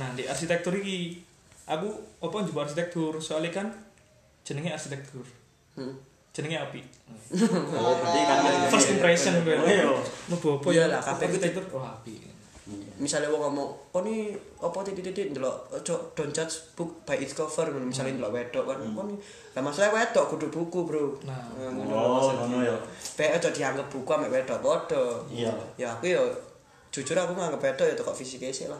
nah 0.00 0.08
di 0.16 0.24
arsitektur 0.24 0.74
ini 0.80 1.20
aku 1.68 1.86
apa 2.24 2.36
juga 2.48 2.66
arsitektur 2.66 3.20
soalnya 3.22 3.52
kan 3.52 3.66
jenenge 4.42 4.70
arsitektur. 4.74 5.24
Hmm. 5.78 5.94
jenenge 6.32 6.56
api. 6.58 6.80
Oh, 7.76 7.94
berarti 8.00 8.20
kan 8.24 8.38
first 8.72 8.88
impression 8.92 9.32
gue 9.44 9.52
Oh, 9.52 9.68
iya. 9.68 9.84
mlebu 10.28 10.48
apa 10.60 10.68
ya? 10.72 10.84
Lah, 10.88 11.00
kabeh 11.00 11.28
ku 11.28 11.36
arsitektur 11.36 11.64
oh 11.76 11.84
api. 11.84 12.14
Misalnya 12.96 13.26
wong 13.28 13.42
ngomong 13.50 13.68
oh 13.90 14.00
ini 14.06 14.32
apa 14.62 14.78
titik-titik? 14.86 15.34
Ndelok 15.34 15.66
ojo 15.74 15.94
don't 16.14 16.30
judge 16.30 16.72
book 16.78 17.02
by 17.02 17.18
its 17.18 17.34
cover. 17.34 17.66
Ngono 17.68 17.90
misalnya 17.90 18.16
ndelok 18.16 18.32
wedok 18.32 18.64
kan. 18.70 18.78
Oh 18.94 19.04
ini 19.04 19.18
lah 19.52 19.60
masalah 19.60 19.90
wedok 19.92 20.24
kudu 20.30 20.46
buku 20.48 20.86
bro. 20.86 21.18
Nah. 21.26 21.42
Oh, 21.58 22.30
ngono 22.32 22.62
ya. 22.62 22.76
Pe 23.18 23.34
ojo 23.34 23.48
dianggap 23.50 23.90
buku 23.90 24.10
ame 24.14 24.30
wedok 24.30 24.62
padha. 24.62 25.02
Iya. 25.28 25.52
ya 25.74 25.90
aku 25.90 26.06
ya 26.14 26.22
jujur 26.94 27.16
aku 27.18 27.32
nganggep 27.34 27.60
wedok 27.60 27.86
ya 27.88 27.94
toko 27.98 28.12
fisik 28.14 28.44
sih 28.52 28.68
lah 28.70 28.78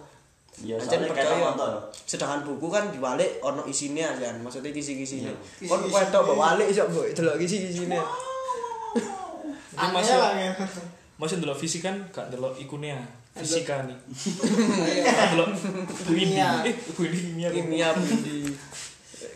Iya, 0.61 0.76
Ancen 0.76 1.00
soalnya 1.00 1.09
percaya. 1.57 1.80
sedangkan 2.05 2.44
buku 2.44 2.68
kan 2.68 2.84
diwalik 2.88 3.40
ono 3.40 3.64
isinya 3.64 4.12
kan 4.14 4.36
maksudnya 4.38 4.68
kisi-kisine 4.68 5.32
Iya. 5.59 5.66
kon 5.66 5.80
wedok 5.86 6.20
mbok 6.22 6.36
walik 6.36 6.68
iso 6.68 6.84
mbok 6.86 7.09
delok 7.11 7.40
kisi-kisine 7.40 7.96
masih 9.72 10.16
masih 11.16 11.34
ndelok 11.38 11.57
fisik 11.57 11.80
kan 11.80 11.96
gak 12.11 12.28
ndelok 12.28 12.53
ikunnya 12.59 13.00
fisika 13.32 13.88
nih 13.88 13.96
Ayo. 14.84 15.03
gak 15.07 15.26
ndelok 15.32 15.48
Bu 16.05 16.12
Indi 16.12 16.36
Kimia. 16.36 16.50
eh 16.68 16.74
kimia 16.92 17.48
kimia 17.48 17.88
Bu 17.94 18.05
Indi 18.05 18.38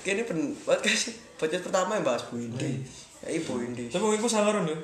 kini 0.02 0.22
pen 0.22 0.38
podcast 0.60 1.10
podcast 1.36 1.64
pertama 1.64 1.96
yang 1.96 2.04
bahas 2.04 2.28
Bu 2.28 2.36
Indi 2.36 2.84
ya 3.22 3.32
ibu 3.32 3.56
Indi 3.58 3.88
tapi 3.88 4.04
aku 4.04 4.28
sangaran 4.28 4.68
ya 4.68 4.76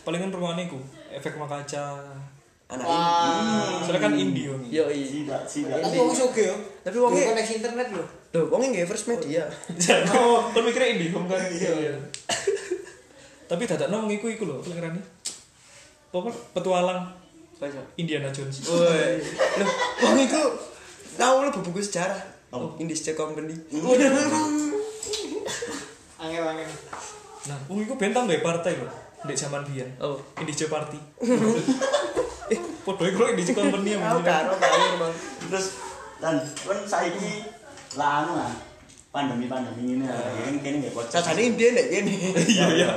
palingan 0.00 0.32
perumahan 0.32 0.64
iku 0.64 0.80
efek 1.10 1.36
makaca 1.36 2.00
anak 2.74 2.86
Wah. 2.86 3.78
soalnya 3.80 4.00
kan 4.04 4.12
indie 4.14 4.50
yo 4.50 4.54
iya 4.66 4.84
Tidak, 4.90 5.40
tidak. 5.46 5.78
Tapi 5.80 5.96
wong 5.96 6.10
soge 6.10 6.42
yo. 6.50 6.56
Tapi 6.82 6.94
Duwe 6.98 7.22
koneksi 7.24 7.52
internet 7.62 7.88
lho. 7.94 8.04
Loh, 8.34 8.44
wongnya 8.50 8.68
nggak 8.82 8.88
first 8.90 9.06
media. 9.08 9.46
oh 10.18 10.50
kan 10.50 10.62
mikirnya 10.62 10.88
indie 10.98 11.10
kan 11.14 11.22
Iya. 11.50 11.94
tapi 13.44 13.62
dadak 13.68 13.88
nang 13.92 14.10
iku 14.10 14.26
iku 14.26 14.44
lho 14.48 14.58
pelengerane 14.60 15.00
apa 16.14 16.30
petualang. 16.54 17.02
Indiana 17.96 18.28
Jones 18.28 18.60
Woi. 18.68 19.18
Loh, 19.62 19.70
wong 20.04 20.16
itu 20.20 20.42
tahu 21.16 21.36
lo 21.42 21.48
buku 21.50 21.80
sejarah. 21.80 22.18
Oh. 22.52 22.76
Indische 22.78 23.16
Company. 23.16 23.54
Angel 26.20 26.44
angel. 26.44 26.70
nah 27.44 27.58
wong 27.68 27.84
iku 27.84 28.00
bentang 28.00 28.24
gak 28.24 28.40
partai 28.40 28.72
lho 28.80 28.88
ndek 29.24 29.36
zaman 29.36 29.60
biyen 29.68 29.88
Oh. 30.00 30.16
Indie 30.40 30.68
Party 30.68 30.96
podo 32.84 33.02
iku 33.08 33.24
Tahu 33.24 33.80
yang 33.88 34.00
karo 34.22 34.52
karo 34.60 34.86
bang. 35.00 35.14
Terus 35.48 35.66
dan 36.20 36.36
kan 36.38 36.78
saiki 36.84 37.48
lah 37.96 38.24
anu 38.24 38.36
ah 38.38 38.52
pandemi 39.10 39.46
pandemi 39.48 39.96
ini 39.98 40.04
lah 40.04 40.20
ini 40.46 40.60
kene 40.60 40.76
nggak 40.84 40.94
podcast. 40.94 41.24
Sajane 41.26 41.54
impian 41.54 41.74
deh 41.74 41.86
gini. 41.88 42.14
Iya 42.36 42.66
iya. 42.76 42.90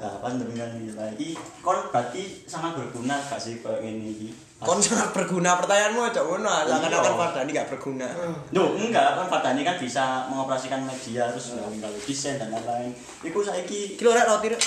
Nah, 0.00 0.16
pandemi 0.24 0.56
kan 0.56 0.72
ini 0.80 0.96
lagi. 0.96 1.36
Kon 1.60 1.76
berarti 1.92 2.48
sangat 2.48 2.72
berguna 2.72 3.20
gak 3.20 3.36
sih 3.36 3.60
kayak 3.60 3.84
ini 3.84 4.16
iki? 4.16 4.28
Kon 4.56 4.80
sangat 4.80 5.12
berguna 5.12 5.60
pertanyaanmu 5.60 6.00
aja 6.00 6.24
ngono. 6.24 6.48
Akan 6.48 6.88
Iya. 6.88 7.04
akan 7.04 7.14
Fardani 7.20 7.50
gak 7.52 7.68
berguna. 7.68 8.08
Duh, 8.48 8.80
enggak, 8.80 9.20
kan 9.20 9.28
Fadani 9.28 9.60
kan 9.60 9.76
bisa 9.76 10.24
mengoperasikan 10.32 10.88
media 10.88 11.28
terus 11.28 11.52
gawe 11.60 11.98
desain 12.08 12.40
dan 12.40 12.48
lain-lain. 12.48 12.96
Iku 13.20 13.44
saiki 13.44 14.00
Kilo 14.00 14.16
rek 14.16 14.24
roti 14.24 14.48
rek. 14.56 14.62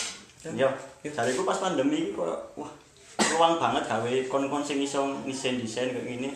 Yo, 0.54 0.70
jariku 1.02 1.42
pas 1.42 1.58
pandemi 1.58 2.06
iki 2.06 2.12
kok 2.14 2.54
wah 2.62 2.83
ruang 3.20 3.58
banget 3.62 3.84
gawe 3.86 4.14
kon-kon 4.30 4.64
sing 4.66 4.82
iso 4.82 5.10
desain-desain 5.26 5.94
kayak 5.94 6.06
gini 6.06 6.30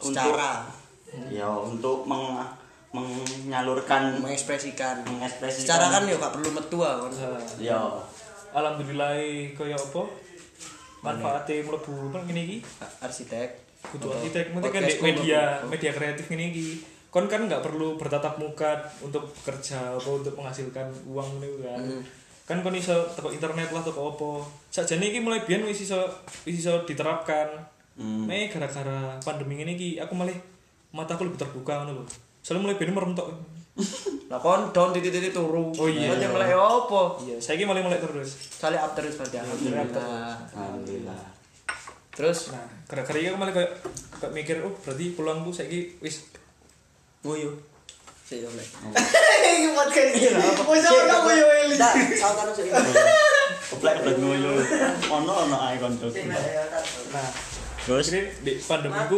Secara. 0.00 0.64
Ya 1.28 1.44
untuk 1.46 2.08
meng, 2.08 2.40
menyalurkan 2.96 4.18
mengekspresikan. 4.24 5.04
mengekspresikan. 5.04 5.66
Secara 5.68 5.86
kan 5.92 6.02
yo 6.08 6.16
gak 6.16 6.32
perlu 6.40 6.50
metu 6.56 6.80
ah, 6.80 6.96
kon. 7.04 7.12
ya. 7.60 7.78
Alhamdulillah 8.50 9.14
kaya 9.54 9.76
apa? 9.76 10.02
Manfaatnya 11.04 11.68
mlebu 11.68 12.10
apa 12.10 12.18
ngene 12.24 12.40
iki. 12.48 12.58
Arsitek. 13.04 13.68
kudu 13.80 14.12
arsitek 14.12 14.52
mesti 14.52 14.68
kan 14.76 14.84
media 15.00 15.40
media 15.68 15.90
kreatif 15.92 16.28
ngene 16.32 16.52
iki. 16.52 16.68
Kon 17.10 17.26
kan 17.26 17.48
nggak 17.50 17.64
perlu 17.64 17.98
bertatap 17.98 18.38
muka 18.38 18.78
untuk 19.02 19.28
bekerja 19.42 19.98
apa 19.98 20.10
untuk 20.10 20.34
menghasilkan 20.38 20.86
uang 21.10 21.42
nih 21.42 21.52
kan 21.64 21.82
kan 22.50 22.58
kon 22.60 22.74
iso 22.74 23.06
teko 23.14 23.30
internet 23.30 23.70
lah 23.70 23.78
teko 23.80 24.10
apa 24.10 24.30
sakjane 24.68 25.06
iki 25.06 25.22
mulai 25.22 25.38
biyen 25.40 25.62
wis 25.62 25.86
iso 25.86 26.02
wis 26.42 26.58
iso 26.58 26.82
diterapkan 26.82 27.46
Hmm. 28.00 28.24
Nih 28.24 28.48
gara-gara 28.48 29.12
pandemi 29.20 29.60
ini 29.60 29.76
ki 29.76 30.00
aku 30.00 30.16
malah 30.16 30.32
mataku 30.88 31.28
lebih 31.28 31.36
terbuka 31.36 31.84
ngono 31.84 32.00
lho 32.00 32.04
soalnya 32.40 32.64
mulai 32.64 32.76
biyen 32.80 32.96
merem 32.96 33.12
tok 33.12 33.28
Lah 34.32 34.40
kon 34.40 34.72
down 34.72 34.88
titik-titik 34.90 35.36
turu. 35.36 35.68
Oh 35.74 35.84
iya. 35.84 36.08
Yang 36.16 36.32
melek 36.32 36.54
apa? 36.54 37.02
iya 37.20 37.36
saya 37.36 37.60
ki 37.60 37.68
mulai 37.68 37.84
mulai 37.84 38.00
terus 38.00 38.56
Kali 38.56 38.78
up 38.78 38.96
terus 38.96 39.20
berarti 39.20 39.36
Iya, 39.36 39.42
alhamdulillah. 39.44 40.32
alhamdulillah 40.56 41.20
Terus 42.10 42.38
nah 42.50 42.64
gara-gara 42.88 43.16
iki 43.20 43.28
aku 43.28 43.36
malah 43.36 43.52
kayak 43.52 43.70
mikir 44.32 44.56
oh 44.64 44.72
berarti 44.80 45.04
peluangku 45.12 45.50
saiki 45.52 46.00
wis 46.00 46.24
ono 55.10 55.50
ono 55.50 55.58
nah. 57.10 57.30
Terus? 57.82 58.06
Jadi 58.06 58.22
di 58.46 58.52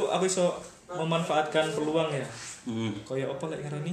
aku 0.09 0.25
iso 0.25 0.57
memanfaatkan 0.89 1.77
peluang 1.77 2.09
ya. 2.09 2.25
Hmm. 2.65 2.97
kayak 3.05 3.37
apa 3.37 3.45
lek 3.53 3.61
ngarani? 3.69 3.93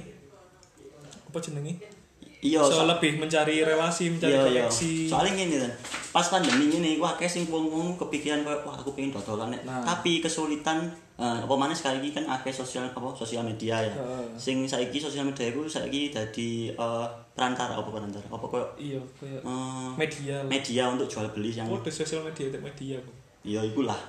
Apa 1.28 1.38
jenenge 1.44 1.99
iya 2.40 2.60
so 2.60 2.72
so- 2.72 2.88
lebih 2.88 3.18
mencari 3.18 3.62
relasi 3.62 4.10
mencari 4.10 4.32
iya 4.32 4.42
iya. 4.42 4.64
koneksi. 4.64 4.92
Soalnya 5.06 5.32
gini 5.38 5.56
kan 5.60 5.72
pas 6.10 6.26
pandemi 6.26 6.66
ini 6.70 6.96
wah 6.96 7.14
kayak 7.14 7.30
sing 7.30 7.44
wong 7.46 7.68
wong 7.68 7.88
kepikiran 7.96 8.42
kayak 8.42 8.64
wah 8.64 8.74
aku 8.74 8.92
pengen 8.92 9.12
dodolan 9.12 9.52
Nah. 9.60 9.84
tapi 9.84 10.18
kesulitan 10.20 10.88
eh, 11.16 11.38
apa 11.38 11.54
mana 11.54 11.70
sekali 11.70 12.00
lagi 12.00 12.12
kan 12.14 12.26
akeh 12.26 12.50
sosial 12.50 12.88
apa 12.88 13.08
sosial 13.14 13.44
media 13.44 13.78
ya. 13.78 13.92
Heeh. 13.92 14.26
sing 14.34 14.64
saiki 14.64 14.98
sosial 14.98 15.24
media 15.24 15.46
itu 15.46 15.62
saiki 15.66 16.10
dadi 16.10 16.50
eh, 16.70 17.08
perantara 17.32 17.76
apa 17.76 17.88
perantara? 17.88 18.24
Apa 18.26 18.42
koyo 18.42 18.66
iya 18.76 18.98
kayak 19.16 19.44
eh, 19.44 19.90
media 19.96 20.36
lah. 20.38 20.48
media 20.48 20.84
untuk 20.88 21.06
jual 21.06 21.28
beli 21.30 21.52
yang 21.52 21.68
oh 21.68 21.78
sosial 21.86 22.22
media 22.22 22.48
itu 22.48 22.58
media 22.58 22.96
kok 22.98 23.16
iya 23.42 23.60
iku 23.62 23.84
lah. 23.84 24.00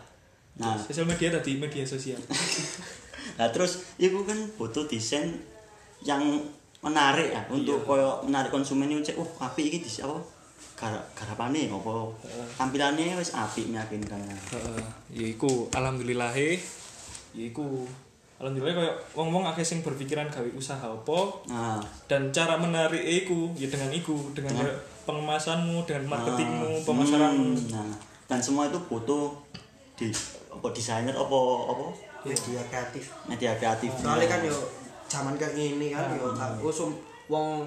Nah. 0.56 0.78
sosial 0.78 1.04
media 1.04 1.28
tadi 1.30 1.56
media 1.56 1.82
sosial. 1.82 2.18
Nah 3.32 3.48
terus 3.48 3.84
iku 3.96 4.24
kan 4.24 4.36
butuh 4.54 4.84
desain 4.84 5.28
yang 6.00 6.20
menarik 6.80 7.28
ya 7.32 7.42
untuk 7.52 7.84
koyo 7.84 8.24
menarik 8.24 8.48
konsumen 8.48 8.88
itu 8.88 9.12
cek 9.12 9.20
oh 9.20 9.28
apik 9.40 9.68
iki 9.68 9.84
dis. 9.84 10.00
Apa? 10.04 10.16
Gar- 10.80 11.06
garapane 11.12 11.68
apa? 11.68 11.92
Tampilannya 12.56 13.16
wis 13.20 13.36
apik 13.36 13.68
meyakinkan. 13.68 14.20
Heeh, 14.24 14.82
ya 15.12 15.26
iku 15.28 15.68
alhamdulillah 15.76 16.32
ya 16.32 16.56
iku 17.36 17.84
alhamdulillah 18.40 18.72
kayak 18.72 18.96
wong-wong 19.12 19.44
akeh 19.44 19.60
sing 19.60 19.84
berpikiran 19.84 20.26
gawe 20.32 20.48
usaha 20.56 20.80
apa 20.80 21.18
Nah, 21.52 21.76
dan 22.08 22.32
cara 22.32 22.56
menarik 22.56 23.04
iku 23.04 23.52
ya 23.54 23.68
dengan 23.68 23.92
iku 23.92 24.32
dengan 24.32 24.56
kayak 24.56 24.80
pengemasanmu 25.04 25.84
dengan 25.84 26.08
marketingmu 26.08 26.80
nah, 26.80 26.84
pemasaranmu 26.88 27.52
hmm, 27.52 27.68
nah, 27.68 27.92
dan 28.24 28.40
semua 28.40 28.72
itu 28.72 28.80
butuh 28.88 29.36
di 30.00 30.08
apa 30.48 30.66
desainer 30.72 31.12
apa 31.12 31.38
apa? 31.68 31.86
Media 32.20 32.60
kreatif. 32.68 33.04
media 33.28 33.52
kreatif. 33.56 33.92
Soalnya 33.96 34.28
kan 34.28 34.40
yo 34.44 34.56
zaman 35.10 35.34
kayak 35.34 35.58
gini 35.58 35.90
kan 35.90 36.06
yo 36.14 36.30
aku 36.30 36.70
sum 36.70 36.94
wong 37.26 37.62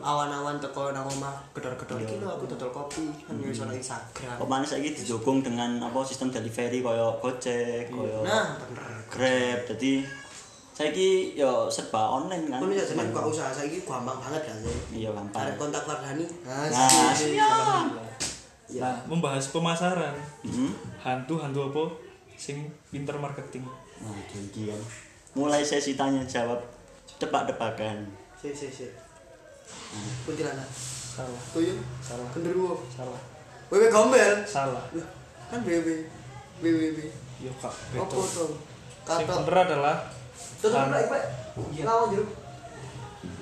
awan-awan 0.00 0.56
teko 0.56 0.88
nang 0.92 1.04
omah 1.04 1.36
gedor-gedor 1.52 2.00
iki 2.00 2.16
lho 2.16 2.28
aku 2.32 2.48
dodol 2.48 2.72
kopi 2.72 3.08
kan 3.24 3.36
yo 3.36 3.48
iso 3.48 3.64
nang 3.64 3.76
Instagram. 3.76 4.36
Pemane 4.40 4.64
saiki 4.64 4.92
didukung 4.92 5.40
dengan 5.40 5.80
apa 5.80 6.00
sistem 6.04 6.28
delivery 6.28 6.80
koyo 6.80 7.16
Gojek, 7.20 7.92
koyo 7.92 8.24
Nah, 8.24 8.56
bener. 8.56 8.88
Grab. 9.12 9.60
Jadi 9.68 10.00
saiki 10.72 11.36
yo 11.36 11.68
serba 11.68 12.20
online 12.20 12.48
kan. 12.48 12.64
Ya 12.72 12.80
jeneng 12.80 13.12
buka 13.12 13.28
usaha 13.28 13.52
saiki 13.52 13.84
gampang 13.84 14.16
banget 14.16 14.48
kan. 14.48 14.56
Iya 14.88 15.12
gampang. 15.12 15.44
Arek 15.44 15.54
kontak 15.60 15.84
Fardhani. 15.84 16.24
Nah, 16.48 16.68
Alhamdulillah. 16.72 17.84
Ya. 18.72 18.88
Nah, 18.88 18.96
membahas 19.04 19.52
pemasaran 19.52 20.16
Hmm. 20.40 20.72
hantu-hantu 21.04 21.68
apa 21.68 21.84
sing 22.40 22.64
pinter 22.88 23.12
marketing 23.20 23.68
Nah, 24.00 24.16
gini 24.24 24.72
kan. 24.72 24.80
Mulai 25.36 25.60
sesi 25.60 25.92
tanya 25.92 26.24
jawab 26.24 26.56
tebak-tebakan. 27.22 28.10
Si 28.34 28.50
si 28.50 28.66
si. 28.68 28.86
Kuntilanak. 30.22 30.66
salah 31.12 31.40
Tuyul. 31.52 31.78
salah 32.00 32.26
Genderuwo. 32.30 32.82
salah 32.88 33.20
Wewe 33.68 33.86
gombel. 33.88 34.42
salah 34.44 34.84
Lah, 34.90 35.08
kan 35.46 35.60
BB. 35.60 36.08
BBB. 36.58 36.98
yo 37.38 37.50
kak 37.56 37.70
Apa 37.70 38.00
betul 38.00 38.24
tuh? 38.24 38.50
sing 39.02 39.26
Kata 39.26 39.32
bener 39.40 39.56
adalah 39.60 39.96
Tutup 40.56 40.78
lagi, 40.88 41.06
Pak. 41.06 41.22
Ngawon 41.76 42.06
jeruk. 42.12 42.30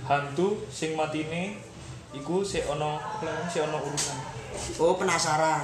hantu 0.02 0.48
sing 0.68 0.92
matine 0.92 1.60
iku 2.10 2.42
sik 2.42 2.64
ono 2.66 2.98
sik 3.46 3.62
ono 3.62 3.78
urusan 3.80 4.18
Oh, 4.76 4.98
penasaran. 4.98 5.62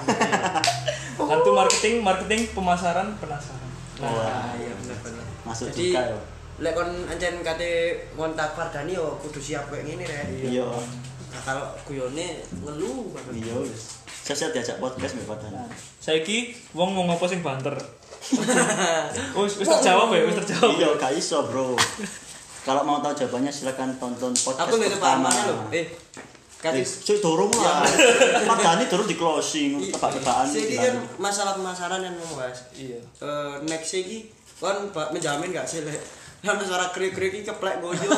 hantu 1.20 1.50
marketing 1.52 2.00
marketing 2.00 2.46
pemasaran 2.50 3.18
penasaran 3.18 3.70
Wah, 3.98 4.54
iya 4.54 4.72
bener 4.76 4.96
bener. 5.02 5.24
masuk 5.42 5.68
Jadi 5.70 5.90
juga 5.90 6.00
ya. 6.06 6.18
Lek 6.58 6.72
kon 6.72 6.88
ancen 7.06 7.40
kate 7.40 7.70
ngontak 8.12 8.52
Fardani 8.52 8.92
yo 8.92 9.16
kudu 9.18 9.38
siap 9.38 9.68
kayak 9.68 9.84
ngene 9.84 10.04
rek. 10.04 10.26
Iya. 10.46 10.64
Nah, 11.26 11.40
kalau 11.42 11.66
guyone 11.84 12.40
ngeluh 12.58 13.12
banget. 13.12 13.44
Iya 13.44 13.54
wis. 13.62 14.00
Saya 14.24 14.50
diajak 14.50 14.78
podcast 14.78 15.14
mbek 15.14 15.28
Padahal. 15.28 15.70
saiki 15.96 16.50
wong 16.72 16.90
mau 16.90 17.04
ngopo 17.04 17.26
sing 17.26 17.42
banter 17.42 17.74
oh 19.32 19.42
wis 19.46 19.54
wis 19.56 19.66
terjawab 19.68 20.10
ya 20.10 20.22
wis 20.24 20.34
terjawab 20.36 20.70
Iya, 20.72 20.88
gak 20.94 21.12
iso, 21.12 21.46
Bro. 21.46 21.78
Kalau 22.62 22.82
mau 22.82 22.98
tahu 22.98 23.14
jawabannya 23.16 23.50
silakan 23.50 23.94
tonton 23.96 24.34
podcast 24.34 24.66
Aku 24.66 24.74
nggak 24.76 24.98
pertama. 24.98 25.30
lho. 25.30 25.56
Eh, 25.70 25.78
Eh, 25.78 25.86
katis 26.58 27.04
cuy 27.04 27.20
dorong 27.20 27.52
lah. 27.54 27.86
Padahal 28.42 28.82
durung 28.82 29.06
di 29.06 29.14
closing, 29.14 29.78
tebak-tebakan 29.88 30.48
Siki 30.48 30.64
iki 30.64 30.76
kan 30.76 30.94
masalah 31.16 31.54
pemasaran 31.54 32.02
yang 32.02 32.16
mau 32.16 32.34
bahas. 32.34 32.66
iya 32.72 32.98
Eh, 32.98 33.54
next 33.62 33.94
iki 33.94 34.26
kon 34.58 34.74
menjamin 34.90 35.52
gak 35.52 35.68
sih 35.68 35.84
lek 35.84 36.00
kan 36.46 36.56
suara 36.58 36.86
krik-krik 36.88 37.34
iki 37.34 37.42
keplek 37.44 37.82
goyo. 37.82 38.06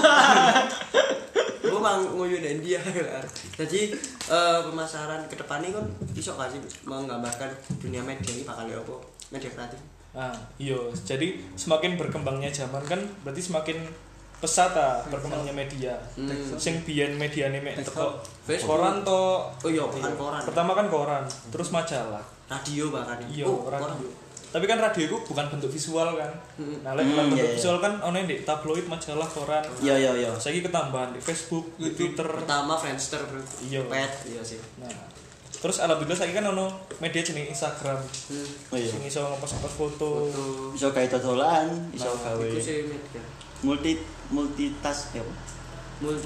Gue 1.61 1.76
mang 1.76 2.01
ngoyo 2.07 2.39
dan 2.39 2.61
dia 2.61 2.81
Jadi 3.55 3.93
eh, 4.26 4.59
pemasaran 4.62 5.24
ke 5.26 5.37
depan 5.37 5.61
ini 5.61 5.72
kan 5.72 5.85
iso 6.12 6.33
gak 6.33 6.49
sih 6.49 6.61
menggambarkan 6.85 7.49
dunia 7.76 8.01
media 8.01 8.31
ini 8.31 8.43
bakal 8.43 8.64
ya 8.64 8.76
apa? 8.76 8.97
Media 9.29 9.49
kreatif. 9.49 9.81
ah 10.16 10.33
iya 10.57 10.74
jadi 11.05 11.37
semakin 11.53 11.95
berkembangnya 11.95 12.49
zaman 12.49 12.81
kan 12.83 12.97
berarti 13.22 13.45
semakin 13.45 13.76
pesat 14.41 14.72
ah 14.72 15.05
berkembangnya 15.05 15.53
media 15.53 15.95
sing 16.57 16.81
biyen 16.81 17.12
mediane 17.14 17.61
mek 17.61 17.76
teko 17.85 18.16
koran 18.64 19.05
to 19.05 19.20
Oh 19.45 19.68
iya, 19.68 19.85
bukan 19.85 20.16
koran. 20.16 20.41
pertama 20.43 20.72
kan 20.72 20.89
koran 20.89 21.22
terus 21.53 21.68
majalah 21.68 22.24
Radio 22.49 22.89
bahkan. 22.89 23.20
iya 23.29 23.45
oh, 23.45 23.68
radio 23.68 23.85
koran. 23.85 23.99
Tapi 24.49 24.64
kan 24.64 24.78
radio 24.78 25.05
itu 25.05 25.16
bukan 25.22 25.46
bentuk 25.49 25.68
visual 25.68 26.14
kan 26.14 26.32
nah 26.80 26.92
lek 26.92 27.05
Hmm, 27.05 27.16
bentuk 27.28 27.36
iya, 27.36 27.44
iya. 27.44 27.55
visual 27.55 27.78
kan 27.78 28.01
ono 28.01 28.16
di 28.20 28.40
tabloid 28.40 28.84
majalah 28.84 29.26
koran 29.26 29.61
Iya, 29.78 29.94
iya, 29.94 30.12
iya. 30.16 30.30
saya 30.34 30.57
ketambahan 30.59 31.11
di 31.11 31.20
Facebook 31.20 31.68
di 31.74 31.92
Twitter 31.92 32.24
Pertama 32.24 32.74
Friendster. 32.74 33.20
Iya. 33.62 33.84
Pet, 33.84 34.12
iya 34.26 34.40
sih. 34.40 34.57
nah 34.76 34.88
terus 35.51 35.80
alhamdulillah 35.80 36.14
saya 36.16 36.30
kan 36.30 36.46
ono 36.46 36.70
media 36.96 37.18
jenis 37.18 37.51
Instagram 37.51 37.99
Hmm. 37.99 38.46
Oh 38.70 38.76
iya. 38.76 38.88
sing 38.88 39.03
iso 39.03 39.26
ngepost 39.26 39.59
foto 39.59 39.68
Foto. 39.68 40.11
Iso 40.70 40.86
gawe 40.88 41.07
dodolan, 41.09 41.66
iso 41.90 42.07
Nah, 42.07 42.30
gawe 42.30 42.46
Itu 42.46 42.59
sih 42.59 42.78
media. 42.84 43.20
multi 43.61 43.99
multitask 44.28 45.12
ya. 45.12 45.20
apa? 45.20 45.34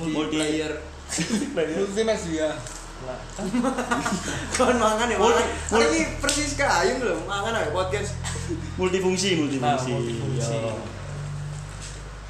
Multiplayer. 0.04 0.72
Nah 3.02 3.18
Kon 4.58 4.78
mangan 4.78 5.10
ya 5.10 5.18
mangan. 5.18 5.46
Hari 5.74 5.84
ini 5.90 6.00
persis 6.22 6.54
kayak 6.54 6.86
Ayu 6.86 6.94
lho, 7.02 7.16
mangan 7.26 7.52
aja 7.58 7.70
podcast. 7.74 8.14
Multifungsi, 8.78 9.38
nah 9.58 9.74
multifungsi. 9.74 9.90
multifungsi 9.90 10.54
Iya. 10.54 10.72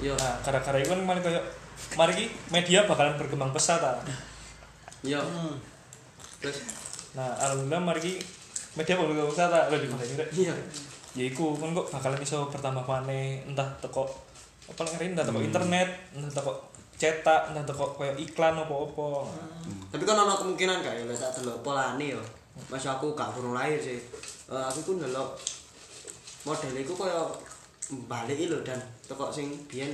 Yo, 0.03 0.13
nah 0.19 0.35
gara-gara 0.43 0.77
itu 0.81 0.91
kan 0.91 0.99
kemarin 0.99 1.23
kayak 1.23 1.45
mari 1.95 2.13
ki 2.17 2.27
media 2.51 2.89
bakalan 2.89 3.15
berkembang 3.21 3.53
pesat 3.55 3.81
ah. 3.85 4.01
yo. 5.05 5.21
Terus 6.41 6.59
nah 7.13 7.37
alhamdulillah 7.39 7.83
mari 7.85 8.01
ki 8.01 8.15
media 8.75 8.95
berkembang 8.99 9.31
pesat 9.31 9.53
ah. 9.53 9.69
Lho, 9.71 9.77
di 9.79 9.89
mana 9.91 10.03
iya. 10.35 10.55
ya 11.13 11.25
iku 11.29 11.55
kan 11.61 11.77
kok 11.77 11.93
bakalan 11.93 12.25
iso 12.25 12.49
pertama 12.49 12.81
maneh 12.83 13.45
entah 13.45 13.69
teko 13.85 14.09
apa 14.65 14.81
lagi 14.89 15.13
entah 15.13 15.29
teko 15.29 15.45
internet 15.45 15.89
entah 16.17 16.33
teko 16.33 16.72
cetak 17.03 17.51
entah 17.51 17.67
teko 17.67 17.99
kayak 17.99 18.15
iklan 18.15 18.55
apa-apa 18.55 19.27
Tapi 19.91 20.03
kan 20.07 20.15
ono 20.23 20.39
kemungkinan 20.39 20.87
ya 20.87 21.03
lek 21.03 21.19
tak 21.19 21.43
delok 21.43 21.59
polane 21.67 22.15
yo. 22.15 22.23
Mas 22.71 22.87
aku 22.87 23.13
gak 23.19 23.35
kurang 23.35 23.59
lahir 23.59 23.77
sih. 23.77 23.99
Eh, 24.49 24.65
aku 24.71 24.79
ku 24.87 24.93
ndelok 24.97 25.35
model 26.47 26.73
iku 26.79 26.95
koyo 26.95 27.35
balik 28.07 28.39
lho 28.47 28.63
dan 28.63 28.79
teko 29.03 29.35
sing 29.35 29.51
biyen 29.67 29.91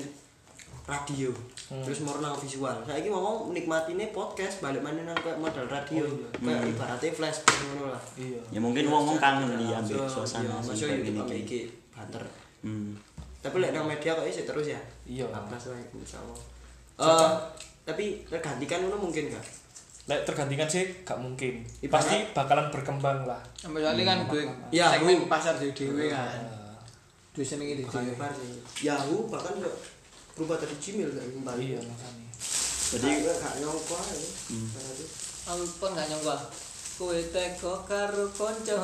radio. 0.85 1.33
Terus 1.69 2.05
mau 2.05 2.21
nang 2.21 2.37
visual. 2.37 2.77
Saiki 2.85 3.09
ngomong 3.09 3.57
nikmatine 3.57 4.13
podcast 4.13 4.61
balik 4.61 4.85
mana 4.85 5.03
nang 5.09 5.17
kayak 5.17 5.41
model 5.41 5.65
radio. 5.65 6.05
Kayak 6.39 6.77
ibaratnya 6.77 7.09
flashback 7.13 7.59
ngono 7.73 7.93
lah. 7.97 8.03
iya 8.21 8.41
Ya 8.53 8.61
mungkin 8.61 8.85
wong-wong 8.89 9.17
kangen 9.17 9.57
li 9.57 9.73
ambek 9.73 9.97
Masuk- 9.97 10.25
suasana 10.25 10.61
iya, 10.61 10.77
sing 10.77 10.89
kayak 10.93 11.25
ambek 11.25 11.41
iki. 11.41 11.41
iki 11.45 11.61
banter. 11.91 12.23
Hmm. 12.63 12.93
Tapi 13.41 13.57
lek 13.65 13.73
nang 13.73 13.89
media 13.89 14.13
kok 14.13 14.29
isih 14.29 14.45
terus 14.45 14.67
ya. 14.71 14.81
Iya. 15.09 15.27
Lah 15.33 15.59
iku 15.59 15.97
insyaallah. 15.99 16.58
Eh 16.99 17.05
Cocok. 17.05 17.33
tapi 17.85 18.05
tergantikan 18.27 18.83
ngono 18.83 18.99
mungkin 18.99 19.31
gak? 19.31 19.45
Lek 20.07 20.25
tergantikan 20.25 20.67
sih 20.67 20.83
gak 21.03 21.15
mungkin. 21.17 21.63
Ibarat- 21.79 22.03
Pasti 22.03 22.17
bakalan 22.33 22.67
berkembang 22.69 23.23
lah. 23.23 23.39
Sampai 23.55 23.81
soalnya 23.81 24.05
kan 24.05 24.19
gue 24.27 24.43
Ya, 24.71 24.91
segmen 24.91 25.25
pasar 25.27 25.55
dewe 25.55 25.71
kan. 25.71 26.43
Duwe 27.31 27.45
dhewe. 27.47 27.87
lebar 27.87 28.33
sih. 28.35 28.59
Yahoo 28.83 29.31
bahkan 29.31 29.55
gak 29.59 29.77
berubah 30.35 30.59
dari 30.59 30.75
Gmail 30.77 31.09
gak 31.09 31.27
kembali. 31.31 31.65
Iya 31.69 31.81
makanya. 31.81 32.29
Jadi 32.89 33.09
gak 33.23 33.55
nyongko. 33.59 33.95
Berarti. 33.95 35.05
Ampun 35.47 35.91
gak 35.93 36.09
nyangka. 36.09 36.37
Kowe 36.99 37.15
teko 37.31 37.87
karo 37.87 38.27
konco. 38.29 38.75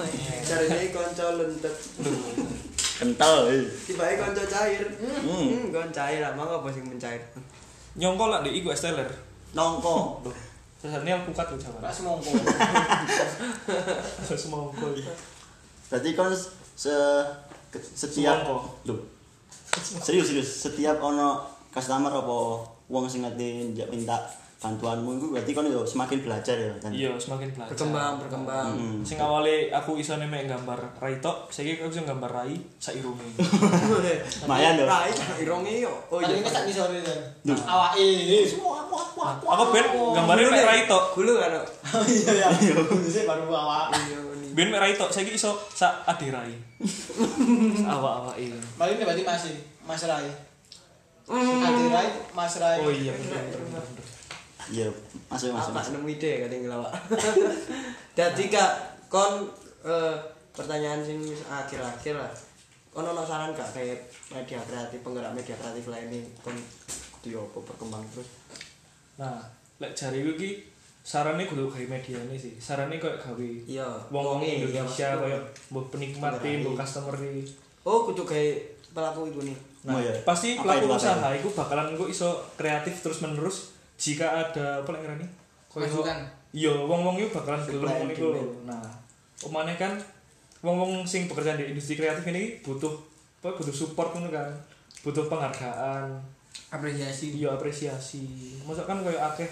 Carine 0.40 0.86
kanca 0.88 1.34
lentet. 1.34 1.74
kental 2.94 3.50
eh. 3.50 3.66
Tibae 3.82 4.14
kanca 4.14 4.44
cair. 4.44 4.86
Hmm, 5.18 5.66
kanca 5.68 5.90
cair 6.06 6.22
lah, 6.22 6.30
mangga 6.30 6.62
apa 6.62 6.70
sing 6.70 6.86
mencair? 6.86 7.18
Nyongkol 7.95 8.28
lah 8.30 8.40
di 8.42 8.51
iku 8.59 8.74
esteller. 8.74 9.07
Nongko. 9.55 10.22
Sesane 10.82 11.11
alpukat 11.14 11.47
lho 11.55 11.57
jaman. 11.57 11.80
Ora 11.80 11.90
semongko. 11.95 12.30
Semongko. 14.26 14.86
berarti 15.88 16.11
kon 16.18 16.34
se 16.74 16.95
setiap. 17.72 18.45
Loh. 18.84 19.01
serius 19.80 20.30
serius 20.30 20.51
setiap 20.66 21.03
ono 21.03 21.42
customer 21.74 22.11
apa 22.11 22.36
wong 22.86 23.11
sing 23.11 23.26
ngati 23.26 23.74
njak 23.74 23.90
minta 23.90 24.14
bantuanmu 24.64 25.20
itu 25.20 25.26
berarti 25.28 25.50
kon 25.52 25.68
yo 25.68 25.84
semakin 25.84 26.24
belajar 26.24 26.56
ya 26.56 26.72
kan 26.80 26.88
Iya, 26.88 27.12
semakin 27.20 27.52
belajar. 27.52 27.76
Berkembang, 27.76 28.12
berkembang. 28.16 28.72
Hmm. 28.72 28.98
Sing 29.04 29.20
awale 29.20 29.68
aku 29.68 30.00
iso 30.00 30.16
mek 30.16 30.48
gambar 30.48 30.80
rai 30.96 31.20
tok, 31.20 31.52
saiki 31.52 31.76
aku 31.76 31.92
iso 31.92 32.00
gambar 32.08 32.32
rai 32.32 32.56
sak 32.80 32.96
irunge. 32.96 33.28
Lumayan 34.48 34.80
lho. 34.80 34.88
Rai 34.88 35.12
ironge 35.44 35.84
yo. 35.84 35.92
Oh 36.08 36.16
Paling 36.16 36.40
iya. 36.40 36.40
ini 36.40 36.48
sak 36.48 36.64
ngisore 36.64 36.98
kan. 37.04 37.20
Awake. 37.44 38.08
Aku 39.44 39.62
ben 39.68 39.86
gambare 40.16 40.40
mek 40.48 40.64
rai 40.64 40.80
tok. 40.88 41.12
Gulu 41.12 41.36
kan. 41.36 41.60
Iya 42.08 42.32
ya. 42.42 42.48
Sik 43.04 43.28
baru 43.28 43.52
awake. 43.52 43.92
Iya. 44.08 44.18
Ben 44.56 44.72
mek 44.72 44.80
rai 44.80 44.96
tok, 44.96 45.12
saiki 45.12 45.36
iso 45.36 45.52
sak 45.76 46.08
ade 46.08 46.32
rai. 46.32 46.56
Awak-awake. 47.94 48.48
Paling 48.80 48.96
ini 48.96 49.04
berarti 49.04 49.22
masih 49.26 49.54
Mas 49.84 50.04
Rai. 50.08 50.28
Adi 51.24 51.84
Rai, 51.88 52.08
Mas 52.36 52.54
Rai. 52.60 52.84
Oh 52.84 52.92
iya 52.92 53.12
bener 53.16 53.40
bener 53.48 53.60
bener. 53.64 53.84
Iya 54.66 54.88
masuk 55.26 55.50
masuk 55.50 55.72
Apa 55.72 55.90
nemu 55.90 56.08
ide 56.08 56.30
kadang 56.40 56.60
ngelawak. 56.62 56.92
Dadi 58.16 58.44
Kak, 58.46 58.72
kon 59.06 59.44
eh, 59.82 60.14
pertanyaan 60.50 61.02
sing 61.02 61.18
akhir-akhir 61.44 62.14
lah. 62.14 62.32
Kon 62.88 63.04
ono 63.04 63.22
saran 63.22 63.50
gak 63.50 63.74
kayak 63.74 63.98
media 64.30 64.60
kreatif, 64.60 65.02
penggerak 65.02 65.34
media 65.34 65.52
kreatif 65.52 65.84
lainnya 65.86 66.22
kon 66.40 66.54
di 67.20 67.34
opo 67.34 67.60
berkembang 67.60 68.04
terus. 68.08 68.28
Nah, 69.16 69.42
lek 69.76 69.92
jari 69.92 70.22
gue 70.22 70.34
ki 70.34 70.50
sarane 71.00 71.44
kudu 71.44 71.66
gawe 71.66 71.86
media 71.90 72.16
ini 72.22 72.38
sih. 72.38 72.54
Sarane 72.56 72.96
koyo 72.96 73.18
gawe 73.18 73.48
Iya, 73.66 73.84
wong-wong 74.08 74.40
wonge, 74.40 74.62
Indonesia 74.62 75.18
koyo 75.18 75.38
mbok 75.68 75.90
penikmat 75.90 76.38
Penggerak. 76.38 76.62
mbok 76.62 76.74
customer 76.78 77.14
iki. 77.18 77.42
Oh, 77.82 78.06
kudu 78.06 78.22
kayak 78.22 78.62
pelaku 78.94 79.26
itu 79.28 79.40
nih. 79.42 79.58
Nah, 79.84 79.92
Oh, 79.92 80.00
iya. 80.00 80.14
pasti 80.22 80.56
pelaku 80.56 80.86
usaha 80.88 81.28
itu 81.34 81.50
bakalan 81.50 81.92
gue 81.92 82.08
iso 82.08 82.30
kreatif 82.54 83.02
terus 83.02 83.20
menerus 83.20 83.73
jika 83.95 84.26
ada 84.45 84.80
apa 84.80 84.90
ngarani? 84.92 85.26
Koyo- 85.66 85.86
Masukan. 85.86 86.18
Iya, 86.51 86.70
wong-wong 86.70 87.18
itu 87.18 87.28
bakalan 87.28 87.61
gelem 87.61 87.82
ngono 87.82 88.12
iku. 88.12 88.28
demand. 88.30 88.53
Nah, 88.64 88.86
umane 89.42 89.74
kan 89.74 89.92
wong-wong 90.61 91.03
sing 91.03 91.26
bekerja 91.26 91.55
di 91.55 91.68
industri 91.68 91.95
kreatif 91.95 92.22
ini 92.24 92.59
butuh 92.61 92.95
apa 93.38 93.53
butuh 93.53 93.74
support 93.74 94.12
ngono 94.12 94.30
kan. 94.30 94.51
Butuh 95.03 95.26
penghargaan, 95.26 96.16
Apresiasi. 96.70 97.34
iya 97.34 97.53
apresiasi. 97.53 98.24
Masa 98.62 98.82
kan 98.82 99.03
koyo 99.03 99.18
akeh 99.18 99.51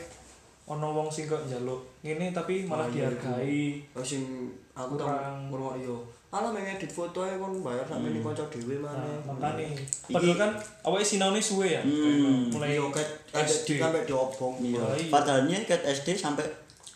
ono 0.65 0.95
wong 0.95 1.09
sing 1.09 1.27
kok 1.27 1.43
njaluk 1.45 1.83
ngene 2.01 2.31
tapi 2.31 2.65
malah 2.65 2.87
Oh, 2.87 2.89
iya, 2.89 3.11
dihargai. 3.11 3.83
Oh 3.93 4.01
sing 4.01 4.23
aku 4.73 4.95
tau 4.95 5.11
Kurang. 5.11 5.51
ngurung 5.51 5.77
yo. 6.33 6.35
Alah 6.35 6.49
mengedit 6.49 6.89
foto 6.89 7.21
ae 7.21 7.37
kon 7.37 7.61
bayar 7.61 7.85
sak 7.85 8.01
meneh 8.01 8.19
kanca 8.19 8.41
dhewe 8.49 8.81
Nah, 8.81 8.89
maneh. 8.89 9.21
makane 9.29 9.67
padahal 10.09 10.35
kan 10.35 10.51
awake 10.83 11.05
sinaune 11.05 11.37
suwe 11.39 11.69
ya. 11.69 11.85
Hmm. 11.85 12.49
Mulai 12.49 12.73
Yo 12.75 12.89
ket 12.89 13.05
SD 13.31 13.77
sampai 13.77 14.09
diobong. 14.09 14.57
iya 14.59 14.81
Oh, 14.81 14.97
padahalnya 15.13 15.61
ket 15.63 15.85
SD 15.85 16.17
sampai 16.17 16.49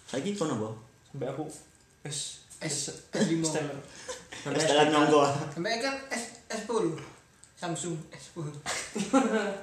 saiki 0.09 0.33
kono 0.33 0.57
apa 0.57 0.69
sampai 1.13 1.29
aku 1.29 1.45
S 2.09 2.49
S 2.57 2.97
S5. 3.13 3.45
Stellar. 3.45 3.77
Sampai 4.33 4.57
Setelan 4.57 4.89
nyongko 4.89 5.21
Sampai 5.53 5.85
kan 5.85 5.93
S 6.09 6.25
S10. 6.49 6.97
Samsung 7.57 7.97
S10. 8.09 8.49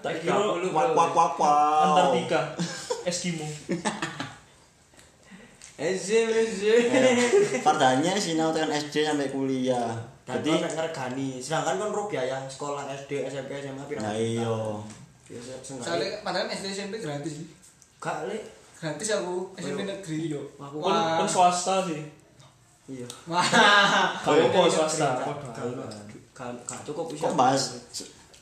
Tak 0.02 0.14
kira 0.22 0.34
wak 0.70 0.90
wak 0.94 1.10
wak 1.14 1.34
wak 1.38 1.54
Antartika 1.84 2.42
Eskimo. 3.04 3.46
SD 5.84 6.10
SD. 6.48 6.64
padahalnya 7.68 8.16
sinau 8.16 8.56
tekan 8.56 8.72
SD 8.72 9.04
sampai 9.04 9.28
kuliah 9.28 9.92
Jadi 10.24 10.56
jadi 10.56 10.72
ngergani, 10.72 11.30
sedangkan 11.44 11.76
kon 11.84 11.92
ro 11.92 12.04
biaya 12.08 12.40
sekolah 12.48 12.88
SD, 12.88 13.28
SMP, 13.28 13.60
SMA 13.60 13.84
pira? 13.92 14.00
nah 14.00 14.16
iya 14.16 14.48
sengaja. 15.64 15.84
Soalnya 15.84 16.24
padahal 16.24 16.48
SD 16.48 16.68
SMP 16.72 16.96
gratis. 17.00 17.44
gak 18.00 18.28
lek. 18.28 18.44
Gratis 18.80 19.10
aku 19.16 19.52
SMP 19.56 19.88
negeri. 19.88 20.32
Iya. 20.32 20.42
Aku 20.60 20.78
Wah. 20.84 21.20
kon 21.20 21.28
swasta 21.28 21.88
sih. 21.88 22.04
Iya. 22.88 23.08
Wah. 23.28 23.44
Kalau 24.24 24.48
kok 24.52 24.68
swasta. 24.70 25.10
Gak 26.36 26.50
gak 26.68 26.80
cukup 26.88 27.06
bisa. 27.12 27.28
kok 27.28 27.36
bahas 27.36 27.64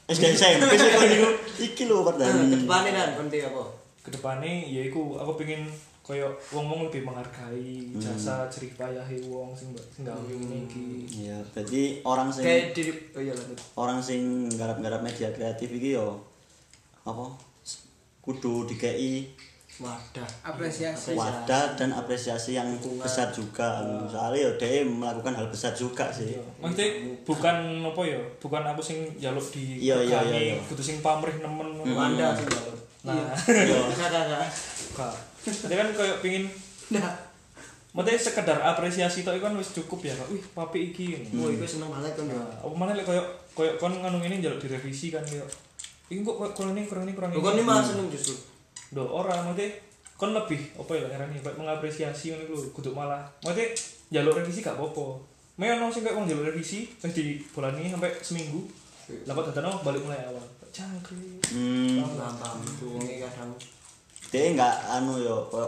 SD 0.09 0.23
SMP 0.33 0.73
sih 0.75 0.89
kan 0.89 1.07
iku 1.15 1.29
iki 1.61 1.83
lho 1.85 2.01
padahalnya 2.03 2.57
Kedepane 2.57 2.89
kan 2.93 3.25
piye 3.29 3.45
apa? 3.45 3.63
Kedepannya 4.01 4.65
ya 4.65 4.81
iku 4.89 5.15
aku 5.21 5.37
pengen 5.37 5.69
koyo 6.11 6.27
wong-wong 6.49 6.85
lebih 6.85 7.01
menghargai 7.01 7.87
jasa 7.95 8.43
jerih 8.45 8.75
payahe 8.75 9.15
wong 9.23 9.49
sing 9.51 9.71
sing 9.87 10.03
gawe 10.03 10.19
ngene 10.19 10.67
iki. 10.67 10.85
iya 11.23 11.39
berarti 11.47 12.03
orang 12.03 12.27
sing 12.27 12.43
Kayak 12.43 12.67
diri 12.73 12.91
oh 13.09 13.21
iya 13.21 13.31
lanjut. 13.31 13.57
orang 13.75 13.99
sing 13.99 14.21
garap-garap 14.51 14.99
media 14.99 15.31
kreatif 15.31 15.71
iki 15.71 15.95
yo 15.95 16.19
apa 17.01 17.31
kudu 18.19 18.67
dikei 18.67 19.31
Wadah. 19.79 20.27
Apresiasi. 20.45 21.17
wadah 21.17 21.73
dan 21.73 21.89
apresiasi 21.89 22.53
yang 22.53 22.69
Dukungan. 22.77 23.01
besar 23.01 23.33
juga 23.33 23.81
soalnya 24.05 24.45
yo 24.45 24.51
dia 24.53 24.83
melakukan 24.83 25.33
hal 25.33 25.47
besar 25.47 25.73
juga 25.73 26.05
sih 26.11 26.37
Maksudnya 26.61 26.85
bukan 27.25 27.55
apa 27.81 28.01
ya, 28.03 28.19
bukan 28.37 28.61
aku 28.67 28.77
sing 28.77 29.09
njaluk 29.17 29.41
di 29.49 29.81
Iya, 29.81 29.97
iya, 30.05 30.19
iya, 30.21 30.39
iya. 30.53 30.55
kudu 30.61 30.83
sing 30.83 31.01
pamrih 31.01 31.33
nemen 31.35 31.65
ngono. 31.73 31.97
Anda 31.97 32.29
sih 32.35 32.45
Mbak. 32.45 32.63
Nah, 33.01 33.25
Iya. 33.41 33.81
Kakak. 33.89 35.15
Dia 35.45 35.77
kan 35.81 35.89
koyo 35.93 36.15
pengin 36.21 36.45
Nah, 36.91 37.07
Maksudnya 37.91 38.19
sekedar 38.23 38.59
apresiasi 38.63 39.27
tok 39.27 39.35
iku 39.35 39.51
kan 39.51 39.55
wis 39.59 39.75
cukup 39.75 39.99
ya, 40.07 40.15
Kak. 40.15 40.31
Wih, 40.31 40.39
papi 40.55 40.95
iki. 40.95 41.11
oh 41.35 41.51
iku 41.51 41.67
seneng 41.67 41.91
banget 41.91 42.15
ya. 42.15 42.23
Nah, 42.23 42.47
apa 42.63 42.71
mana 42.71 42.95
lek 42.95 43.03
koyo 43.03 43.19
koyo 43.51 43.75
kon 43.75 43.91
nganu 43.99 44.23
ini 44.23 44.39
njaluk 44.39 44.63
direvisi 44.63 45.11
kan 45.11 45.19
yo. 45.27 45.43
Iki 46.07 46.23
kok 46.23 46.35
kok 46.39 46.51
kurang 46.55 46.71
ini 46.75 46.87
kurang 46.87 47.03
ini 47.03 47.11
kurang 47.11 47.35
Lu 47.35 47.39
ini. 47.39 47.45
kon 47.47 47.55
ini 47.59 47.67
malah 47.67 47.83
seneng 47.83 48.07
justru. 48.07 48.35
Do 48.95 49.03
ora 49.11 49.43
maksudnya 49.43 49.75
kon 50.15 50.31
lebih 50.31 50.61
apa 50.79 50.91
ya 50.95 51.03
ngarani 51.11 51.43
kayak 51.43 51.57
mengapresiasi 51.59 52.31
ngono 52.31 52.43
iku 52.47 52.53
lho, 52.55 52.67
kudu 52.71 52.91
malah. 52.95 53.27
Maksudnya 53.43 53.67
njaluk 54.15 54.39
revisi 54.39 54.63
gak 54.63 54.79
apa-apa. 54.79 55.05
Maya 55.59 55.75
ono 55.75 55.91
sing 55.91 56.07
kayak 56.07 56.15
wong 56.15 56.25
njaluk 56.31 56.47
revisi 56.47 56.87
wis 56.95 57.11
dibolani 57.11 57.91
sampai 57.91 58.11
seminggu. 58.23 58.71
Lah 59.27 59.35
kok 59.35 59.51
dadane 59.51 59.67
balik 59.83 59.99
mulai 60.07 60.23
awal. 60.31 60.43
Cangkrik. 60.71 61.43
hmm 61.51 61.99
Paham 62.07 62.39
paham. 62.39 62.63
Itu 62.63 62.95
kadang 63.03 63.51
dia 64.31 64.55
nggak 64.55 64.75
anu 64.89 65.19
yo 65.19 65.43
koyo 65.51 65.67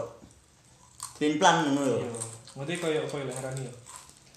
clean 1.14 1.36
plan 1.36 1.62
ngono 1.62 1.82
yo. 1.84 1.98
Maksudnya 2.56 2.80
koyo 2.80 3.00
koyo 3.06 3.24
lah 3.28 3.34
ngarani 3.36 3.62
yo. 3.68 3.72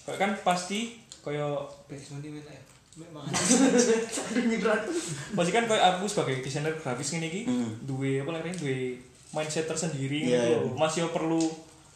Kayak 0.03 0.19
kan 0.19 0.31
pasti 0.43 0.99
koyo 1.23 1.63
Baik, 1.87 2.03
nanti 2.11 2.27
minta 2.27 2.51
ya. 2.51 2.63
Memang. 2.97 3.23
Masih 5.37 5.51
kan 5.53 5.63
kayak 5.65 5.83
aku 5.95 6.05
sebagai 6.09 6.41
desainer 6.41 6.73
grafis 6.75 7.13
ngene 7.13 7.27
iki, 7.29 7.41
Hmm. 7.45 7.69
duwe 7.85 8.19
apa 8.19 8.35
namanya 8.35 8.57
duwe 8.57 8.97
mindset 9.31 9.67
tersendiri 9.67 10.25
gitu. 10.25 10.33
iya. 10.33 10.59
loh. 10.59 10.75
Masih 10.75 11.07
perlu 11.09 11.39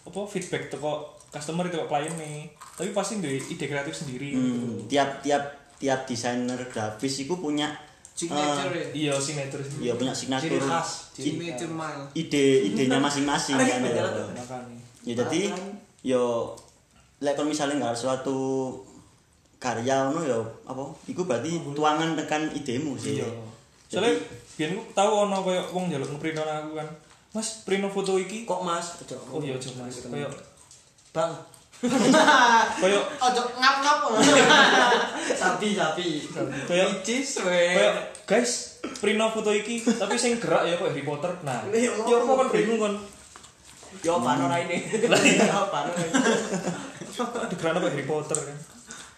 apa 0.02 0.20
feedback 0.28 0.70
teko 0.70 1.10
customer 1.30 1.68
itu 1.68 1.80
klien 1.88 2.14
nih. 2.16 2.48
Tapi 2.78 2.90
pasti 2.94 3.20
duwe 3.20 3.38
ide 3.40 3.66
kreatif 3.66 3.94
sendiri 3.94 4.32
gitu. 4.32 4.40
hmm, 4.40 4.88
tiap 4.88 5.20
tiap 5.20 5.44
tiap 5.76 6.06
desainer 6.06 6.60
grafis 6.70 7.26
itu 7.26 7.34
punya 7.36 7.74
Signature 8.22 8.74
ya. 8.78 8.88
Iya, 8.94 9.14
signature 9.18 9.62
sendiri. 9.66 9.88
ya 9.90 9.94
punya 9.98 10.14
signatur 10.14 10.50
Ciri 10.54 10.60
khas. 10.62 10.90
Signature 11.18 11.74
mile. 11.74 12.04
ide 12.14 12.46
idenya 12.70 12.98
masing-masing 13.02 13.58
kan 13.58 13.82
ya. 13.82 14.06
Jadi 15.18 15.50
yo 16.06 16.54
lek 17.22 17.34
kon 17.38 17.50
misalnya 17.50 17.78
nggak 17.82 17.98
suatu 17.98 18.38
karya 19.62 20.10
ngono 20.10 20.22
yo 20.26 20.42
apa 20.66 20.82
iku 21.06 21.22
berarti 21.30 21.62
tuangan 21.78 22.18
tekan 22.18 22.50
idemu 22.54 22.98
sih 22.98 23.22
Iya. 23.22 23.30
Soalnya 23.92 24.18
biyen 24.58 24.74
ku 24.74 24.82
tau 24.98 25.30
ono 25.30 25.46
koyo 25.46 25.62
wong 25.74 25.92
njaluk 25.92 26.16
ngeprint 26.16 26.40
aku 26.42 26.80
kan. 26.80 26.90
Mas, 27.32 27.64
print 27.64 27.84
foto 27.88 28.20
iki. 28.20 28.44
kok 28.44 28.64
Mas? 28.64 29.00
Oh 29.32 29.40
iya, 29.40 29.56
Mas. 29.56 30.04
Koyo 30.04 30.28
Bang, 31.12 31.32
Kayak 31.82 33.04
Ojo 33.26 33.42
ngap-ngap. 33.58 34.00
Sapi 35.42 35.74
sapi. 35.74 36.30
kayak 36.70 37.02
Cis 37.02 37.42
we. 37.42 37.74
kayak 37.74 37.96
guys, 38.30 38.78
prino 39.02 39.34
foto 39.34 39.50
iki 39.50 39.82
tapi 39.82 40.14
sing 40.14 40.38
gerak 40.38 40.70
ya 40.70 40.78
kok 40.78 40.94
Harry 40.94 41.02
Potter. 41.02 41.32
Nah, 41.42 41.66
ya 41.74 41.90
apa? 41.90 42.06
apa 42.06 42.34
kan 42.46 42.48
bingung 42.54 42.78
kan. 42.78 42.94
Yo 44.06 44.22
pano 44.22 44.46
ra 44.46 44.62
ini. 44.62 44.78
Yo 44.94 45.62
pano 45.74 45.90
ra 45.90 46.04
ini. 46.06 46.22
Digerak 47.50 47.74
apa 47.82 47.88
Harry 47.90 48.06
Potter 48.06 48.38
kan. 48.38 48.58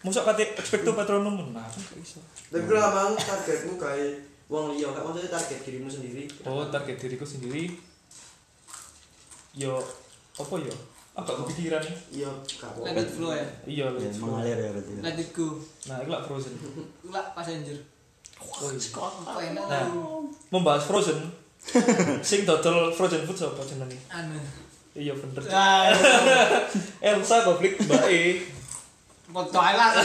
Mosok 0.04 0.24
kate 0.32 0.56
expecto 0.60 0.96
patronum 0.96 1.52
nah. 1.52 1.68
Tapi 1.68 2.64
kalau 2.68 2.84
emang 2.92 3.16
targetmu 3.16 3.80
kayak 3.80 4.20
wong 4.52 4.76
liya, 4.76 4.92
kan 4.92 5.08
maksudnya 5.08 5.32
target 5.32 5.64
dirimu 5.64 5.88
sendiri. 5.88 6.28
Oh, 6.44 6.68
target 6.68 7.00
diriku 7.00 7.24
sendiri. 7.24 7.72
Yo 9.56 9.80
apa 10.36 10.56
yo? 10.60 10.93
Agak 11.14 11.36
kepikiran 11.46 11.78
nih. 11.78 11.96
Iya, 12.10 12.30
gak 12.58 12.74
Let 12.82 12.98
it 12.98 13.10
flow 13.14 13.32
ya. 13.38 13.46
Iya, 13.70 13.86
Ya, 13.94 14.10
go. 14.10 14.26
mengalir 14.26 14.58
ya 14.58 14.70
berarti. 14.74 14.92
Let 14.98 15.18
it 15.22 15.30
go. 15.30 15.48
Nah, 15.86 16.02
itu 16.02 16.10
lah 16.10 16.22
Frozen. 16.26 16.54
Lah 17.14 17.26
passenger. 17.38 17.78
Oh, 18.42 18.70
iya. 19.40 19.54
Nah, 19.54 19.86
membahas 20.50 20.84
Frozen. 20.90 21.22
sing 22.28 22.44
dodol 22.44 22.92
Frozen 22.92 23.24
food 23.24 23.38
sapa 23.38 23.62
jenenge? 23.64 23.96
Anu. 24.10 24.36
Iya 24.94 25.14
bener. 25.16 25.42
Ah, 25.48 25.90
Elsa 27.08 27.46
konflik 27.46 27.78
Mbak 27.80 28.04
E. 28.10 28.42
mau 29.32 29.46
Twilight. 29.48 29.98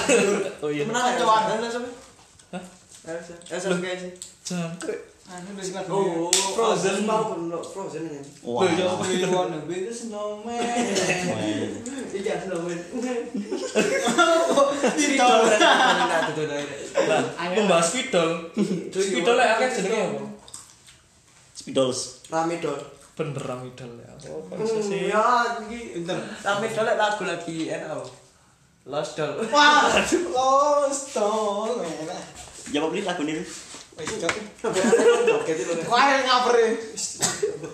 Oh 0.62 0.70
iya. 0.70 0.84
Menang 0.86 1.12
ya, 1.12 1.20
Cocokan. 1.20 1.58
Elsa? 1.58 1.80
Elsa. 3.04 3.34
Elsa 3.48 3.68
kayak 3.80 3.98
sih. 4.00 4.12
Jangkrik. 4.44 5.07
Ngerti. 5.28 5.92
Oh, 5.92 6.32
Frozen. 6.32 7.04
mau 7.04 7.28
belum 7.28 7.60
Frozen 7.60 8.08
ya, 8.08 8.16
snowman. 9.92 10.56
Nah, 17.08 17.24
membahas 17.52 17.92
Spidol. 17.92 18.48
Spidol 18.88 19.36
lek 19.36 19.48
akeh 19.60 19.68
jenenge 19.76 20.00
apa? 20.00 20.24
Spidols. 21.52 22.24
Rame 22.32 22.56
dol. 22.64 22.80
Bener 23.12 23.44
Ramidol 23.44 24.00
ya. 24.00 24.08
Oh, 24.32 24.48
sih? 24.80 25.12
Ya, 25.12 25.60
iki 25.68 26.08
Rame 26.40 26.72
dol 26.72 26.88
lek 26.88 26.96
lagu 26.96 27.28
lagi 27.28 27.68
enak 27.68 28.00
apa? 28.00 28.08
Lost 28.88 29.20
doll. 29.20 29.44
Wah, 29.52 29.92
lost 30.32 31.12
dong. 31.12 31.84
enak. 31.84 32.16
Ya 32.72 32.80
lagu 32.80 32.96
ini? 33.28 33.67
Wis 33.98 34.14
cok. 34.22 34.34
Kok 35.90 35.98
ae 35.98 36.16
ngaper. 36.22 36.54
Ya. 36.54 36.70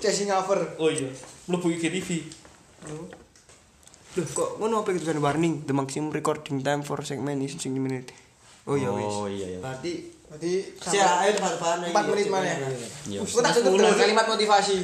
Cek 0.00 0.24
ngaper. 0.24 0.60
Oh 0.80 0.88
iya. 0.88 1.08
Mlebu 1.44 1.68
IGTV. 1.76 2.08
Loh, 2.88 3.08
kok 4.32 4.48
ngono 4.62 4.80
apa 4.80 4.94
tulisan 4.94 5.20
warning 5.20 5.68
the 5.68 5.74
maximum 5.76 6.08
recording 6.14 6.64
time 6.64 6.80
for 6.80 7.02
segment 7.04 7.44
is 7.44 7.60
6 7.60 7.76
menit. 7.76 8.08
Oh 8.64 8.78
iya 8.78 8.88
wis. 8.88 9.04
Oh 9.04 9.28
iya 9.28 9.58
ya. 9.58 9.60
Berarti 9.60 10.16
berarti 10.24 10.52
si 10.80 10.96
ae 10.96 11.28
depan-depan 11.36 11.92
4 11.92 12.10
menit 12.12 12.26
mana 12.32 12.46
ya? 12.48 12.56
Iya. 13.10 13.20
Kok 13.20 13.42
tak 13.44 13.60
kalimat 14.00 14.24
motivasi. 14.24 14.76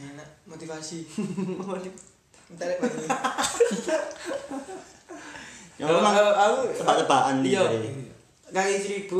Enak 0.00 0.28
motivasi. 0.48 0.98
Entar 2.56 2.68
ya. 2.72 2.78
Ya, 5.76 5.92
aku 5.92 6.72
tebak-tebakan. 6.72 7.44
Iya. 7.44 7.68
Kali 8.48 8.74
1000 8.80 9.12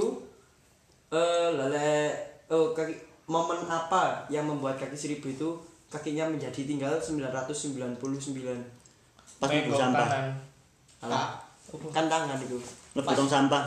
Eh, 1.16 1.48
lele 1.56 2.12
oh 2.52 2.76
kaki 2.76 2.92
momen 3.24 3.64
apa 3.64 4.28
yang 4.28 4.44
membuat 4.44 4.76
kaki 4.76 4.92
seribu 4.92 5.32
itu 5.32 5.48
kakinya 5.88 6.28
menjadi 6.28 6.60
tinggal 6.68 6.92
999 7.00 7.96
pas 9.36 9.48
Pegong 9.48 9.76
sampah. 9.76 10.08
kan 11.92 12.06
tangan 12.08 12.38
itu. 12.40 12.58
Lepas 12.96 13.16
sampah. 13.28 13.64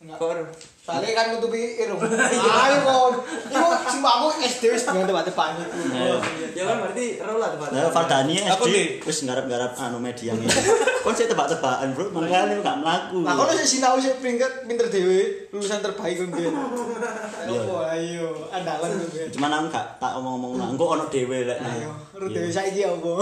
Kor 0.00 0.32
Soalnya 0.80 1.12
kan 1.12 1.26
nutupi 1.36 1.76
irung. 1.76 2.00
Ayo 2.64 2.76
kon. 2.88 3.14
Iku 3.52 3.68
simbahmu 3.84 4.32
SD 4.40 4.72
wis 4.72 4.88
dengan 4.88 5.04
tebak-tebakan 5.04 5.60
iku. 5.60 6.16
ya 6.56 6.62
kan 6.66 6.76
berarti 6.80 7.20
rola 7.20 7.52
tepat 7.52 7.68
Nah, 7.68 7.92
Fardani 7.92 8.34
Aku 8.48 8.64
SD 8.64 9.04
wis 9.04 9.18
ngarep-ngarep 9.28 9.76
anu 9.76 10.00
media 10.00 10.32
ini. 10.32 10.48
Kok 11.04 11.12
saya 11.12 11.28
tebak-tebakan, 11.28 11.92
Bro? 11.92 12.16
Makanya 12.16 12.64
gak 12.64 12.76
mlaku. 12.80 13.28
Lah 13.28 13.36
kono 13.36 13.52
sing 13.52 13.68
sinau 13.76 14.00
sing 14.00 14.16
pinter 14.24 14.48
pinter 14.64 14.88
dhewe, 14.88 15.52
lulusan 15.52 15.84
terbaik 15.84 16.16
kon 16.16 16.32
dia. 16.32 16.48
Iya. 16.48 17.60
Ayo, 17.60 17.74
ayo, 17.84 18.28
andalan 18.48 18.88
kon 18.96 19.08
dia. 19.12 19.28
Cuman 19.28 19.52
aku 19.52 19.66
gak 19.68 19.86
tak 20.00 20.12
omong-omong 20.16 20.56
lah. 20.56 20.66
Engko 20.72 20.96
ono 20.96 21.04
dhewe 21.12 21.44
lek. 21.44 21.60
Ayo, 21.60 21.92
rute 22.16 22.40
Iya. 22.40 22.48
saiki 22.48 22.88
opo? 22.88 23.20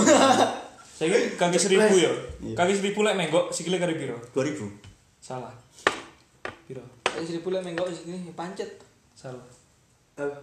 Saiki 0.94 1.34
kaki 1.34 1.58
seribu 1.58 1.94
ya. 1.98 2.10
Iya. 2.38 2.54
Kaki 2.54 2.72
seribu 2.78 3.02
lek 3.02 3.18
menggok 3.18 3.50
sikile 3.50 3.82
kari 3.82 3.98
piro? 3.98 4.14
2000. 4.30 4.62
Salah. 5.18 5.50
Seribu 7.18 7.48
lek 7.48 7.62
menggok 7.62 7.88
sini 7.88 8.30
pancet. 8.32 8.70
Salah. 9.12 9.42
Eh, 10.14 10.34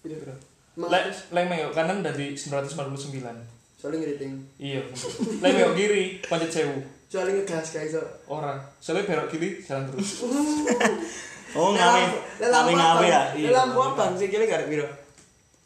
Piro? 0.00 0.34
Mak- 0.74 0.88
Lek 0.88 1.04
lek 1.30 1.44
menggok 1.46 1.72
kanan 1.72 2.00
dari 2.00 2.32
999. 2.32 3.36
soalnya 3.74 3.98
ngeriting 4.00 4.34
Iya. 4.56 4.78
Lek 5.38 5.50
menggok 5.52 5.74
kiri 5.74 6.04
pancet 6.22 6.50
sewu. 6.52 6.78
soalnya 7.06 7.34
ngegas 7.36 7.66
guys 7.70 7.92
so. 7.92 8.02
Ora. 8.26 8.56
Soalnya 8.78 9.04
belok 9.04 9.28
kiri 9.28 9.60
jalan 9.60 9.84
terus. 9.88 10.10
Oh, 11.52 11.68
ngawe. 11.68 12.00
Ngawe-ngawe 12.40 13.04
ya. 13.04 13.22
Iya. 13.36 13.52
Lampu 13.52 13.76
abang 13.78 14.16
sih 14.16 14.32
kira 14.32 14.48
gara 14.48 14.64
piro? 14.64 14.88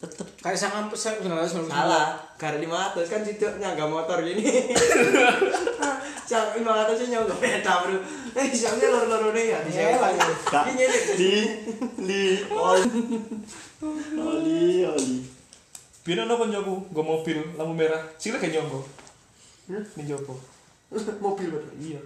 Tetep 0.03 0.27
Kayak 0.37 0.59
sangat 0.59 0.91
pesan 0.91 1.15
sebenarnya 1.17 1.47
Salah, 1.47 2.26
gara 2.37 2.57
500 2.57 2.69
kan 3.09 3.21
situ 3.21 3.47
nyangga 3.57 3.85
motor 3.85 4.21
gini. 4.21 4.45
Sang 6.29 6.53
500 6.53 6.65
sih 6.95 7.09
nyangga 7.09 7.35
beda, 7.35 7.73
Bro. 7.83 7.97
Eh, 8.35 8.47
siangnya 8.51 8.89
loro-lorone 8.91 9.43
ya 9.43 9.59
di 9.63 9.71
Iya, 9.71 9.97
sewa. 9.97 10.09
iya. 10.11 10.27
Kak. 10.45 10.65
Ini 10.67 10.75
ngene. 10.75 10.99
li 11.17 11.35
li 12.03 12.23
oli. 12.51 12.89
Oli 14.13 14.61
oli. 14.85 15.15
Bina 16.03 16.23
no 16.23 16.37
koncoku, 16.37 16.75
nggo 16.91 17.03
mobil 17.03 17.39
lampu 17.55 17.73
merah. 17.73 18.03
Sile 18.17 18.37
kayak 18.37 18.59
nyonggo. 18.59 18.81
Ning 19.67 20.07
jopo. 20.07 20.37
Mobil 21.25 21.51
betul. 21.51 21.73
Iya. 21.81 22.01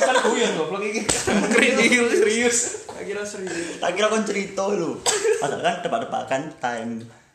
kan 0.00 0.16
guyon 0.24 0.56
goblok 0.56 0.82
iki. 0.82 1.04
Kritik 1.54 1.90
serius. 2.10 2.88
Tak 2.88 3.04
kira 3.04 3.22
serius. 3.22 3.76
Tak 3.76 3.92
kira 3.92 4.08
kon 4.08 4.24
cerita 4.24 4.64
lho. 4.66 4.98
Padahal 5.38 5.60
kan 5.60 5.76
tebak-tebakan 5.78 6.42
time. 6.58 6.92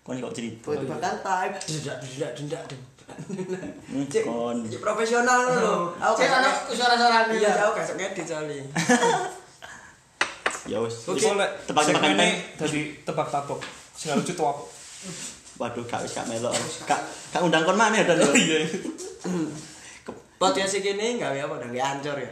Kon 0.09 0.17
kok 0.17 0.33
cerita. 0.33 0.73
Bahkan 0.73 1.15
time. 1.21 1.53
Dendak 1.53 1.97
dendak 2.01 2.31
dendak 2.33 2.63
dendak. 2.65 3.61
Cek, 4.09 4.23
Kon. 4.25 4.57
cek 4.65 4.81
profesional 4.81 5.41
lho. 5.53 5.93
Aku 6.01 6.13
Cek 6.17 6.29
ana 6.33 6.49
suara-suara 6.65 7.29
Iya, 7.29 7.51
aku 7.61 7.77
kasih 7.77 7.93
ngedit 7.93 8.25
soalnya. 8.25 8.65
Ya 10.69 10.77
wis. 10.85 11.09
Oke, 11.09 11.17
Tebak-tebakan 11.17 11.93
segmene 11.97 12.17
time. 12.29 12.37
dadi 12.61 12.81
tebak 13.01 13.25
tabok. 13.33 13.57
Sing 13.97 14.13
lucu 14.13 14.37
tuh 14.37 14.45
aku. 14.45 14.65
Waduh, 15.57 15.81
gak 15.89 16.05
wis 16.05 16.13
gak 16.13 16.29
melok. 16.29 16.53
Gak 16.85 17.01
gak 17.33 17.41
undang 17.41 17.65
kon 17.65 17.73
maneh 17.73 18.05
dan. 18.05 18.21
Iya. 18.21 18.69
Podcast 20.41 20.77
ini 20.79 21.17
nggak 21.17 21.41
apa 21.41 21.55
dan 21.65 21.73
ancor 21.73 22.21
ya. 22.21 22.31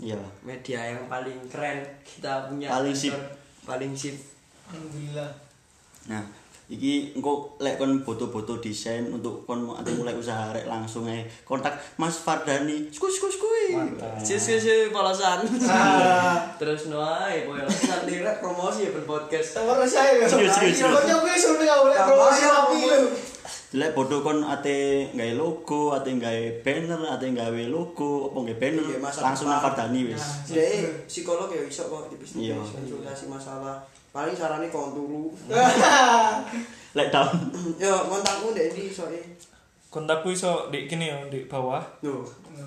Iya. 0.00 0.18
Media 0.42 0.80
yang 0.96 1.06
paling 1.12 1.38
keren 1.52 1.84
kita 2.02 2.48
punya. 2.48 2.72
Paling 2.72 2.96
sip. 2.96 3.14
Paling 3.68 3.92
sip. 3.92 4.16
Alhamdulillah. 4.72 5.30
Nah, 6.08 6.24
iki 6.64 7.12
engko 7.12 7.60
lek 7.60 7.76
kon 7.76 8.00
foto-foto 8.00 8.56
desain 8.56 9.04
untuk 9.12 9.44
kon 9.44 9.68
ati 9.76 9.92
mulai 10.00 10.16
usaha 10.16 10.48
rek 10.56 10.64
langsung 10.64 11.04
ae 11.04 11.20
kontak 11.44 11.76
Mas 12.00 12.16
Fardani. 12.24 12.88
Skus 12.88 13.20
skus 13.20 13.36
kuwi. 13.36 13.76
sis 14.24 14.40
sis 14.40 14.64
si. 14.64 14.76
Terus 16.56 16.82
no 16.88 17.04
ae 17.04 17.44
koyo 17.44 17.68
santri 17.68 18.24
rek 18.24 18.40
promosi 18.40 18.88
ya 18.88 18.96
ben 18.96 19.04
podcast. 19.04 19.60
Sabar 19.60 19.84
saya 19.84 20.24
ya. 20.24 20.24
Yo 20.24 20.88
yo 20.88 21.16
kuwi 21.20 21.36
sune 21.36 21.68
oleh 21.68 21.96
promosi 22.00 22.42
tapi 22.48 22.80
lho. 22.88 23.12
Lek 23.74 23.90
bodho 23.92 24.22
kon 24.24 24.40
ate 24.46 25.10
gawe 25.12 25.34
logo, 25.36 25.92
ate 25.92 26.14
gawe 26.16 26.44
banner, 26.62 27.10
ate 27.10 27.26
gawe 27.34 27.62
logo, 27.68 28.30
opo 28.30 28.46
gawe 28.46 28.56
banner 28.56 28.86
langsung 29.02 29.52
nang 29.52 29.60
Fardani 29.60 30.08
wis. 30.08 30.48
Si 30.48 30.56
psikolog 31.04 31.52
ya 31.52 31.60
iso 31.60 31.92
kok 31.92 32.08
di 32.08 32.16
bisnis 32.16 32.56
konsultasi 32.56 33.28
masalah 33.28 33.84
Paling 34.14 34.30
sarannya 34.32 34.70
kau 34.70 34.94
turu. 34.94 35.34
Lek 36.96 37.10
down. 37.10 37.34
Ya 37.76 37.90
kontakku 37.98 38.54
deh 38.54 38.70
di 38.70 38.86
soalnya. 38.86 39.18
Kontakku 39.90 40.30
iso 40.30 40.70
di 40.70 40.86
kini 40.86 41.10
ya 41.10 41.18
di 41.26 41.50
bawah. 41.50 41.82
Nuh. 42.02 42.22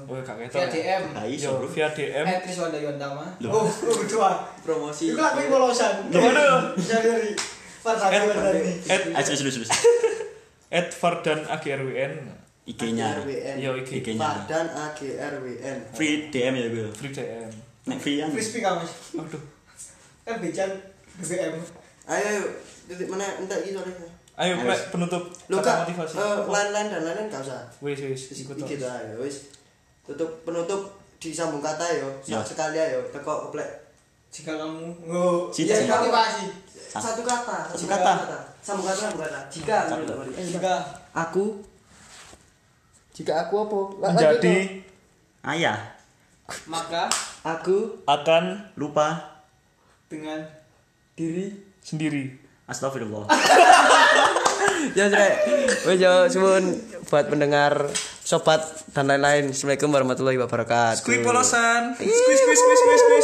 Oh, 0.08 0.20
gak 0.20 0.36
Via 0.36 0.48
ketok. 0.52 0.68
DM. 0.68 1.04
Yo, 1.16 1.24
iso, 1.32 1.50
Bro. 1.56 1.68
via 1.72 1.88
DM. 1.88 2.24
Eh, 2.28 2.40
Tris 2.44 2.60
Wanda 2.60 2.76
Yondama. 2.76 3.24
Oh, 3.48 3.64
oh, 3.64 4.00
dua. 4.04 4.44
promosi. 4.60 5.16
Itu 5.16 5.20
lagi 5.20 5.48
polosan. 5.48 6.12
Waduh. 6.12 6.76
Bisa 6.76 7.00
dari 7.00 7.32
Fardani 7.80 8.60
Eh, 8.92 9.24
serius. 9.24 9.56
serius. 9.56 9.72
at 10.68 10.92
Fardan 10.92 11.48
AGRWN. 11.48 12.28
IG-nya. 12.68 13.24
Yo, 13.56 13.80
IG. 13.80 14.04
IG-nya. 14.04 14.20
Fardan 14.44 14.68
AGRWN. 14.68 15.78
Free 15.96 16.28
DM 16.28 16.54
ya 16.60 16.68
gue. 16.68 16.92
Free 16.92 17.16
DM. 17.16 17.48
Nek 17.88 17.98
free 18.04 18.20
kan. 18.20 18.28
Crispy 18.36 18.60
kamu. 18.60 18.84
Aduh. 19.24 19.44
Kan 20.28 20.36
becan 20.44 20.72
BBM. 21.18 21.54
Ayo, 22.08 22.26
ayo. 22.30 22.44
titik 22.88 23.08
mana? 23.08 23.26
Entek 23.36 23.60
iki 23.62 23.74
soalnya. 23.74 23.94
Ayo, 24.38 24.54
Ayo, 24.54 24.64
Plek, 24.64 24.82
penutup 24.94 25.24
Lu 25.50 25.58
kata 25.58 25.66
kak, 25.66 25.78
motivasi. 25.84 26.14
eh, 26.14 26.38
lain-lain 26.46 26.88
dan 26.88 27.02
lain-lain 27.04 27.28
gak 27.28 27.42
usah. 27.42 27.66
Wis 27.82 27.98
wis 28.00 28.22
Wis 28.32 28.40
ikut 28.46 28.56
dah 28.78 29.02
ya 29.02 29.16
wis. 29.18 29.50
tutup 30.06 30.30
penutup 30.46 30.82
disambung 31.18 31.60
kata 31.60 31.84
yo. 31.92 32.08
Sak 32.22 32.46
sekali 32.46 32.78
ayo 32.78 33.02
teko 33.10 33.50
keplek 33.50 33.68
jika 34.30 34.54
kamu 34.54 34.94
oh 35.10 35.50
Jika. 35.50 35.74
iya 35.74 35.90
motivasi. 35.90 36.46
Satu 36.88 37.26
kata. 37.26 37.58
Satu 37.68 37.90
kata. 37.90 38.14
sambung 38.62 38.86
kata 38.86 39.00
sambung 39.02 39.22
kata. 39.26 39.40
Jika. 39.50 39.78
Jika. 40.38 40.74
Aku. 41.12 41.60
Jika 43.12 43.34
aku 43.42 43.56
apa? 43.60 43.80
Menjadi 44.14 44.58
ayah. 45.44 45.80
Maka 46.70 47.10
aku 47.42 48.06
akan 48.06 48.44
lupa. 48.76 49.34
dengan 50.08 50.40
diri 51.18 51.50
sendiri. 51.82 52.30
astagfirullah 52.70 53.26
ya 54.98 55.10
wes 55.90 55.98
yo 55.98 56.30
suwun 56.30 56.78
buat 57.10 57.26
pendengar 57.26 57.90
sobat 58.22 58.62
dan 58.94 59.10
lain-lain 59.10 59.50
assalamualaikum 59.50 59.90
warahmatullahi 59.90 60.38
wabarakatuh 60.38 61.02
Squeak 61.02 61.26
polosan. 61.26 61.96
Squeak 61.98 62.12
squeak 62.14 62.58
squeak 62.60 62.78
squeak. 62.78 63.02